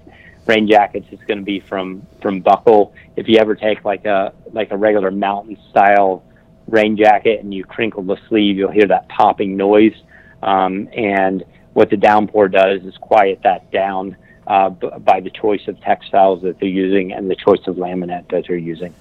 rain 0.45 0.67
jackets 0.67 1.07
is 1.11 1.19
going 1.27 1.39
to 1.39 1.43
be 1.45 1.59
from 1.59 2.05
from 2.21 2.41
buckle. 2.41 2.93
If 3.15 3.27
you 3.27 3.37
ever 3.39 3.55
take 3.55 3.85
like 3.85 4.05
a 4.05 4.33
like 4.51 4.71
a 4.71 4.77
regular 4.77 5.11
mountain 5.11 5.57
style 5.69 6.23
rain 6.67 6.97
jacket 6.97 7.41
and 7.41 7.53
you 7.53 7.63
crinkle 7.63 8.03
the 8.03 8.17
sleeve, 8.27 8.57
you'll 8.57 8.71
hear 8.71 8.87
that 8.87 9.07
popping 9.09 9.55
noise. 9.55 9.95
Um, 10.43 10.89
and 10.95 11.43
what 11.73 11.89
the 11.89 11.97
downpour 11.97 12.49
does 12.49 12.81
is 12.83 12.95
quiet 12.97 13.39
that 13.43 13.71
down 13.71 14.17
uh, 14.47 14.69
b- 14.69 14.89
by 14.99 15.19
the 15.19 15.29
choice 15.29 15.67
of 15.67 15.79
textiles 15.81 16.41
that 16.41 16.59
they're 16.59 16.69
using 16.69 17.11
and 17.11 17.29
the 17.29 17.35
choice 17.35 17.59
of 17.67 17.75
laminate 17.75 18.29
that 18.29 18.45
they're 18.47 18.57
using. 18.57 18.93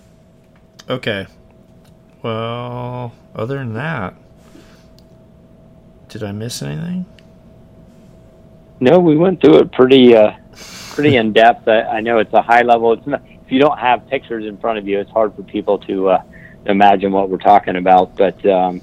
Okay. 0.91 1.27
Well, 2.23 3.13
other 3.35 3.59
than 3.59 3.75
that, 3.75 4.15
did 6.09 6.23
I 6.23 6.33
miss 6.33 6.63
anything? 6.63 7.07
No, 8.81 8.99
we 8.99 9.17
went 9.17 9.41
through 9.41 9.59
it 9.59 9.73
pretty 9.73 10.15
uh, 10.15 10.33
pretty 10.93 11.17
in 11.17 11.33
depth. 11.33 11.69
I, 11.69 11.83
I 11.83 12.01
know 12.01 12.19
it's 12.19 12.33
a 12.35 12.43
high 12.43 12.63
level. 12.63 12.93
It's 12.93 13.07
not, 13.07 13.23
if 13.27 13.53
you 13.53 13.61
don't 13.61 13.79
have 13.79 14.07
pictures 14.09 14.45
in 14.45 14.59
front 14.59 14.79
of 14.79 14.89
you, 14.89 14.99
it's 14.99 15.11
hard 15.11 15.35
for 15.35 15.43
people 15.43 15.79
to 15.81 16.11
uh, 16.11 16.23
imagine 16.67 17.13
what 17.13 17.31
we're 17.31 17.39
talking 17.39 17.77
about. 17.77 18.17
But 18.17 18.45
um, 18.47 18.83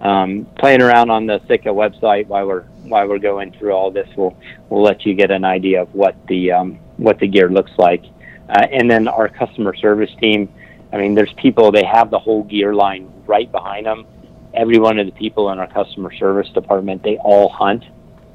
um, 0.00 0.46
playing 0.58 0.82
around 0.82 1.10
on 1.10 1.26
the 1.26 1.40
Sitka 1.48 1.70
website 1.70 2.26
while 2.26 2.46
we're 2.46 2.64
while 2.84 3.08
we're 3.08 3.18
going 3.18 3.52
through 3.52 3.72
all 3.72 3.90
this, 3.90 4.08
we'll 4.16 4.36
we'll 4.68 4.82
let 4.82 5.04
you 5.06 5.14
get 5.14 5.30
an 5.30 5.44
idea 5.44 5.82
of 5.82 5.94
what 5.94 6.16
the 6.26 6.52
um, 6.52 6.78
what 6.96 7.18
the 7.18 7.26
gear 7.26 7.48
looks 7.48 7.72
like. 7.78 8.04
Uh, 8.48 8.66
and 8.70 8.90
then 8.90 9.08
our 9.08 9.28
customer 9.28 9.74
service 9.74 10.10
team. 10.20 10.52
I 10.92 10.98
mean, 10.98 11.14
there's 11.14 11.32
people. 11.34 11.72
They 11.72 11.84
have 11.84 12.10
the 12.10 12.18
whole 12.18 12.42
gear 12.42 12.74
line 12.74 13.10
right 13.26 13.50
behind 13.50 13.86
them. 13.86 14.06
Every 14.52 14.78
one 14.78 14.98
of 14.98 15.06
the 15.06 15.12
people 15.12 15.50
in 15.50 15.58
our 15.58 15.66
customer 15.66 16.12
service 16.12 16.50
department, 16.50 17.02
they 17.02 17.16
all 17.16 17.48
hunt. 17.48 17.84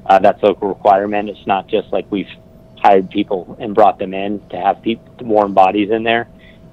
Uh, 0.04 0.18
that's 0.18 0.42
a 0.42 0.54
requirement. 0.54 1.28
It's 1.28 1.46
not 1.46 1.68
just 1.68 1.92
like 1.92 2.10
we've 2.10 2.30
hired 2.78 3.10
people 3.10 3.56
and 3.60 3.74
brought 3.74 3.98
them 3.98 4.14
in 4.14 4.40
to 4.48 4.56
have 4.56 4.82
people, 4.82 5.06
warm 5.20 5.54
bodies 5.54 5.90
in 5.90 6.02
there. 6.02 6.28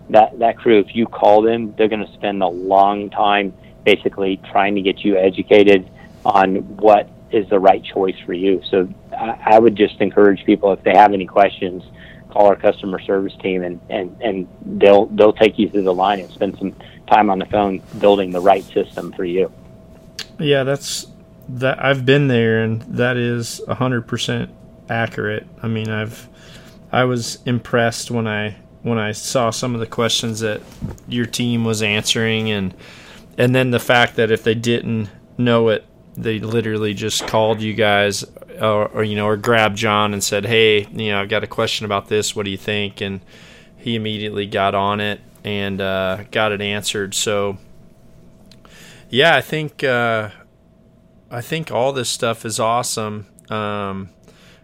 That 0.09 0.39
that 0.39 0.57
crew, 0.57 0.80
if 0.80 0.95
you 0.95 1.05
call 1.05 1.41
them, 1.41 1.76
they're 1.78 1.88
going 1.88 2.05
to 2.05 2.13
spend 2.13 2.41
a 2.41 2.47
long 2.47 3.09
time 3.09 3.53
basically 3.84 4.38
trying 4.51 4.76
to 4.76 4.82
get 4.82 5.03
you 5.03 5.17
educated 5.17 5.89
on 6.26 6.55
what 6.78 7.09
is 7.36 7.47
the 7.49 7.59
right 7.59 7.83
choice 7.83 8.15
for 8.25 8.33
you. 8.33 8.61
So 8.69 8.88
I, 9.11 9.55
I 9.55 9.59
would 9.59 9.75
just 9.75 9.99
encourage 9.99 10.45
people 10.45 10.71
if 10.71 10.81
they 10.83 10.95
have 10.95 11.13
any 11.13 11.25
questions, 11.25 11.83
call 12.29 12.47
our 12.47 12.55
customer 12.55 12.99
service 13.01 13.33
team 13.41 13.63
and, 13.63 13.79
and, 13.89 14.21
and 14.21 14.47
they'll 14.79 15.05
they'll 15.07 15.33
take 15.33 15.59
you 15.59 15.69
through 15.69 15.83
the 15.83 15.93
line 15.93 16.19
and 16.19 16.29
spend 16.31 16.57
some 16.57 16.73
time 17.07 17.29
on 17.29 17.39
the 17.39 17.45
phone 17.45 17.81
building 17.99 18.31
the 18.31 18.39
right 18.39 18.63
system 18.63 19.11
for 19.13 19.25
you. 19.25 19.51
Yeah, 20.39 20.63
that's 20.63 21.07
that 21.47 21.83
I've 21.83 22.05
been 22.05 22.27
there 22.27 22.63
and 22.63 22.81
that 22.83 23.17
is 23.17 23.61
hundred 23.67 24.07
percent 24.07 24.49
accurate. 24.89 25.45
I 25.61 25.67
mean 25.67 25.89
I've 25.89 26.29
I 26.91 27.03
was 27.03 27.39
impressed 27.45 28.11
when 28.11 28.27
I 28.27 28.55
when 28.81 28.97
I 28.97 29.11
saw 29.11 29.49
some 29.49 29.73
of 29.73 29.79
the 29.79 29.88
questions 29.88 30.39
that 30.39 30.61
your 31.07 31.25
team 31.25 31.65
was 31.65 31.81
answering 31.81 32.49
and 32.49 32.73
and 33.38 33.53
then 33.53 33.71
the 33.71 33.79
fact 33.79 34.15
that 34.15 34.31
if 34.31 34.43
they 34.43 34.55
didn't 34.55 35.09
know 35.38 35.69
it, 35.69 35.86
they 36.18 36.39
literally 36.39 36.93
just 36.93 37.28
called 37.28 37.61
you 37.61 37.74
guys 37.74 38.24
or, 38.59 38.88
or, 38.88 39.03
you 39.03 39.16
know 39.16 39.28
or 39.28 39.38
grabbed 39.38 39.78
John 39.78 40.13
and 40.13 40.24
said, 40.24 40.45
"Hey, 40.45 40.86
you 40.86 41.11
know, 41.11 41.22
I've 41.22 41.30
got 41.30 41.43
a 41.43 41.47
question 41.47 41.86
about 41.86 42.07
this. 42.07 42.36
What 42.36 42.45
do 42.45 42.51
you 42.51 42.57
think?" 42.57 43.01
And 43.01 43.22
he 43.78 43.95
immediately 43.95 44.45
got 44.45 44.74
on 44.74 44.99
it 44.99 45.22
and 45.43 45.80
uh, 45.80 46.24
got 46.32 46.51
it 46.51 46.61
answered. 46.61 47.13
So 47.13 47.57
yeah, 49.09 49.36
I 49.36 49.41
think 49.41 49.84
uh, 49.84 50.30
I 51.30 51.41
think 51.41 51.72
all 51.72 51.93
this 51.93 52.09
stuff 52.09 52.45
is 52.45 52.59
awesome. 52.59 53.28
Um, 53.49 54.09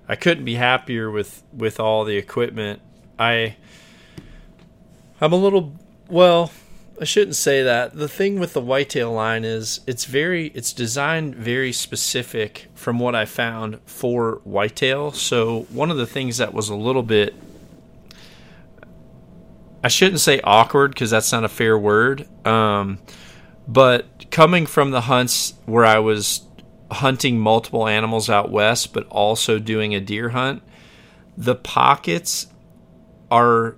I 0.08 0.16
couldn't 0.16 0.46
be 0.46 0.56
happier 0.56 1.12
with 1.12 1.44
with 1.54 1.80
all 1.80 2.04
the 2.04 2.18
equipment. 2.18 2.82
I 3.20 3.56
I'm 5.20 5.34
a 5.34 5.38
little 5.38 5.74
well 6.10 6.52
I 7.02 7.04
shouldn't 7.04 7.36
say 7.36 7.64
that. 7.64 7.96
The 7.96 8.08
thing 8.08 8.40
with 8.40 8.54
the 8.54 8.62
whitetail 8.62 9.12
line 9.12 9.44
is 9.44 9.82
it's 9.88 10.06
very 10.06 10.50
it's 10.50 10.72
designed 10.72 11.34
very 11.34 11.74
specific 11.74 12.68
from 12.76 13.00
what 13.00 13.16
I 13.16 13.26
found 13.26 13.80
for 13.88 14.40
whitetail. 14.44 15.12
So 15.12 15.62
one 15.72 15.90
of 15.90 15.98
the 15.98 16.06
things 16.06 16.38
that 16.38 16.54
was 16.54 16.70
a 16.70 16.76
little 16.76 17.02
bit 17.02 17.34
I 19.84 19.88
shouldn't 19.88 20.20
say 20.20 20.42
awkward 20.44 20.92
because 20.94 21.10
that's 21.10 21.32
not 21.32 21.44
a 21.44 21.50
fair 21.50 21.76
word. 21.76 22.28
Um, 22.46 23.00
but 23.68 24.30
coming 24.30 24.68
from 24.68 24.92
the 24.92 25.02
hunts 25.02 25.56
where 25.66 25.86
I 25.86 25.98
was 25.98 26.46
hunting 26.92 27.40
multiple 27.40 27.88
animals 27.88 28.30
out 28.30 28.52
west, 28.52 28.94
but 28.94 29.08
also 29.08 29.58
doing 29.58 29.96
a 29.96 30.00
deer 30.00 30.30
hunt, 30.30 30.62
the 31.36 31.56
pockets 31.56 32.46
are 33.32 33.76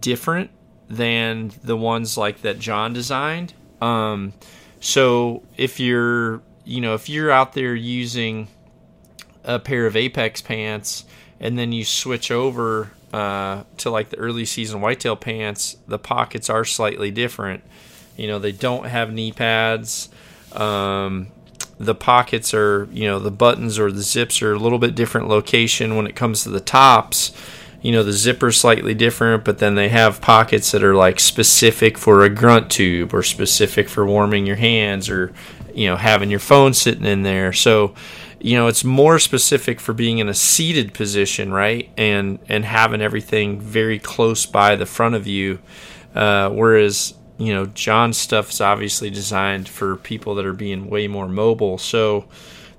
different 0.00 0.50
than 0.90 1.52
the 1.62 1.76
ones 1.76 2.18
like 2.18 2.42
that 2.42 2.58
John 2.58 2.92
designed. 2.92 3.54
Um, 3.80 4.34
so 4.80 5.42
if 5.56 5.78
you're, 5.78 6.42
you 6.64 6.80
know, 6.80 6.94
if 6.94 7.08
you're 7.08 7.30
out 7.30 7.52
there 7.52 7.74
using 7.74 8.48
a 9.44 9.58
pair 9.58 9.86
of 9.86 9.96
Apex 9.96 10.42
pants 10.42 11.04
and 11.38 11.56
then 11.56 11.72
you 11.72 11.84
switch 11.84 12.30
over 12.30 12.90
uh, 13.12 13.62
to 13.78 13.90
like 13.90 14.10
the 14.10 14.18
early 14.18 14.44
season 14.44 14.80
whitetail 14.80 15.16
pants, 15.16 15.76
the 15.86 15.98
pockets 15.98 16.50
are 16.50 16.64
slightly 16.64 17.12
different. 17.12 17.62
You 18.16 18.26
know, 18.26 18.38
they 18.40 18.52
don't 18.52 18.86
have 18.86 19.12
knee 19.12 19.32
pads. 19.32 20.08
Um, 20.52 21.28
the 21.78 21.94
pockets 21.94 22.52
are, 22.52 22.88
you 22.92 23.06
know, 23.06 23.20
the 23.20 23.30
buttons 23.30 23.78
or 23.78 23.92
the 23.92 24.02
zips 24.02 24.42
are 24.42 24.52
a 24.52 24.58
little 24.58 24.78
bit 24.78 24.94
different 24.94 25.28
location 25.28 25.96
when 25.96 26.06
it 26.06 26.16
comes 26.16 26.42
to 26.42 26.50
the 26.50 26.60
tops 26.60 27.32
you 27.82 27.92
know 27.92 28.02
the 28.02 28.12
zipper's 28.12 28.58
slightly 28.58 28.94
different 28.94 29.44
but 29.44 29.58
then 29.58 29.74
they 29.74 29.88
have 29.88 30.20
pockets 30.20 30.70
that 30.72 30.84
are 30.84 30.94
like 30.94 31.18
specific 31.18 31.96
for 31.96 32.24
a 32.24 32.28
grunt 32.28 32.70
tube 32.70 33.14
or 33.14 33.22
specific 33.22 33.88
for 33.88 34.04
warming 34.04 34.46
your 34.46 34.56
hands 34.56 35.08
or 35.08 35.32
you 35.74 35.86
know 35.86 35.96
having 35.96 36.30
your 36.30 36.40
phone 36.40 36.74
sitting 36.74 37.04
in 37.04 37.22
there. 37.22 37.52
So 37.52 37.94
you 38.40 38.56
know 38.56 38.66
it's 38.66 38.84
more 38.84 39.18
specific 39.18 39.80
for 39.80 39.92
being 39.92 40.18
in 40.18 40.28
a 40.28 40.34
seated 40.34 40.94
position 40.94 41.52
right 41.52 41.90
and 41.96 42.38
and 42.48 42.64
having 42.64 43.02
everything 43.02 43.60
very 43.60 43.98
close 43.98 44.46
by 44.46 44.76
the 44.76 44.86
front 44.86 45.14
of 45.14 45.26
you 45.26 45.58
uh, 46.14 46.48
whereas 46.48 47.14
you 47.36 47.52
know 47.52 47.66
john's 47.66 48.16
stuff 48.16 48.50
is 48.50 48.60
obviously 48.60 49.10
designed 49.10 49.68
for 49.68 49.96
people 49.96 50.34
that 50.34 50.46
are 50.46 50.54
being 50.54 50.88
way 50.88 51.06
more 51.06 51.28
mobile. 51.28 51.78
So 51.78 52.26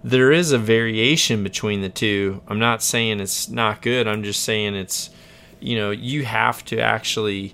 there 0.04 0.32
is 0.32 0.52
a 0.52 0.58
variation 0.58 1.44
between 1.44 1.82
the 1.82 1.90
two. 1.90 2.42
I'm 2.48 2.60
not 2.60 2.82
saying 2.82 3.20
it's 3.20 3.50
not 3.50 3.82
good. 3.82 4.08
I'm 4.08 4.24
just 4.24 4.44
saying 4.44 4.76
it's, 4.76 5.10
you 5.60 5.78
know, 5.78 5.92
you 5.92 6.26
have 6.26 6.66
to 6.66 6.80
actually 6.80 7.54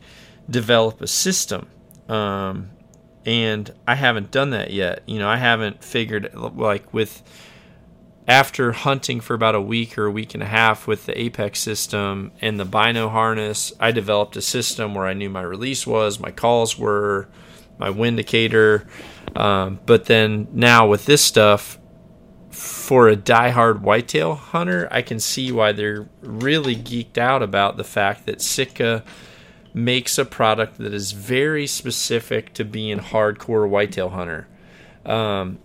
develop 0.49 1.01
a 1.01 1.07
system. 1.07 1.67
Um, 2.07 2.69
and 3.25 3.73
I 3.85 3.95
haven't 3.95 4.31
done 4.31 4.51
that 4.51 4.71
yet. 4.71 5.03
You 5.05 5.19
know, 5.19 5.27
I 5.27 5.35
haven't 5.35 5.83
figured 5.83 6.33
like 6.33 6.93
with 6.93 7.21
after 8.27 8.71
hunting 8.73 9.19
for 9.21 9.33
about 9.33 9.55
a 9.55 9.61
week 9.61 9.97
or 9.97 10.05
a 10.05 10.11
week 10.11 10.33
and 10.33 10.43
a 10.43 10.47
half 10.47 10.87
with 10.87 11.05
the 11.05 11.19
Apex 11.19 11.59
system 11.59 12.31
and 12.41 12.59
the 12.59 12.65
Bino 12.65 13.09
harness, 13.09 13.73
I 13.79 13.91
developed 13.91 14.35
a 14.37 14.41
system 14.41 14.95
where 14.95 15.05
I 15.05 15.13
knew 15.13 15.29
my 15.29 15.41
release 15.41 15.87
was, 15.87 16.19
my 16.19 16.31
calls 16.31 16.77
were, 16.77 17.29
my 17.77 17.89
wind 17.89 18.19
indicator. 18.19 18.87
Um, 19.35 19.79
but 19.85 20.05
then 20.05 20.47
now 20.51 20.87
with 20.87 21.05
this 21.05 21.21
stuff, 21.23 21.77
for 22.57 23.07
a 23.07 23.15
die-hard 23.15 23.83
whitetail 23.83 24.33
hunter, 24.33 24.87
I 24.89 25.03
can 25.03 25.19
see 25.19 25.51
why 25.51 25.73
they're 25.73 26.09
really 26.21 26.75
geeked 26.75 27.19
out 27.19 27.43
about 27.43 27.77
the 27.77 27.83
fact 27.83 28.25
that 28.25 28.41
Sitka 28.41 29.03
makes 29.75 30.17
a 30.17 30.25
product 30.25 30.79
that 30.79 30.91
is 30.91 31.11
very 31.11 31.67
specific 31.67 32.53
to 32.55 32.65
being 32.65 32.97
hardcore 32.97 33.69
whitetail 33.69 34.09
hunter. 34.09 34.47
Um, 35.05 35.59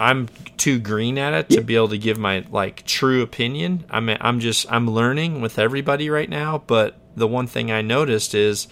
I'm 0.00 0.28
too 0.56 0.80
green 0.80 1.18
at 1.18 1.34
it 1.34 1.50
to 1.50 1.62
be 1.62 1.76
able 1.76 1.90
to 1.90 1.98
give 1.98 2.18
my 2.18 2.44
like 2.50 2.84
true 2.84 3.22
opinion. 3.22 3.84
I'm 3.88 4.08
I'm 4.08 4.40
just 4.40 4.66
I'm 4.70 4.90
learning 4.90 5.40
with 5.40 5.56
everybody 5.56 6.10
right 6.10 6.28
now, 6.28 6.64
but 6.66 6.98
the 7.14 7.28
one 7.28 7.46
thing 7.46 7.70
I 7.70 7.80
noticed 7.80 8.34
is 8.34 8.66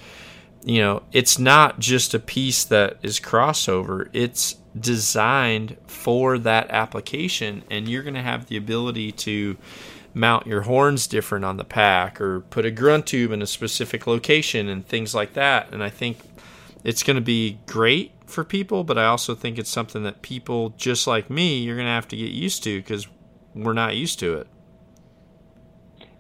you 0.65 0.81
know, 0.81 1.03
it's 1.13 1.39
not 1.39 1.79
just 1.79 2.15
a 2.15 2.19
piece 2.19 2.65
that 2.65 2.99
is 3.03 3.21
crossover. 3.21 4.09
It's 4.13 4.57
designed 4.79 5.77
for 5.87 6.39
that 6.39 6.71
application 6.71 7.63
and 7.71 7.89
you're 7.89 8.03
going 8.03 8.15
to 8.15 8.23
have 8.23 8.47
the 8.47 8.57
ability 8.57 9.13
to 9.13 9.57
mount 10.15 10.47
your 10.47 10.63
horns 10.63 11.07
different 11.07 11.45
on 11.45 11.57
the 11.57 11.65
pack 11.65 12.21
or 12.21 12.41
put 12.41 12.65
a 12.65 12.71
grunt 12.71 13.07
tube 13.07 13.33
in 13.33 13.43
a 13.43 13.47
specific 13.47 14.07
location 14.07 14.69
and 14.69 14.87
things 14.87 15.15
like 15.15 15.33
that. 15.35 15.73
And 15.73 15.83
I 15.83 15.91
think 15.91 16.19
it's 16.85 17.03
going 17.03 17.17
to 17.17 17.23
be 17.23 17.59
great 17.67 18.13
for 18.27 18.45
people, 18.45 18.85
but 18.85 18.99
I 18.99 19.07
also 19.07 19.35
think 19.35 19.59
it's 19.59 19.71
something 19.71 20.03
that 20.05 20.23
people 20.23 20.71
just 20.71 21.07
like 21.07 21.31
me, 21.31 21.59
you're 21.59 21.77
going 21.77 21.87
to 21.87 21.93
have 21.93 22.09
to 22.09 22.17
get 22.17 22.31
used 22.31 22.63
to 22.65 22.79
because 22.79 23.07
we're 23.55 23.73
not 23.73 23.97
used 23.97 24.19
to 24.21 24.35
it. 24.35 24.47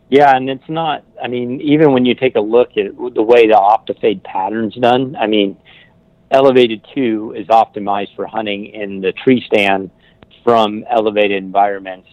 Yeah, 0.09 0.36
and 0.36 0.50
it's 0.50 0.68
not. 0.68 1.05
I 1.22 1.28
mean, 1.28 1.62
even 1.62 1.92
when 1.92 2.05
you 2.05 2.14
take 2.14 2.36
a 2.36 2.40
look 2.40 2.76
at 2.76 2.94
the 3.14 3.22
way 3.22 3.46
the 3.46 3.55
OptiFade 3.55 4.22
pattern's 4.22 4.74
done, 4.74 5.16
I 5.16 5.26
mean, 5.26 5.57
Elevated 6.33 6.85
Two 6.95 7.35
is 7.37 7.47
optimized 7.49 8.16
for 8.16 8.26
hunting 8.26 8.66
in 8.66 9.01
the 9.01 9.12
tree 9.12 9.45
stand 9.47 9.91
from 10.43 10.85
elevated 10.91 11.43
environments 11.43 12.09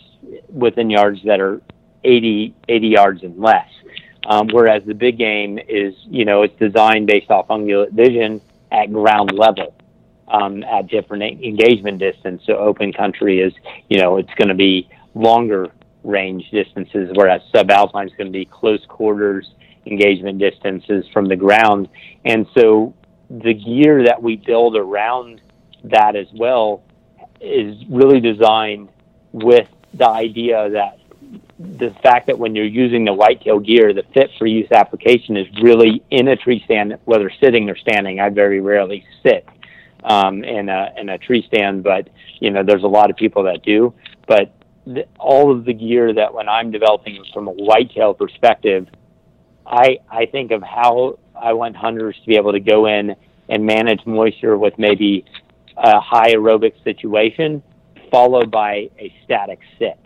within 0.50 0.90
yards 0.90 1.20
that 1.26 1.40
are 1.40 1.62
80, 2.04 2.54
80 2.68 2.88
yards 2.88 3.24
and 3.24 3.38
less. 3.40 3.68
Um, 4.28 4.50
whereas 4.52 4.84
the 4.86 4.94
big 4.94 5.18
game 5.18 5.58
is, 5.58 5.96
you 6.06 6.26
know, 6.26 6.44
it's 6.44 6.58
designed 6.60 7.08
based 7.08 7.32
off 7.32 7.48
ungulate 7.48 7.94
vision 7.94 8.42
at 8.72 8.92
ground 8.92 9.32
level 9.34 9.74
um, 10.28 10.64
at 10.64 10.88
different 10.88 11.24
engagement 11.24 12.00
distance. 12.00 12.44
So 12.46 12.58
open 12.58 12.94
country 12.94 13.40
is, 13.40 13.54
you 13.90 14.00
know, 14.00 14.18
it's 14.18 14.34
going 14.38 14.50
to 14.50 14.56
be 14.56 14.90
longer 15.16 15.72
range 16.04 16.50
distances, 16.52 17.10
whereas 17.14 17.42
subalpine 17.54 18.06
is 18.08 18.14
going 18.18 18.28
to 18.28 18.38
be 18.38 18.46
close 18.46 18.86
quarters 18.88 19.50
engagement 19.86 20.40
distances 20.40 21.06
from 21.12 21.28
the 21.28 21.36
ground. 21.36 21.88
And 22.26 22.46
so 22.54 22.94
the 23.30 23.54
gear 23.54 24.04
that 24.06 24.22
we 24.22 24.36
build 24.36 24.76
around 24.76 25.42
that 25.84 26.16
as 26.16 26.28
well 26.34 26.84
is 27.40 27.78
really 27.90 28.20
designed 28.20 28.90
with 29.32 29.68
the 29.94 30.08
idea 30.08 30.70
that 30.72 31.00
the 31.60 31.94
fact 32.02 32.28
that 32.28 32.40
when 32.40 32.56
you're 32.56 32.66
using 32.66 33.06
the 33.06 33.14
whitetail 33.14 33.60
gear, 33.60 33.94
the 33.94 34.04
fit 34.14 34.32
for 34.38 34.48
use 34.48 34.72
application 34.72 35.38
is 35.38 35.48
really 35.62 36.02
in 36.10 36.28
a 36.30 36.36
tree 36.36 36.62
stand, 36.66 36.98
whether 37.06 37.32
sitting 37.42 37.70
or 37.70 37.78
standing. 37.78 38.20
I 38.20 38.30
very 38.30 38.62
rarely 38.62 39.06
sit 39.24 39.48
um, 40.04 40.44
in 40.44 40.70
a 40.70 40.94
in 40.98 41.10
a 41.10 41.18
tree 41.18 41.46
stand, 41.48 41.84
but 41.84 42.10
you 42.40 42.50
know 42.50 42.64
there's 42.64 42.84
a 42.84 42.88
lot 42.88 43.10
of 43.10 43.18
people 43.18 43.44
that 43.44 43.64
do. 43.64 43.94
But 44.28 44.54
the, 44.86 45.06
all 45.20 45.52
of 45.52 45.66
the 45.66 45.74
gear 45.74 46.14
that 46.14 46.34
when 46.34 46.48
I'm 46.48 46.72
developing 46.72 47.24
from 47.34 47.48
a 47.48 47.52
whitetail 47.52 48.14
perspective, 48.14 48.88
I 49.68 50.00
I 50.10 50.26
think 50.26 50.52
of 50.52 50.64
how 50.64 51.20
I 51.42 51.54
want 51.54 51.76
hunters 51.76 52.16
to 52.22 52.28
be 52.28 52.36
able 52.36 52.52
to 52.52 52.60
go 52.60 52.86
in 52.88 53.16
and 53.50 53.66
manage 53.66 54.06
moisture 54.06 54.58
with 54.58 54.78
maybe 54.78 55.26
a 55.78 56.00
high 56.00 56.34
aerobic 56.34 56.84
situation, 56.84 57.64
followed 58.12 58.52
by 58.52 58.90
a 59.00 59.14
static 59.24 59.60
sit. 59.78 60.00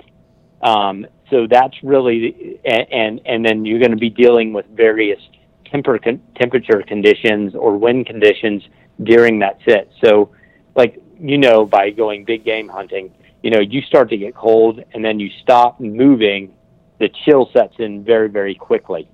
Um, 0.62 1.06
so 1.30 1.48
that's 1.50 1.76
really 1.84 2.60
and 2.66 3.20
and 3.26 3.46
then 3.46 3.66
you're 3.66 3.80
going 3.80 3.92
to 3.92 3.98
be 3.98 4.10
dealing 4.10 4.54
with 4.54 4.66
various 4.68 5.20
temper 5.66 6.00
temperature 6.36 6.84
conditions 6.88 7.56
or 7.56 7.78
wind 7.78 8.06
conditions 8.06 8.64
during 9.02 9.40
that 9.40 9.58
sit. 9.68 9.92
So, 10.04 10.32
like 10.76 11.02
you 11.20 11.38
know, 11.38 11.66
by 11.66 11.90
going 11.90 12.26
big 12.26 12.46
game 12.46 12.70
hunting, 12.70 13.12
you 13.42 13.50
know, 13.50 13.60
you 13.60 13.82
start 13.82 14.10
to 14.10 14.18
get 14.18 14.36
cold 14.36 14.84
and 14.94 15.04
then 15.04 15.20
you 15.20 15.30
stop 15.42 15.80
moving, 15.80 16.54
the 17.00 17.10
chill 17.26 17.50
sets 17.54 17.76
in 17.80 18.04
very, 18.04 18.30
very 18.30 18.56
quickly. 18.56 19.08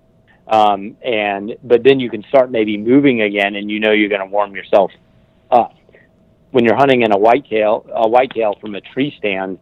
Um, 0.50 0.98
and 1.04 1.56
but 1.64 1.84
then 1.84 2.00
you 2.00 2.10
can 2.10 2.24
start 2.24 2.50
maybe 2.50 2.76
moving 2.76 3.22
again, 3.22 3.56
and 3.56 3.70
you 3.70 3.80
know 3.80 3.92
you're 3.92 4.10
going 4.10 4.22
to 4.22 4.28
warm 4.28 4.56
yourself 4.56 4.92
up. 5.52 5.76
When 6.52 6.66
you're 6.66 6.76
hunting 6.76 7.04
in 7.04 7.12
a 7.12 7.18
whitetail, 7.18 7.86
a 7.94 8.10
whitetail 8.10 8.56
from 8.60 8.74
a 8.74 8.82
tree 8.82 9.14
stand, 9.20 9.60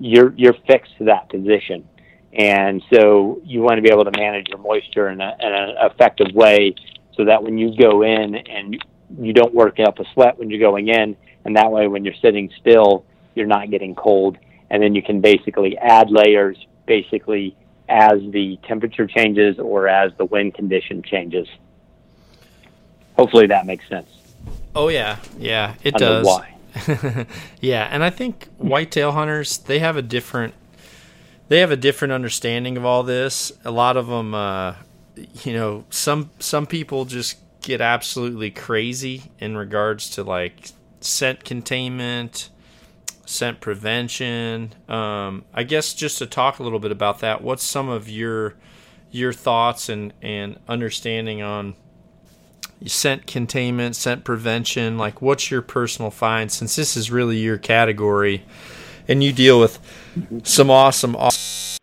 you're 0.00 0.32
you're 0.36 0.54
fixed 0.68 0.96
to 0.98 1.04
that 1.06 1.28
position, 1.28 1.88
and 2.32 2.82
so 2.92 3.40
you 3.44 3.62
want 3.62 3.78
to 3.78 3.82
be 3.82 3.90
able 3.90 4.04
to 4.04 4.16
manage 4.16 4.48
your 4.48 4.58
moisture 4.58 5.08
in, 5.08 5.20
a, 5.20 5.36
in 5.40 5.52
an 5.52 5.74
effective 5.90 6.32
way, 6.34 6.76
so 7.16 7.24
that 7.24 7.42
when 7.42 7.58
you 7.58 7.76
go 7.76 8.02
in 8.02 8.36
and 8.36 8.84
you 9.20 9.32
don't 9.32 9.52
work 9.52 9.80
up 9.80 9.98
a 9.98 10.04
sweat 10.14 10.38
when 10.38 10.50
you're 10.50 10.60
going 10.60 10.86
in, 10.86 11.16
and 11.44 11.56
that 11.56 11.70
way 11.70 11.88
when 11.88 12.04
you're 12.04 12.14
sitting 12.22 12.48
still, 12.60 13.04
you're 13.34 13.46
not 13.46 13.70
getting 13.70 13.96
cold, 13.96 14.38
and 14.70 14.80
then 14.80 14.94
you 14.94 15.02
can 15.02 15.20
basically 15.20 15.76
add 15.78 16.12
layers 16.12 16.56
basically 16.86 17.56
as 17.88 18.20
the 18.30 18.58
temperature 18.64 19.06
changes 19.06 19.58
or 19.58 19.88
as 19.88 20.12
the 20.16 20.24
wind 20.24 20.54
condition 20.54 21.02
changes. 21.02 21.48
Hopefully 23.16 23.46
that 23.46 23.66
makes 23.66 23.88
sense. 23.88 24.08
Oh 24.74 24.88
yeah, 24.88 25.18
yeah, 25.38 25.74
it 25.82 25.94
does. 25.94 26.26
Why? 26.26 26.54
yeah, 27.60 27.88
and 27.90 28.02
I 28.02 28.10
think 28.10 28.48
whitetail 28.56 29.12
hunters 29.12 29.58
they 29.58 29.80
have 29.80 29.96
a 29.96 30.02
different 30.02 30.54
they 31.48 31.58
have 31.58 31.70
a 31.70 31.76
different 31.76 32.12
understanding 32.12 32.78
of 32.78 32.84
all 32.84 33.02
this. 33.02 33.52
A 33.64 33.70
lot 33.70 33.98
of 33.98 34.06
them, 34.06 34.34
uh, 34.34 34.76
you 35.44 35.52
know, 35.52 35.84
some 35.90 36.30
some 36.38 36.66
people 36.66 37.04
just 37.04 37.36
get 37.60 37.80
absolutely 37.80 38.50
crazy 38.50 39.24
in 39.38 39.56
regards 39.56 40.08
to 40.10 40.24
like 40.24 40.70
scent 41.00 41.44
containment, 41.44 42.48
scent 43.32 43.60
prevention. 43.60 44.74
Um, 44.88 45.44
I 45.52 45.62
guess 45.62 45.94
just 45.94 46.18
to 46.18 46.26
talk 46.26 46.58
a 46.58 46.62
little 46.62 46.78
bit 46.78 46.92
about 46.92 47.20
that, 47.20 47.42
what's 47.42 47.64
some 47.64 47.88
of 47.88 48.08
your 48.08 48.54
your 49.10 49.32
thoughts 49.32 49.88
and 49.88 50.12
and 50.22 50.58
understanding 50.68 51.42
on 51.42 51.74
scent 52.86 53.26
containment, 53.26 53.96
scent 53.96 54.24
prevention? 54.24 54.98
Like, 54.98 55.22
what's 55.22 55.50
your 55.50 55.62
personal 55.62 56.10
find 56.10 56.50
since 56.50 56.76
this 56.76 56.96
is 56.96 57.10
really 57.10 57.38
your 57.38 57.58
category, 57.58 58.44
and 59.08 59.22
you 59.24 59.32
deal 59.32 59.58
with 59.58 59.78
some 60.44 60.70
awesome, 60.70 61.16
awesome 61.16 61.78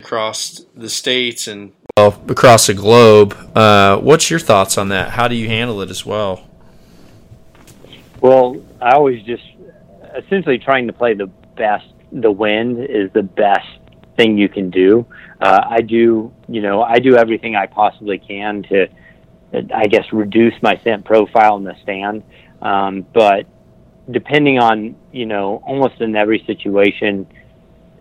across 0.00 0.64
the 0.76 0.88
states 0.88 1.48
and 1.48 1.72
well 1.96 2.22
across 2.28 2.68
the 2.68 2.74
globe. 2.74 3.34
Uh, 3.56 3.98
what's 3.98 4.30
your 4.30 4.38
thoughts 4.38 4.78
on 4.78 4.90
that? 4.90 5.10
How 5.10 5.28
do 5.28 5.34
you 5.34 5.48
handle 5.48 5.80
it 5.80 5.90
as 5.90 6.06
well? 6.06 6.46
Well, 8.20 8.62
I 8.80 8.92
always 8.92 9.22
just 9.24 9.42
essentially 10.16 10.58
trying 10.58 10.86
to 10.86 10.92
play 10.92 11.14
the 11.14 11.26
best. 11.56 11.86
The 12.12 12.30
wind 12.30 12.78
is 12.78 13.10
the 13.12 13.22
best 13.22 13.68
thing 14.16 14.38
you 14.38 14.48
can 14.48 14.70
do. 14.70 15.06
Uh, 15.40 15.60
I 15.68 15.80
do, 15.80 16.32
you 16.48 16.62
know, 16.62 16.82
I 16.82 16.98
do 16.98 17.16
everything 17.16 17.56
I 17.56 17.66
possibly 17.66 18.18
can 18.18 18.62
to, 18.64 18.88
I 19.74 19.86
guess, 19.86 20.04
reduce 20.12 20.54
my 20.62 20.80
scent 20.82 21.04
profile 21.04 21.56
in 21.56 21.64
the 21.64 21.74
stand. 21.82 22.22
Um, 22.62 23.06
but 23.12 23.46
depending 24.10 24.58
on, 24.58 24.96
you 25.12 25.26
know, 25.26 25.62
almost 25.66 26.00
in 26.00 26.16
every 26.16 26.42
situation, 26.46 27.26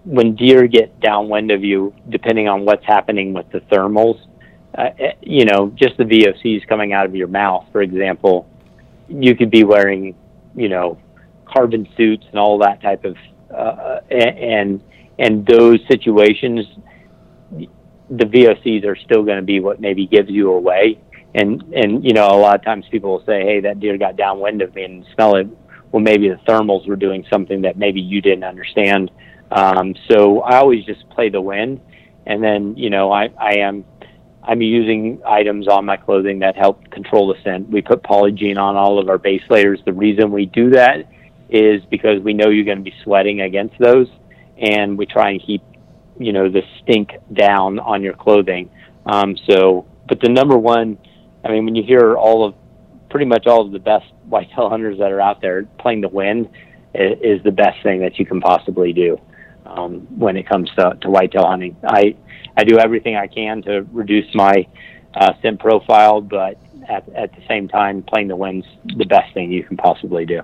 when 0.06 0.36
deer 0.36 0.68
get 0.68 1.00
downwind 1.00 1.52
of 1.52 1.64
you, 1.64 1.94
depending 2.10 2.48
on 2.48 2.64
what's 2.64 2.86
happening 2.86 3.34
with 3.34 3.50
the 3.52 3.60
thermals, 3.62 4.20
uh, 4.78 4.90
eh, 5.00 5.14
you 5.22 5.46
know, 5.46 5.72
just 5.76 5.98
the 5.98 6.04
VOCs 6.04 6.68
coming 6.68 6.94
out 6.94 7.06
of 7.06 7.16
your 7.16 7.28
mouth, 7.28 7.66
for 7.72 7.82
example, 7.82 8.48
you 9.08 9.36
could 9.36 9.50
be 9.50 9.64
wearing, 9.64 10.16
you 10.56 10.70
know, 10.70 10.98
carbon 11.56 11.88
suits 11.96 12.26
and 12.30 12.40
all 12.40 12.58
that 12.60 12.82
type 12.82 13.06
of, 13.06 13.16
uh, 13.56 14.00
and 14.10 14.82
and 15.18 15.46
those 15.46 15.80
situations, 15.88 16.66
the 18.10 18.26
VOCs 18.26 18.86
are 18.86 18.98
still 18.98 19.24
going 19.24 19.38
to 19.38 19.44
be 19.44 19.60
what 19.60 19.80
maybe 19.80 20.06
gives 20.06 20.30
you 20.30 20.52
away. 20.52 21.00
And 21.34 21.62
and 21.74 22.04
you 22.04 22.14
know, 22.14 22.28
a 22.28 22.38
lot 22.38 22.56
of 22.56 22.64
times 22.64 22.86
people 22.92 23.12
will 23.12 23.26
say, 23.26 23.44
"Hey, 23.44 23.60
that 23.62 23.80
deer 23.80 23.98
got 23.98 24.16
downwind 24.16 24.62
of 24.62 24.74
me 24.76 24.84
and 24.84 25.06
smell 25.14 25.36
it." 25.36 25.48
Well, 25.92 26.02
maybe 26.02 26.30
the 26.30 26.40
thermals 26.48 26.88
were 26.88 26.96
doing 26.96 27.26
something 27.32 27.62
that 27.62 27.78
maybe 27.78 28.02
you 28.02 28.22
didn't 28.22 28.44
understand. 28.44 29.12
Um, 29.52 29.96
so 30.10 30.42
I 30.42 30.58
always 30.58 30.84
just 30.86 31.08
play 31.10 31.30
the 31.30 31.42
wind, 31.42 31.80
and 32.26 32.44
then 32.44 32.76
you 32.78 32.90
know, 32.90 33.12
I 33.12 33.30
I 33.40 33.58
am 33.60 33.86
I'm 34.44 34.62
using 34.62 35.22
items 35.26 35.68
on 35.68 35.86
my 35.86 35.98
clothing 35.98 36.40
that 36.40 36.56
help 36.56 36.90
control 36.92 37.34
the 37.34 37.42
scent. 37.44 37.70
We 37.70 37.82
put 37.82 38.04
Polygiene 38.04 38.58
on 38.58 38.76
all 38.76 39.00
of 39.00 39.10
our 39.10 39.18
base 39.18 39.44
layers. 39.50 39.80
The 39.86 39.94
reason 39.94 40.32
we 40.32 40.46
do 40.46 40.70
that 40.72 41.10
is 41.50 41.82
because 41.90 42.22
we 42.22 42.34
know 42.34 42.50
you're 42.50 42.66
going 42.66 42.78
to 42.78 42.84
be 42.84 42.94
sweating 43.04 43.42
against 43.42 43.76
those, 43.80 44.08
and 44.58 44.98
we 44.98 45.06
try 45.06 45.32
and 45.32 45.42
keep, 45.42 45.62
you 46.20 46.34
know, 46.34 46.50
the 46.50 46.62
stink 46.82 47.12
down 47.34 47.80
on 47.80 48.02
your 48.02 48.14
clothing. 48.14 48.70
Um, 49.06 49.36
so, 49.50 49.86
but 50.08 50.20
the 50.22 50.30
number 50.30 50.58
one, 50.58 50.98
I 51.44 51.52
mean, 51.52 51.66
when 51.66 51.76
you 51.76 51.84
hear 51.84 52.16
all 52.16 52.46
of, 52.46 52.56
pretty 53.10 53.26
much 53.26 53.46
all 53.48 53.66
of 53.66 53.72
the 53.72 53.80
best 53.80 54.06
whitetail 54.26 54.70
hunters 54.70 54.98
that 55.00 55.12
are 55.12 55.22
out 55.22 55.42
there, 55.42 55.64
playing 55.80 56.02
the 56.02 56.10
wind 56.10 56.50
is, 56.94 57.20
is 57.22 57.44
the 57.44 57.52
best 57.52 57.82
thing 57.84 58.02
that 58.02 58.18
you 58.18 58.26
can 58.26 58.42
possibly 58.42 58.94
do 58.94 59.20
um, 59.66 60.08
when 60.18 60.38
it 60.38 60.48
comes 60.48 60.70
to, 60.78 60.98
to 61.02 61.10
whitetail 61.10 61.46
hunting. 61.46 61.76
I 61.84 62.16
I 62.58 62.64
do 62.64 62.80
everything 62.80 63.16
I 63.16 63.28
can 63.28 63.62
to 63.64 63.86
reduce 63.92 64.34
my 64.34 64.66
uh, 65.14 65.34
scent 65.42 65.60
profile, 65.60 66.22
but 66.22 66.58
at, 66.88 67.08
at 67.10 67.32
the 67.32 67.42
same 67.48 67.68
time, 67.68 68.04
playing 68.04 68.28
the 68.28 68.36
wind's 68.36 68.66
the 68.86 69.06
best 69.06 69.34
thing 69.34 69.52
you 69.52 69.64
can 69.64 69.78
possibly 69.78 70.26
do. 70.26 70.42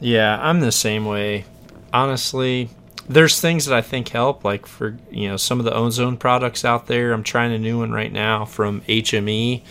Yeah, 0.00 0.38
I'm 0.40 0.60
the 0.60 0.72
same 0.72 1.04
way. 1.04 1.44
Honestly, 1.92 2.70
there's 3.08 3.40
things 3.40 3.66
that 3.66 3.76
I 3.76 3.80
think 3.82 4.08
help, 4.08 4.44
like 4.44 4.66
for 4.66 4.96
you 5.10 5.28
know 5.28 5.36
some 5.36 5.58
of 5.58 5.64
the 5.64 5.74
ozone 5.74 6.16
products 6.16 6.64
out 6.64 6.86
there. 6.86 7.12
I'm 7.12 7.22
trying 7.22 7.52
a 7.52 7.58
new 7.58 7.78
one 7.78 7.92
right 7.92 8.12
now 8.12 8.44
from 8.44 8.82
HME. 8.82 9.62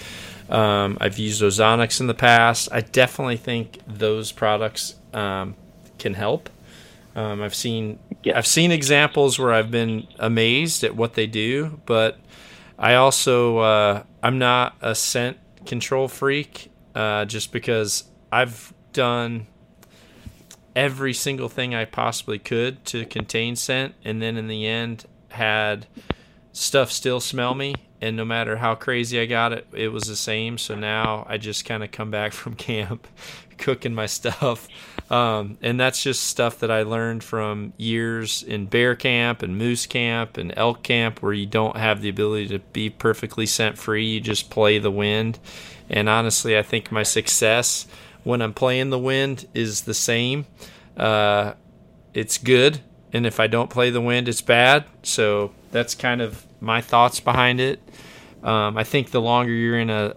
Um, 0.50 0.98
I've 1.02 1.18
used 1.20 1.42
Ozonics 1.42 2.00
in 2.00 2.08
the 2.08 2.14
past. 2.14 2.70
I 2.72 2.82
definitely 2.82 3.38
think 3.38 3.80
those 3.86 4.32
products 4.32 4.96
um, 5.14 5.56
can 6.00 6.14
help. 6.14 6.50
Um, 7.16 7.42
I've 7.42 7.56
seen 7.56 8.00
yeah. 8.24 8.38
I've 8.38 8.48
seen 8.48 8.72
examples 8.72 9.40
where 9.40 9.54
I've 9.54 9.72
been 9.72 10.08
amazed 10.20 10.84
at 10.84 10.96
what 10.96 11.14
they 11.14 11.28
do, 11.28 11.80
but 11.86 12.18
I 12.78 12.96
also 12.96 13.60
uh, 13.60 14.04
I'm 14.24 14.40
not 14.40 14.76
a 14.82 14.94
scent 14.96 15.38
control 15.66 16.08
freak 16.08 16.72
uh, 16.96 17.26
just 17.26 17.52
because 17.52 18.06
I've 18.32 18.74
done 18.94 19.48
every 20.78 21.12
single 21.12 21.50
thing 21.50 21.74
I 21.74 21.86
possibly 21.86 22.38
could 22.38 22.86
to 22.86 23.04
contain 23.06 23.56
scent, 23.56 23.96
and 24.06 24.22
then 24.22 24.38
in 24.38 24.48
the 24.48 24.68
end 24.68 25.06
had 25.30 25.88
stuff 26.54 26.92
still 26.92 27.20
smell 27.20 27.56
me. 27.56 27.74
And 28.00 28.16
no 28.16 28.24
matter 28.24 28.58
how 28.58 28.76
crazy 28.76 29.20
I 29.20 29.26
got 29.26 29.54
it, 29.54 29.66
it 29.74 29.88
was 29.88 30.04
the 30.04 30.16
same. 30.16 30.60
So 30.60 30.76
now 30.76 31.26
I 31.28 31.40
just 31.40 31.66
kind 31.66 31.84
of 31.84 31.90
come 31.90 32.12
back 32.12 32.32
from 32.42 32.54
camp, 32.54 33.08
cooking 33.58 33.96
my 33.96 34.06
stuff, 34.06 34.68
um, 35.10 35.58
and 35.64 35.80
that's 35.80 36.04
just 36.04 36.26
stuff 36.26 36.60
that 36.60 36.70
I 36.70 36.84
learned 36.84 37.24
from 37.24 37.74
years 37.78 38.44
in 38.44 38.68
bear 38.68 38.96
camp 38.96 39.42
and 39.42 39.58
moose 39.58 39.88
camp 39.88 40.38
and 40.38 40.54
elk 40.56 40.84
camp, 40.84 41.24
where 41.24 41.34
you 41.34 41.48
don't 41.48 41.76
have 41.76 42.02
the 42.02 42.10
ability 42.10 42.50
to 42.50 42.60
be 42.60 42.92
perfectly 42.92 43.48
scent 43.48 43.80
free. 43.80 44.06
You 44.06 44.22
just 44.22 44.52
play 44.52 44.78
the 44.78 44.92
wind. 44.92 45.40
And 45.90 46.08
honestly, 46.08 46.56
I 46.56 46.62
think 46.62 46.92
my 46.92 47.04
success 47.04 47.88
when 48.28 48.42
I'm 48.42 48.54
playing 48.54 48.90
the 48.90 49.00
wind 49.00 49.48
is 49.54 49.84
the 49.84 49.94
same. 49.94 50.46
Uh, 50.98 51.54
it's 52.14 52.38
good, 52.38 52.82
and 53.14 53.26
if 53.26 53.40
I 53.40 53.48
don't 53.48 53.70
play 53.70 53.90
the 53.90 54.02
wind, 54.02 54.28
it's 54.28 54.42
bad. 54.42 54.84
So 55.02 55.54
that's 55.72 55.96
kind 55.96 56.22
of 56.22 56.46
my 56.60 56.82
thoughts 56.82 57.22
behind 57.22 57.62
it. 57.62 57.80
Um, 58.44 58.78
I 58.78 58.84
think 58.84 59.12
the 59.12 59.22
longer 59.22 59.54
you're 59.54 59.80
in 59.80 59.90
a 59.90 60.16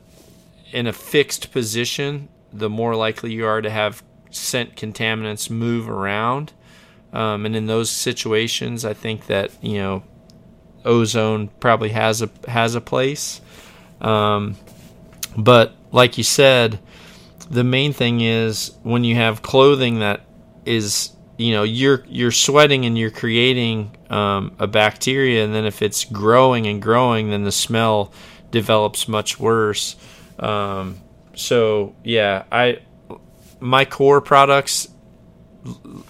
in 0.73 0.89
a 0.89 0.93
fixed 0.93 1.53
position, 1.53 2.29
the 2.53 2.69
more 2.69 2.97
likely 2.97 3.33
you 3.33 3.47
are 3.47 3.63
to 3.63 3.71
have 3.71 4.03
scent 4.31 4.75
contaminants 4.75 5.49
move 5.49 5.89
around. 5.89 6.53
Um, 7.13 7.47
and 7.47 7.55
in 7.55 7.67
those 7.67 7.91
situations, 7.91 8.85
I 8.85 8.93
think 8.93 9.27
that 9.27 9.53
you 9.63 9.79
know 9.79 10.03
ozone 10.85 11.49
probably 11.61 11.91
has 11.91 12.23
a 12.23 12.31
has 12.49 12.75
a 12.75 12.81
place. 12.81 13.41
Um, 14.01 14.57
but 15.37 15.77
like 15.93 16.19
you 16.19 16.25
said, 16.25 16.81
the 17.51 17.65
main 17.65 17.93
thing 17.93 18.21
is 18.21 18.73
when 18.83 19.03
you 19.05 19.17
have 19.17 19.43
clothing 19.43 19.99
that 19.99 20.21
is 20.65 21.11
you 21.37 21.53
know 21.53 21.65
you're 21.65 22.05
you're 22.07 22.31
sweating 22.31 22.85
and 22.85 22.97
you're 22.97 23.11
creating 23.11 23.97
um, 24.09 24.55
a 24.59 24.67
bacteria, 24.67 25.45
and 25.45 25.55
then 25.55 25.65
if 25.65 25.83
it's 25.83 26.05
growing 26.05 26.67
and 26.67 26.81
growing, 26.81 27.31
then 27.31 27.45
the 27.45 27.53
smell 27.53 28.13
develops 28.51 29.09
much 29.09 29.41
worse. 29.41 29.97
Um, 30.39 31.01
so 31.35 31.95
yeah, 32.05 32.45
I 32.53 32.81
my 33.59 33.85
core 33.85 34.21
products, 34.21 34.89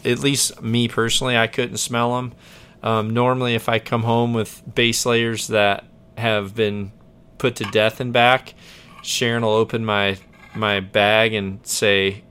at 0.04 0.18
least 0.18 0.62
me 0.62 0.88
personally, 0.88 1.36
I 1.36 1.46
couldn't 1.46 1.78
smell 1.78 2.16
them. 2.16 2.34
Um, 2.82 3.10
normally, 3.10 3.54
if 3.54 3.68
I 3.68 3.78
come 3.78 4.02
home 4.02 4.34
with 4.34 4.62
base 4.74 5.06
layers 5.06 5.48
that 5.48 5.84
have 6.16 6.54
been 6.54 6.92
put 7.38 7.56
to 7.56 7.64
death 7.64 8.00
and 8.00 8.12
back, 8.12 8.54
Sharon 9.02 9.42
will 9.42 9.50
open 9.50 9.84
my 9.84 10.18
my 10.54 10.80
bag 10.80 11.34
and 11.34 11.64
say, 11.66 12.24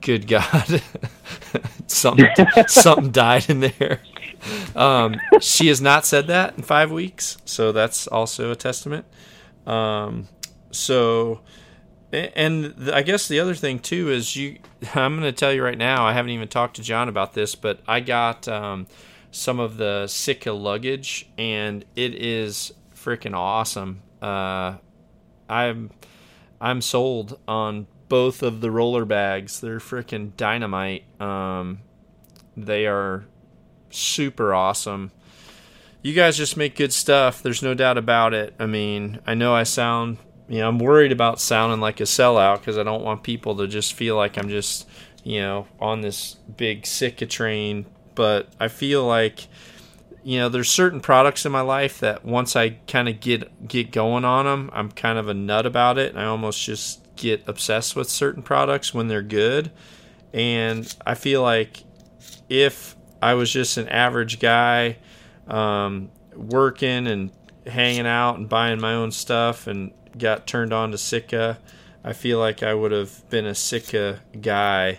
"Good 0.00 0.26
God, 0.26 0.82
something 1.86 2.28
something 2.66 3.10
died 3.10 3.48
in 3.48 3.60
there." 3.60 4.00
Um, 4.74 5.20
she 5.40 5.68
has 5.68 5.80
not 5.80 6.04
said 6.04 6.26
that 6.26 6.56
in 6.56 6.62
five 6.62 6.90
weeks, 6.90 7.38
so 7.44 7.72
that's 7.72 8.06
also 8.06 8.50
a 8.50 8.56
testament. 8.56 9.06
Um, 9.66 10.28
so 10.70 11.40
and 12.12 12.90
I 12.92 13.02
guess 13.02 13.26
the 13.26 13.40
other 13.40 13.54
thing 13.54 13.78
too 13.78 14.10
is 14.10 14.36
you. 14.36 14.58
I'm 14.94 15.18
going 15.18 15.22
to 15.22 15.32
tell 15.32 15.52
you 15.52 15.64
right 15.64 15.78
now. 15.78 16.04
I 16.04 16.12
haven't 16.12 16.32
even 16.32 16.48
talked 16.48 16.76
to 16.76 16.82
John 16.82 17.08
about 17.08 17.32
this, 17.32 17.54
but 17.54 17.80
I 17.88 18.00
got 18.00 18.46
um, 18.48 18.86
some 19.30 19.58
of 19.58 19.78
the 19.78 20.06
Sitka 20.06 20.52
luggage, 20.52 21.30
and 21.38 21.84
it 21.96 22.14
is 22.14 22.72
freaking 22.94 23.34
awesome. 23.34 24.02
Uh, 24.20 24.76
I'm 25.48 25.90
I'm 26.62 26.80
sold 26.80 27.38
on 27.46 27.86
both 28.08 28.42
of 28.42 28.60
the 28.60 28.70
roller 28.70 29.04
bags. 29.04 29.60
They're 29.60 29.78
freaking 29.78 30.36
dynamite. 30.36 31.04
Um, 31.20 31.80
they 32.56 32.86
are 32.86 33.26
super 33.90 34.54
awesome. 34.54 35.10
You 36.02 36.14
guys 36.14 36.36
just 36.36 36.56
make 36.56 36.76
good 36.76 36.92
stuff. 36.92 37.42
There's 37.42 37.62
no 37.62 37.74
doubt 37.74 37.98
about 37.98 38.32
it. 38.32 38.54
I 38.58 38.66
mean, 38.66 39.20
I 39.26 39.34
know 39.34 39.54
I 39.54 39.64
sound 39.64 40.18
you 40.52 40.58
know, 40.58 40.68
I'm 40.68 40.78
worried 40.78 41.12
about 41.12 41.40
sounding 41.40 41.80
like 41.80 42.00
a 42.00 42.04
sellout 42.04 42.58
because 42.58 42.76
I 42.76 42.82
don't 42.82 43.02
want 43.02 43.22
people 43.22 43.56
to 43.56 43.66
just 43.66 43.94
feel 43.94 44.16
like 44.16 44.36
I'm 44.36 44.50
just, 44.50 44.86
you 45.24 45.40
know, 45.40 45.66
on 45.80 46.02
this 46.02 46.34
big 46.56 46.84
Sitka 46.86 47.24
train. 47.24 47.86
But 48.14 48.48
I 48.60 48.68
feel 48.68 49.06
like, 49.06 49.46
you 50.24 50.38
know, 50.38 50.48
there's 50.48 50.70
certain 50.70 51.00
products 51.00 51.44
in 51.44 51.52
my 51.52 51.60
life 51.60 52.00
that 52.00 52.24
once 52.24 52.54
I 52.56 52.70
kind 52.86 53.08
of 53.08 53.20
get 53.20 53.66
get 53.68 53.90
going 53.90 54.24
on 54.24 54.44
them, 54.44 54.70
I'm 54.72 54.90
kind 54.90 55.18
of 55.18 55.28
a 55.28 55.34
nut 55.34 55.66
about 55.66 55.98
it. 55.98 56.16
I 56.16 56.24
almost 56.24 56.62
just 56.62 57.00
get 57.16 57.42
obsessed 57.46 57.96
with 57.96 58.08
certain 58.08 58.42
products 58.42 58.94
when 58.94 59.08
they're 59.08 59.22
good. 59.22 59.70
And 60.32 60.92
I 61.06 61.14
feel 61.14 61.42
like 61.42 61.84
if 62.48 62.96
I 63.20 63.34
was 63.34 63.50
just 63.50 63.76
an 63.76 63.88
average 63.88 64.40
guy, 64.40 64.98
um, 65.46 66.10
working 66.34 67.06
and 67.06 67.30
hanging 67.66 68.06
out 68.06 68.38
and 68.38 68.48
buying 68.48 68.80
my 68.80 68.94
own 68.94 69.12
stuff 69.12 69.66
and 69.66 69.92
got 70.16 70.46
turned 70.46 70.72
on 70.72 70.90
to 70.92 70.98
Sitka, 70.98 71.58
I 72.04 72.12
feel 72.12 72.38
like 72.38 72.62
I 72.62 72.74
would 72.74 72.92
have 72.92 73.28
been 73.30 73.46
a 73.46 73.54
Sitka 73.54 74.20
guy 74.40 74.98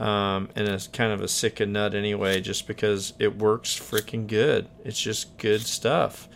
um, 0.00 0.48
and 0.56 0.66
it's 0.66 0.86
kind 0.86 1.12
of 1.12 1.20
a 1.20 1.28
Sitka 1.28 1.66
nut 1.66 1.94
anyway, 1.94 2.40
just 2.40 2.66
because 2.66 3.12
it 3.18 3.36
works 3.36 3.78
freaking 3.78 4.26
good. 4.26 4.66
It's 4.82 4.98
just 4.98 5.36
good 5.36 5.60
stuff. 5.60 6.26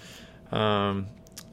Um, 0.52 1.06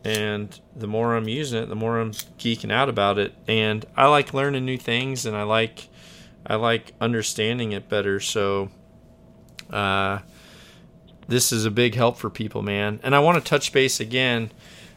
and 0.03 0.59
the 0.76 0.88
more 0.88 1.16
I'm 1.16 1.30
using 1.30 1.64
it, 1.64 1.68
the 1.68 1.76
more 1.76 1.99
I'm 1.99 2.12
geeking 2.12 2.70
out 2.70 2.89
about 2.89 3.18
it. 3.18 3.34
And 3.47 3.86
I 3.95 4.07
like 4.07 4.34
learning 4.34 4.66
new 4.66 4.78
things, 4.78 5.26
and 5.26 5.38
I 5.38 5.43
like 5.43 5.88
I 6.45 6.55
like 6.55 6.93
understanding 6.99 7.72
it 7.72 7.88
better. 7.88 8.20
So, 8.20 8.70
uh, 9.70 10.20
this 11.30 11.53
is 11.53 11.64
a 11.64 11.72
big 11.72 11.95
help 11.95 12.18
for 12.18 12.30
people, 12.30 12.62
man. 12.62 12.99
And 13.03 13.16
I 13.16 13.20
want 13.20 13.38
to 13.38 13.49
touch 13.49 13.72
base 13.72 14.01
again 14.01 14.51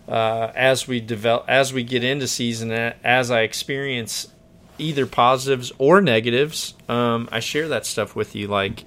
uh, 0.09 0.51
as 0.57 0.89
we 0.89 0.99
develop 0.99 1.45
as 1.47 1.73
we 1.73 1.85
get 1.85 2.03
into 2.03 2.27
season 2.27 2.73
as 2.73 3.31
I 3.31 3.43
experience 3.43 4.34
either 4.79 5.07
positives 5.07 5.73
or 5.79 6.01
negatives 6.01 6.75
um, 6.89 7.29
I 7.33 7.41
share 7.41 7.69
that 7.69 7.87
stuff 7.87 8.15
with 8.15 8.35
you. 8.35 8.49
Like 8.49 8.85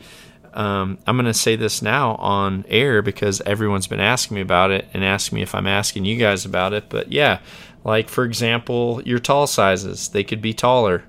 um, 0.54 0.98
I'm 1.06 1.18
gonna 1.18 1.34
say 1.34 1.56
this 1.56 1.82
now 1.82 2.16
on 2.16 2.66
air 2.68 3.02
because 3.02 3.42
everyone's 3.42 3.88
been 3.88 4.00
asking 4.00 4.36
me 4.36 4.42
about 4.42 4.72
it 4.72 4.88
and 4.94 5.04
asking 5.04 5.38
me 5.38 5.42
if 5.42 5.54
I'm 5.54 5.68
asking 5.68 6.06
you 6.06 6.18
guys 6.18 6.46
about 6.46 6.74
it 6.74 6.90
but 6.90 7.12
yeah 7.12 7.40
like 7.84 8.10
for 8.10 8.24
example 8.24 9.02
your 9.06 9.20
tall 9.20 9.48
sizes 9.48 10.10
they 10.10 10.24
could 10.24 10.42
be 10.42 10.54
taller. 10.54 11.04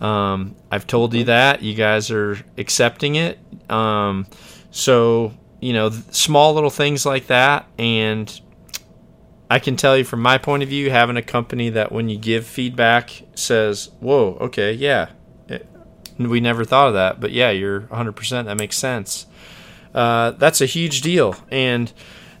Um, 0.00 0.56
I've 0.70 0.86
told 0.86 1.14
you 1.14 1.24
that. 1.24 1.62
You 1.62 1.74
guys 1.74 2.10
are 2.10 2.36
accepting 2.58 3.14
it. 3.14 3.38
Um, 3.70 4.26
so 4.70 5.32
you 5.60 5.72
know 5.72 5.90
small 6.10 6.54
little 6.54 6.70
things 6.70 7.06
like 7.06 7.28
that 7.28 7.66
and 7.78 8.40
I 9.54 9.60
can 9.60 9.76
tell 9.76 9.96
you 9.96 10.02
from 10.02 10.20
my 10.20 10.36
point 10.36 10.64
of 10.64 10.68
view, 10.68 10.90
having 10.90 11.16
a 11.16 11.22
company 11.22 11.70
that 11.70 11.92
when 11.92 12.08
you 12.08 12.18
give 12.18 12.44
feedback 12.44 13.22
says, 13.36 13.88
"Whoa, 14.00 14.36
okay, 14.40 14.72
yeah, 14.72 15.10
it, 15.48 15.68
we 16.18 16.40
never 16.40 16.64
thought 16.64 16.88
of 16.88 16.94
that," 16.94 17.20
but 17.20 17.30
yeah, 17.30 17.50
you're 17.50 17.82
100%. 17.82 18.46
That 18.46 18.58
makes 18.58 18.76
sense. 18.76 19.26
Uh, 19.94 20.32
that's 20.32 20.60
a 20.60 20.66
huge 20.66 21.02
deal, 21.02 21.36
and 21.52 21.92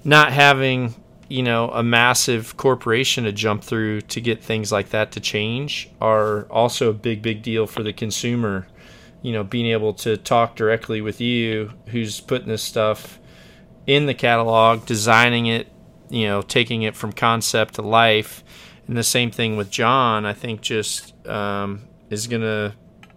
not 0.02 0.32
having 0.32 0.96
you 1.28 1.44
know 1.44 1.70
a 1.70 1.84
massive 1.84 2.56
corporation 2.56 3.22
to 3.22 3.32
jump 3.32 3.62
through 3.62 4.00
to 4.00 4.20
get 4.20 4.42
things 4.42 4.72
like 4.72 4.88
that 4.88 5.12
to 5.12 5.20
change 5.20 5.90
are 6.00 6.46
also 6.50 6.90
a 6.90 6.94
big, 6.94 7.22
big 7.22 7.44
deal 7.44 7.68
for 7.68 7.84
the 7.84 7.92
consumer. 7.92 8.66
You 9.22 9.34
know, 9.34 9.44
being 9.44 9.66
able 9.66 9.94
to 9.94 10.16
talk 10.16 10.56
directly 10.56 11.00
with 11.00 11.20
you, 11.20 11.74
who's 11.86 12.20
putting 12.20 12.48
this 12.48 12.64
stuff 12.64 13.20
in 13.86 14.06
the 14.06 14.14
catalog, 14.14 14.84
designing 14.84 15.46
it, 15.46 15.68
you 16.14 16.26
know 16.26 16.42
taking 16.42 16.82
it 16.82 16.94
from 16.96 17.12
concept 17.12 17.74
to 17.74 17.82
life 17.82 18.44
and 18.86 18.96
the 18.96 19.02
same 19.02 19.30
thing 19.30 19.56
with 19.56 19.70
john 19.70 20.24
i 20.24 20.32
think 20.32 20.60
just 20.60 21.14
um, 21.26 21.82
is 22.10 22.26
going 22.26 22.42
to 22.42 22.74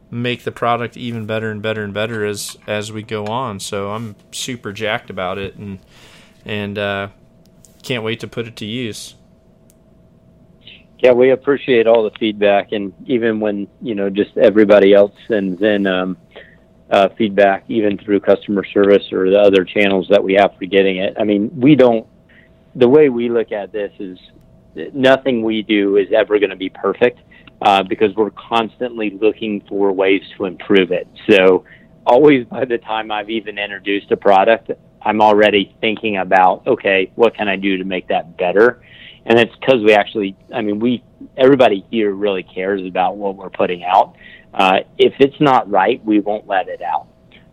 make 0.10 0.44
the 0.44 0.52
product 0.52 0.96
even 0.96 1.26
better 1.26 1.52
and 1.52 1.62
better 1.62 1.84
and 1.84 1.94
better 1.94 2.26
as 2.26 2.58
as 2.66 2.92
we 2.92 3.04
go 3.04 3.26
on 3.26 3.60
so 3.60 3.92
i'm 3.92 4.16
super 4.32 4.72
jacked 4.72 5.10
about 5.10 5.38
it 5.38 5.56
and 5.56 5.80
and 6.46 6.78
uh, 6.78 7.10
can't 7.84 8.04
wait 8.04 8.20
to 8.20 8.28
put 8.28 8.48
it 8.48 8.56
to 8.56 8.66
use 8.66 9.16
Yeah, 11.00 11.12
we 11.12 11.30
appreciate 11.30 11.86
all 11.86 12.04
the 12.04 12.18
feedback, 12.18 12.72
and 12.72 12.92
even 13.06 13.40
when 13.40 13.68
you 13.82 13.94
know 13.94 14.10
just 14.10 14.36
everybody 14.36 14.94
else 14.96 15.14
sends 15.28 15.62
in 15.62 15.86
um, 15.86 16.18
uh, 16.90 17.10
feedback, 17.10 17.66
even 17.68 17.98
through 17.98 18.22
customer 18.22 18.64
service 18.64 19.12
or 19.12 19.30
the 19.30 19.40
other 19.40 19.64
channels 19.64 20.08
that 20.10 20.24
we 20.24 20.34
have 20.34 20.56
for 20.58 20.66
getting 20.66 20.98
it. 20.98 21.16
I 21.20 21.24
mean, 21.24 21.52
we 21.60 21.76
don't. 21.76 22.08
The 22.78 22.88
way 22.88 23.10
we 23.10 23.28
look 23.28 23.52
at 23.52 23.72
this 23.72 23.92
is 24.00 24.18
nothing 24.94 25.44
we 25.44 25.64
do 25.64 25.98
is 25.98 26.08
ever 26.16 26.38
going 26.38 26.52
to 26.52 26.56
be 26.56 26.70
perfect 26.70 27.20
uh, 27.62 27.82
because 27.84 28.16
we're 28.16 28.32
constantly 28.32 29.18
looking 29.20 29.64
for 29.68 29.92
ways 29.92 30.22
to 30.38 30.46
improve 30.46 30.92
it. 30.92 31.08
So, 31.30 31.66
always 32.06 32.46
by 32.46 32.66
the 32.66 32.78
time 32.78 33.12
I've 33.12 33.32
even 33.32 33.58
introduced 33.58 34.12
a 34.12 34.18
product, 34.18 34.72
I'm 35.02 35.22
already 35.22 35.76
thinking 35.82 36.18
about, 36.18 36.68
okay, 36.68 37.12
what 37.16 37.36
can 37.36 37.48
I 37.48 37.56
do 37.56 37.78
to 37.78 37.84
make 37.84 38.08
that 38.10 38.38
better? 38.38 38.82
And 39.26 39.40
it's 39.40 39.54
because 39.56 39.84
we 39.84 39.94
actually, 39.94 40.38
I 40.54 40.62
mean, 40.62 40.80
we, 40.80 41.04
everybody 41.36 41.86
here 41.90 42.14
really 42.14 42.44
cares 42.44 42.86
about 42.86 43.18
what 43.18 43.36
we're 43.36 43.50
putting 43.50 43.84
out. 43.84 44.16
Uh, 44.54 44.80
if 44.98 45.14
it's 45.20 45.40
not 45.42 45.70
right, 45.70 46.04
we 46.06 46.20
won't 46.20 46.48
let 46.48 46.68
it 46.70 46.82
out. 46.82 47.08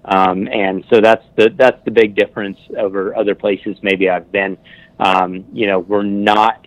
Um, 0.04 0.46
and 0.48 0.84
so 0.92 1.00
that's 1.00 1.24
the, 1.36 1.48
that's 1.56 1.82
the 1.84 1.90
big 1.90 2.14
difference 2.14 2.58
over 2.78 3.16
other 3.16 3.34
places 3.34 3.76
maybe 3.82 4.10
I've 4.10 4.30
been. 4.30 4.58
Um, 4.98 5.44
you 5.52 5.66
know, 5.66 5.80
we're 5.80 6.02
not, 6.02 6.66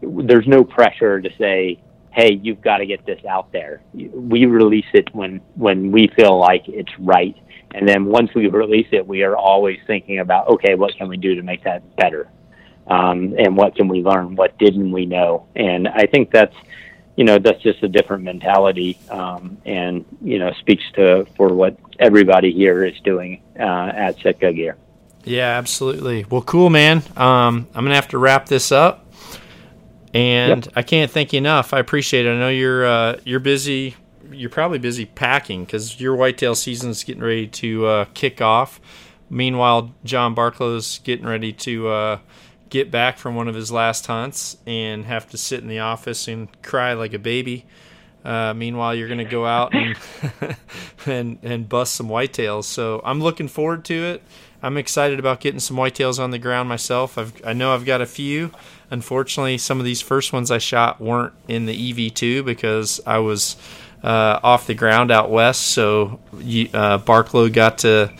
there's 0.00 0.46
no 0.46 0.64
pressure 0.64 1.20
to 1.20 1.30
say, 1.36 1.80
hey, 2.14 2.38
you've 2.42 2.60
got 2.60 2.78
to 2.78 2.86
get 2.86 3.04
this 3.04 3.24
out 3.24 3.52
there. 3.52 3.82
We 3.92 4.46
release 4.46 4.86
it 4.94 5.14
when 5.14 5.40
when 5.56 5.90
we 5.90 6.06
feel 6.16 6.38
like 6.38 6.68
it's 6.68 6.92
right, 6.98 7.36
and 7.74 7.88
then 7.88 8.06
once 8.06 8.30
we 8.34 8.46
release 8.46 8.86
it, 8.92 9.06
we 9.06 9.22
are 9.24 9.36
always 9.36 9.78
thinking 9.86 10.20
about 10.20 10.48
okay, 10.48 10.74
what 10.76 10.96
can 10.96 11.08
we 11.08 11.16
do 11.16 11.34
to 11.34 11.42
make 11.42 11.64
that 11.64 11.96
better, 11.96 12.28
um, 12.86 13.34
and 13.38 13.56
what 13.56 13.74
can 13.74 13.88
we 13.88 14.02
learn? 14.02 14.36
What 14.36 14.56
didn't 14.58 14.92
we 14.92 15.06
know? 15.06 15.46
And 15.56 15.88
I 15.88 16.06
think 16.06 16.30
that's 16.30 16.54
you 17.16 17.24
know 17.24 17.38
that's 17.38 17.62
just 17.62 17.82
a 17.82 17.88
different 17.88 18.22
mentality, 18.22 18.96
um, 19.10 19.58
and 19.64 20.04
you 20.22 20.38
know 20.38 20.52
speaks 20.60 20.84
to 20.94 21.26
for 21.36 21.48
what 21.48 21.76
everybody 21.98 22.52
here 22.52 22.84
is 22.84 22.98
doing 23.00 23.42
uh, 23.58 23.90
at 23.94 24.20
Sitka 24.20 24.52
Gear. 24.52 24.76
Yeah, 25.24 25.56
absolutely. 25.56 26.24
Well, 26.28 26.42
cool, 26.42 26.70
man. 26.70 26.98
Um, 27.16 27.66
I'm 27.74 27.84
gonna 27.84 27.94
have 27.94 28.08
to 28.08 28.18
wrap 28.18 28.46
this 28.46 28.70
up 28.72 29.04
and 30.14 30.64
yep. 30.64 30.72
I 30.76 30.82
can't 30.82 31.10
thank 31.10 31.32
you 31.32 31.38
enough. 31.38 31.74
I 31.74 31.80
appreciate 31.80 32.24
it. 32.24 32.30
I 32.30 32.38
know 32.38 32.48
you're 32.48 32.86
uh, 32.86 33.18
you're 33.24 33.40
busy. 33.40 33.96
You're 34.30 34.50
probably 34.50 34.78
busy 34.78 35.04
packing 35.04 35.64
because 35.64 36.00
your 36.00 36.14
whitetail 36.16 36.54
season 36.54 36.90
is 36.90 37.04
getting 37.04 37.22
ready 37.22 37.48
to 37.48 37.86
uh, 37.86 38.04
kick 38.14 38.40
off. 38.40 38.80
Meanwhile, 39.28 39.92
John 40.04 40.34
Barklow's 40.34 41.00
getting 41.00 41.26
ready 41.26 41.52
to 41.52 41.88
uh, 41.88 42.18
get 42.70 42.90
back 42.90 43.18
from 43.18 43.34
one 43.34 43.48
of 43.48 43.54
his 43.54 43.72
last 43.72 44.06
hunts 44.06 44.56
and 44.66 45.04
have 45.04 45.28
to 45.30 45.38
sit 45.38 45.60
in 45.60 45.68
the 45.68 45.80
office 45.80 46.28
and 46.28 46.48
cry 46.62 46.92
like 46.92 47.12
a 47.12 47.18
baby. 47.18 47.66
Uh, 48.24 48.54
meanwhile, 48.54 48.94
you're 48.94 49.08
going 49.08 49.18
to 49.18 49.24
go 49.24 49.44
out 49.44 49.74
and 49.74 49.96
and 51.06 51.38
and 51.42 51.68
bust 51.68 51.94
some 51.94 52.08
whitetails. 52.08 52.64
So 52.64 53.02
I'm 53.04 53.20
looking 53.20 53.48
forward 53.48 53.84
to 53.86 53.94
it. 53.94 54.22
I'm 54.64 54.78
excited 54.78 55.18
about 55.18 55.40
getting 55.40 55.60
some 55.60 55.76
whitetails 55.76 56.18
on 56.18 56.30
the 56.30 56.38
ground 56.38 56.70
myself. 56.70 57.18
I've, 57.18 57.34
I 57.44 57.52
know 57.52 57.74
I've 57.74 57.84
got 57.84 58.00
a 58.00 58.06
few. 58.06 58.50
Unfortunately, 58.90 59.58
some 59.58 59.78
of 59.78 59.84
these 59.84 60.00
first 60.00 60.32
ones 60.32 60.50
I 60.50 60.56
shot 60.56 61.02
weren't 61.02 61.34
in 61.46 61.66
the 61.66 61.92
EV2 61.92 62.42
because 62.46 62.98
I 63.06 63.18
was 63.18 63.56
uh, 64.02 64.40
off 64.42 64.66
the 64.66 64.72
ground 64.72 65.10
out 65.10 65.30
west. 65.30 65.66
So 65.66 66.18
uh, 66.32 66.98
Barklow 66.98 67.52
got 67.52 67.78
to 67.78 68.10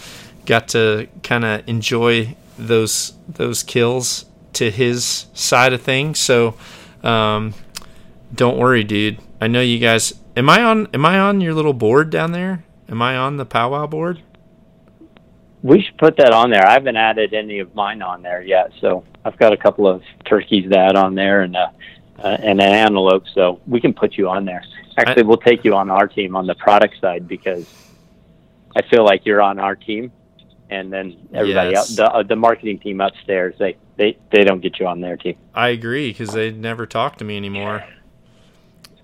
got 0.45 0.69
to 0.69 1.09
kind 1.23 1.47
of 1.47 1.67
enjoy 1.67 2.37
those 2.59 3.15
those 3.27 3.63
kills 3.63 4.27
to 4.53 4.71
his 4.71 5.25
side 5.33 5.73
of 5.73 5.81
things. 5.81 6.19
So 6.19 6.57
um, 7.03 7.55
don't 8.35 8.59
worry, 8.59 8.85
dude. 8.85 9.19
I 9.41 9.47
know 9.47 9.63
you 9.63 9.79
guys. 9.79 10.13
Am 10.37 10.51
I 10.51 10.63
on? 10.63 10.89
Am 10.93 11.07
I 11.07 11.19
on 11.21 11.41
your 11.41 11.55
little 11.55 11.73
board 11.73 12.11
down 12.11 12.33
there? 12.33 12.67
Am 12.91 13.01
I 13.01 13.17
on 13.17 13.39
the 13.39 13.47
powwow 13.47 13.87
board? 13.87 14.21
We 15.65 15.83
should 15.83 15.97
put 15.97 16.19
that 16.19 16.33
on 16.33 16.51
there. 16.51 16.65
I 16.67 16.75
haven't 16.75 16.97
added 16.97 17.33
any 17.33 17.59
of 17.59 17.75
mine 17.75 18.03
on 18.03 18.21
there 18.21 18.43
yet, 18.43 18.71
so 18.83 19.03
I've 19.25 19.39
got 19.39 19.55
a 19.55 19.57
couple 19.57 19.87
of 19.87 20.03
turkeys 20.27 20.71
to 20.71 20.79
add 20.79 20.95
on 20.95 21.15
there 21.15 21.41
and 21.41 21.57
uh, 21.57 21.71
uh, 22.19 22.37
and 22.43 22.61
an 22.61 22.73
antelope. 22.73 23.25
So 23.33 23.63
we 23.67 23.81
can 23.81 23.95
put 23.95 24.19
you 24.19 24.29
on 24.29 24.45
there. 24.45 24.63
Actually, 24.99 25.23
I, 25.23 25.27
we'll 25.27 25.39
take 25.39 25.65
you 25.65 25.75
on 25.75 25.91
our 25.91 26.07
team 26.07 26.37
on 26.37 26.47
the 26.47 26.55
product 26.55 27.01
side 27.01 27.27
because 27.27 27.67
I 28.77 28.83
feel 28.83 29.07
like 29.07 29.25
you're 29.25 29.41
on 29.41 29.59
our 29.59 29.75
team, 29.75 30.13
and 30.69 30.93
then 30.93 31.17
everybody 31.33 31.71
yes. 31.71 31.79
else, 31.79 31.97
the 31.97 32.13
uh, 32.13 32.23
the 32.23 32.37
marketing 32.37 32.79
team 32.79 33.01
upstairs, 33.01 33.55
they 33.59 33.79
they 33.97 34.19
they 34.31 34.45
don't 34.45 34.61
get 34.61 34.79
you 34.79 34.87
on 34.87 35.01
their 35.01 35.17
team. 35.17 35.37
I 35.55 35.69
agree 35.69 36.11
because 36.11 36.35
they 36.35 36.51
never 36.51 36.85
talk 36.87 37.17
to 37.17 37.25
me 37.25 37.39
anymore. 37.39 37.87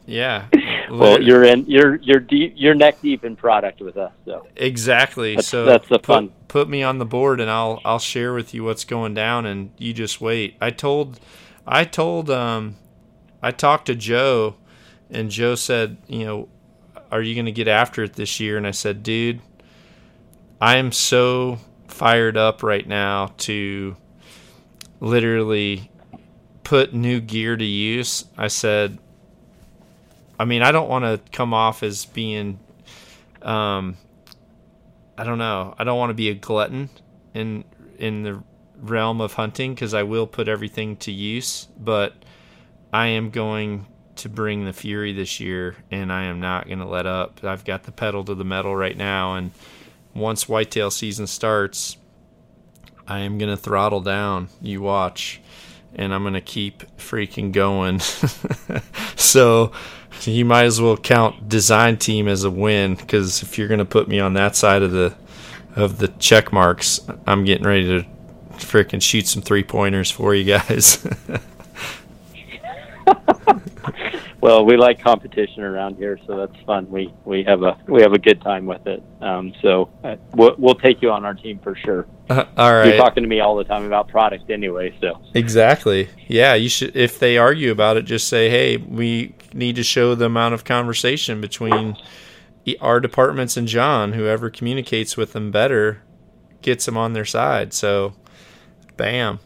Yeah. 0.05 0.49
well, 0.91 1.23
you're 1.23 1.45
in 1.45 1.65
you're 1.67 1.97
you're 1.97 2.21
deep 2.21 2.55
you're 2.57 2.75
neck 2.75 3.01
deep 3.01 3.25
in 3.25 3.37
product 3.37 3.81
with 3.81 3.97
us. 3.97 4.13
So 4.25 4.47
exactly. 4.57 5.37
That's, 5.37 5.49
so 5.49 5.65
that's 5.65 5.89
the 5.89 5.99
fun. 5.99 6.29
Put, 6.29 6.49
put 6.49 6.69
me 6.69 6.83
on 6.83 6.99
the 6.99 7.05
board, 7.05 7.41
and 7.41 7.51
I'll 7.51 7.81
I'll 7.85 7.99
share 7.99 8.35
with 8.35 8.55
you 8.55 8.65
what's 8.65 8.85
going 8.85 9.15
down, 9.15 9.47
and 9.47 9.73
you 9.79 9.93
just 9.93 10.21
wait. 10.21 10.57
I 10.61 10.71
told 10.71 11.21
I 11.67 11.85
told 11.85 12.31
um 12.31 12.77
I 13.43 13.51
talked 13.51 13.87
to 13.87 13.95
Joe, 13.95 14.57
and 15.11 15.31
Joe 15.31 15.55
said, 15.55 15.99
you 16.09 16.25
know, 16.25 16.49
are 17.11 17.23
you 17.23 17.35
going 17.35 17.47
to 17.47 17.53
get 17.53 17.69
after 17.69 18.05
it 18.05 18.15
this 18.15 18.39
year? 18.39 18.57
And 18.57 18.67
I 18.67 18.71
said, 18.71 19.03
dude, 19.03 19.41
I 20.61 20.77
am 20.77 20.93
so 20.93 21.59
fired 21.89 22.37
up 22.37 22.63
right 22.63 22.87
now 22.87 23.33
to 23.39 23.97
literally 25.01 25.91
put 26.65 26.95
new 26.95 27.21
gear 27.21 27.57
to 27.57 27.65
use. 27.65 28.27
I 28.37 28.49
said 28.49 28.99
I 30.41 30.47
mean, 30.47 30.63
I 30.63 30.73
don't 30.73 30.89
want 30.89 31.05
to 31.05 31.21
come 31.33 31.53
off 31.53 31.83
as 31.83 32.07
being, 32.07 32.59
um, 33.43 33.99
I 35.19 35.25
don't 35.25 35.37
know. 35.37 35.75
I 35.79 35.85
don't 35.85 35.99
want 35.99 36.09
to 36.09 36.15
be 36.15 36.31
a 36.31 36.35
glutton 36.35 36.89
in 37.35 37.65
in 37.99 38.23
the 38.23 38.43
realm 38.79 39.21
of 39.21 39.35
hunting 39.35 39.75
because 39.75 39.93
I 39.93 40.03
will 40.05 40.27
put 40.27 40.49
everything 40.49 40.97
to 40.97 41.13
use, 41.13 41.69
but 41.79 42.15
I 42.91 43.09
am 43.09 43.29
going 43.29 43.85
to 44.17 44.31
bring 44.31 44.65
the 44.65 44.73
fury 44.73 45.13
this 45.13 45.41
year, 45.41 45.77
and 45.91 46.11
I 46.11 46.25
am 46.25 46.41
not 46.41 46.69
going 46.69 46.79
to 46.79 46.89
let 46.89 47.05
up. 47.05 47.45
I've 47.45 47.67
got 47.67 47.83
the 47.83 47.93
pedal 47.93 48.25
to 48.25 48.35
the 48.35 48.43
metal 48.43 48.75
right 48.75 48.97
now, 48.97 49.35
and 49.35 49.51
once 50.15 50.49
whitetail 50.49 50.91
season 50.91 51.27
starts, 51.27 51.99
I 53.07 53.19
am 53.19 53.37
going 53.37 53.51
to 53.51 53.59
throttle 53.59 54.01
down. 54.01 54.49
You 54.63 54.81
watch, 54.81 55.43
and 55.95 56.15
I'm 56.15 56.23
going 56.23 56.33
to 56.33 56.41
keep 56.41 56.97
freaking 56.97 57.53
going. 57.53 58.01
so 59.17 59.73
you 60.27 60.45
might 60.45 60.65
as 60.65 60.81
well 60.81 60.97
count 60.97 61.49
design 61.49 61.97
team 61.97 62.29
as 62.29 62.45
a 62.45 62.51
win 62.51 62.95
because 62.95 63.43
if 63.43 63.59
you're 63.59 63.69
going 63.69 63.79
to 63.79 63.85
put 63.85 64.09
me 64.09 64.21
on 64.21 64.35
that 64.35 64.57
side 64.57 64.83
of 64.83 64.91
the 64.93 65.15
of 65.77 65.99
the 65.99 66.09
check 66.09 66.53
marks, 66.53 67.01
I'm 67.27 67.45
getting 67.45 67.67
ready 67.67 67.87
to 67.87 68.07
freaking 68.57 69.01
shoot 69.01 69.27
some 69.27 69.43
three 69.43 69.63
pointers 69.63 70.11
for 70.11 70.35
you 70.35 70.45
guys. 70.45 71.07
well, 74.41 74.65
we 74.65 74.77
like 74.77 75.01
competition 75.01 75.63
around 75.63 75.97
here, 75.97 76.19
so 76.27 76.37
that's 76.37 76.65
fun. 76.65 76.91
We 76.91 77.13
we 77.25 77.45
have 77.45 77.63
a 77.63 77.79
we 77.87 78.01
have 78.01 78.13
a 78.13 78.19
good 78.19 78.41
time 78.41 78.65
with 78.65 78.87
it. 78.87 79.03
Um, 79.21 79.53
so 79.61 79.91
uh, 80.03 80.17
we'll, 80.35 80.55
we'll 80.57 80.75
take 80.75 81.03
you 81.03 81.11
on 81.11 81.25
our 81.25 81.35
team 81.35 81.59
for 81.59 81.77
sure. 81.77 82.07
Uh, 82.29 82.47
all 82.57 82.73
right. 82.73 82.87
You're 82.87 82.97
talking 82.97 83.23
to 83.23 83.29
me 83.29 83.41
all 83.41 83.57
the 83.57 83.65
time 83.65 83.85
about 83.85 84.09
product 84.09 84.51
anyway, 84.51 84.97
so 85.01 85.21
exactly. 85.35 86.09
Yeah, 86.27 86.55
you 86.55 86.71
should. 86.71 86.97
If 86.97 87.19
they 87.19 87.37
argue 87.37 87.71
about 87.71 87.99
it, 87.99 88.03
just 88.03 88.29
say, 88.29 88.49
"Hey, 88.49 88.79
we 88.79 89.35
need 89.53 89.77
to 89.77 89.83
show 89.83 90.15
the 90.15 90.27
amount 90.27 90.55
of 90.55 90.65
conversation 90.65 91.41
between 91.41 91.97
our 92.81 93.01
departments 93.01 93.57
and 93.57 93.69
John. 93.69 94.15
Whoever 94.15 94.49
communicates 94.49 95.17
with 95.17 95.33
them 95.35 95.51
better 95.51 96.03
gets 96.63 96.87
them 96.87 96.97
on 96.97 97.13
their 97.13 97.27
side." 97.27 97.75
So, 97.75 98.15
bam. 98.97 99.41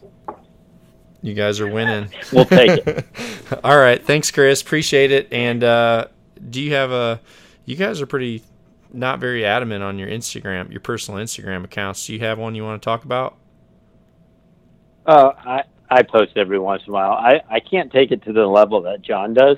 You 1.25 1.33
guys 1.33 1.59
are 1.59 1.65
winning. 1.67 2.11
we'll 2.31 2.45
take 2.45 2.85
it. 2.85 3.03
All 3.63 3.75
right. 3.75 3.99
Thanks, 4.05 4.29
Chris. 4.29 4.61
Appreciate 4.61 5.11
it. 5.11 5.33
And 5.33 5.63
uh, 5.63 6.05
do 6.51 6.61
you 6.61 6.73
have 6.73 6.91
a? 6.91 7.19
You 7.65 7.75
guys 7.75 7.99
are 7.99 8.05
pretty 8.05 8.43
not 8.93 9.19
very 9.19 9.43
adamant 9.43 9.83
on 9.83 9.97
your 9.97 10.07
Instagram, 10.07 10.69
your 10.69 10.81
personal 10.81 11.19
Instagram 11.19 11.63
accounts. 11.63 12.05
Do 12.05 12.13
you 12.13 12.19
have 12.19 12.37
one 12.37 12.53
you 12.53 12.63
want 12.63 12.79
to 12.79 12.85
talk 12.85 13.05
about? 13.05 13.37
Uh, 15.07 15.31
I 15.35 15.63
I 15.89 16.03
post 16.03 16.33
every 16.37 16.59
once 16.59 16.83
in 16.85 16.91
a 16.91 16.93
while. 16.93 17.13
I 17.13 17.41
I 17.49 17.59
can't 17.59 17.91
take 17.91 18.11
it 18.11 18.21
to 18.25 18.31
the 18.31 18.45
level 18.45 18.83
that 18.83 19.01
John 19.01 19.33
does 19.33 19.57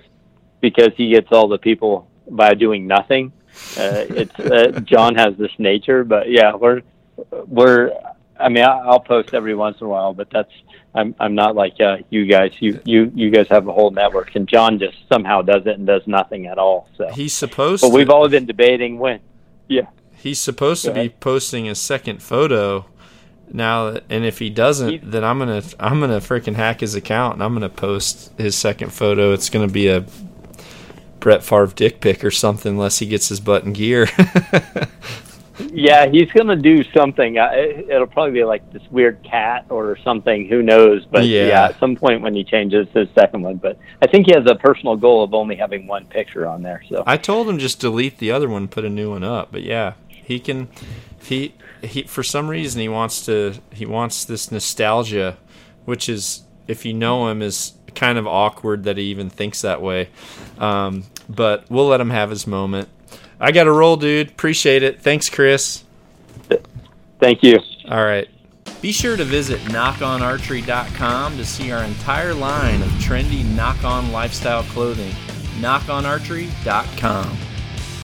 because 0.61 0.91
he 0.95 1.09
gets 1.09 1.34
all 1.34 1.49
the 1.49 1.57
people 1.57 2.09
by 2.30 2.53
doing 2.53 2.88
nothing. 2.88 3.34
Uh, 3.78 4.05
it's 4.07 4.39
uh, 4.39 4.80
John 4.86 5.15
has 5.15 5.36
this 5.36 5.51
nature, 5.57 6.05
but 6.05 6.30
yeah, 6.30 6.55
we're 6.55 6.82
we're 7.45 7.91
I 8.39 8.47
mean, 8.47 8.63
I'll 8.63 9.01
post 9.01 9.34
every 9.34 9.53
once 9.53 9.82
in 9.82 9.88
a 9.88 9.89
while, 9.89 10.13
but 10.13 10.30
that's 10.30 10.51
I'm 10.96 11.16
I'm 11.20 11.36
not 11.36 11.56
like 11.56 11.80
uh, 11.80 11.98
you 12.10 12.26
guys. 12.26 12.54
You 12.60 12.80
you 12.86 13.12
you 13.16 13.30
guys 13.30 13.48
have 13.50 13.68
a 13.68 13.74
whole 13.74 13.92
network, 13.92 14.36
and 14.36 14.48
John 14.48 14.80
just 14.80 14.98
somehow 15.12 15.42
does 15.44 15.66
it 15.68 15.78
and 15.78 15.86
does 15.86 16.02
nothing 16.08 16.48
at 16.48 16.58
all. 16.58 16.90
So 16.98 17.10
he's 17.10 17.34
supposed. 17.34 17.82
But 17.82 17.90
to, 17.90 17.96
we've 17.96 18.10
all 18.10 18.28
been 18.30 18.46
debating 18.46 18.98
when. 19.00 19.20
Yeah. 19.68 19.88
He's 20.16 20.40
supposed 20.40 20.84
Go 20.86 20.94
to 20.94 21.00
ahead. 21.00 21.12
be 21.12 21.16
posting 21.20 21.66
his 21.66 21.80
second 21.80 22.24
photo 22.24 22.86
Now, 23.54 23.98
and 24.10 24.26
if 24.26 24.40
he 24.40 24.50
doesn't, 24.50 25.10
then 25.10 25.24
I'm 25.24 25.40
gonna 25.40 25.62
I'm 25.80 26.00
gonna 26.00 26.20
freaking 26.20 26.56
hack 26.56 26.82
his 26.82 26.96
account 26.96 27.36
and 27.36 27.44
I'm 27.44 27.54
gonna 27.54 27.70
post 27.70 28.32
his 28.38 28.56
second 28.56 28.92
photo. 28.92 29.34
It's 29.34 29.50
gonna 29.50 29.68
be 29.68 29.88
a 29.88 30.06
Brett 31.20 31.44
Favre 31.44 31.68
dick 31.68 32.02
pic 32.02 32.24
or 32.26 32.32
something, 32.32 32.74
unless 32.74 33.00
he 33.00 33.06
gets 33.08 33.30
his 33.30 33.40
butt 33.40 33.64
in 33.64 33.74
gear. 33.74 34.08
yeah, 35.60 36.08
he's 36.08 36.32
gonna 36.32 36.55
do 36.55 36.84
something. 36.95 37.38
Uh, 37.38 37.51
it'll 37.53 38.08
probably 38.08 38.34
be 38.34 38.43
like 38.43 38.72
this 38.72 38.84
weird 38.91 39.22
cat 39.24 39.66
or 39.70 39.97
something. 40.03 40.47
Who 40.47 40.62
knows? 40.62 41.05
But 41.05 41.26
yeah. 41.26 41.47
yeah. 41.47 41.66
at 41.66 41.80
some 41.80 41.95
point 41.95 42.22
when 42.22 42.34
he 42.34 42.43
changes 42.43 42.88
his 42.93 43.08
second 43.16 43.41
one. 43.41 43.58
But 43.58 43.78
I 44.01 44.08
think 44.08 44.28
he 44.28 44.34
has 44.34 44.45
a 44.49 44.55
personal 44.55 44.95
goal 44.95 45.24
of 45.24 45.34
only 45.34 45.55
having 45.55 45.88
one 45.88 46.05
picture 46.05 46.47
on 46.47 46.62
there. 46.62 46.84
So 46.89 47.03
I 47.05 47.18
told 47.18 47.49
him 47.49 47.58
just 47.58 47.80
delete 47.80 48.18
the 48.20 48.32
other 48.32 48.49
one, 48.49 48.68
put 48.68 48.86
a 48.86 48.89
new 48.89 49.12
one 49.12 49.24
up. 49.24 49.51
But 49.51 49.64
yeah, 49.64 49.93
he 50.10 50.39
can. 50.39 50.70
He 51.22 51.55
he 51.82 52.03
for 52.03 52.24
some 52.24 52.47
reason 52.47 52.82
he 52.82 52.89
wants 52.89 53.26
to. 53.26 53.55
He 53.72 53.86
wants 53.86 54.26
this 54.26 54.51
nostalgia, 54.51 55.38
which 55.86 56.08
is 56.10 56.43
if 56.68 56.86
you 56.86 56.93
know 56.93 57.30
him 57.30 57.41
is 57.41 57.74
kind 57.95 58.18
of 58.18 58.28
awkward 58.28 58.84
that 58.84 58.97
he 58.97 59.03
even 59.05 59.30
thinks 59.30 59.62
that 59.62 59.82
way. 59.82 60.10
Um, 60.60 61.03
but 61.28 61.66
we'll 61.70 61.88
let 61.88 61.99
him 61.99 62.12
have 62.12 62.30
his 62.30 62.45
moment. 62.45 62.89
I 63.40 63.52
got 63.52 63.66
to 63.66 63.72
roll, 63.72 63.98
dude. 63.98 64.30
Appreciate 64.30 64.84
it. 64.84 65.02
Thanks, 65.02 65.30
Chris. 65.30 65.84
Thank 67.20 67.44
you. 67.44 67.60
All 67.90 68.04
right. 68.04 68.28
Be 68.82 68.92
sure 68.92 69.18
to 69.18 69.24
visit 69.24 69.60
nockonarchery.com 69.62 71.38
to 71.38 71.46
see 71.46 71.72
our 71.72 71.84
entire 71.84 72.34
line 72.34 72.82
of 72.82 72.90
trendy 73.00 73.44
Nock 73.56 73.84
On 73.84 74.12
lifestyle 74.12 74.64
clothing. 74.64 75.12
nockonarchery.com. 75.60 77.38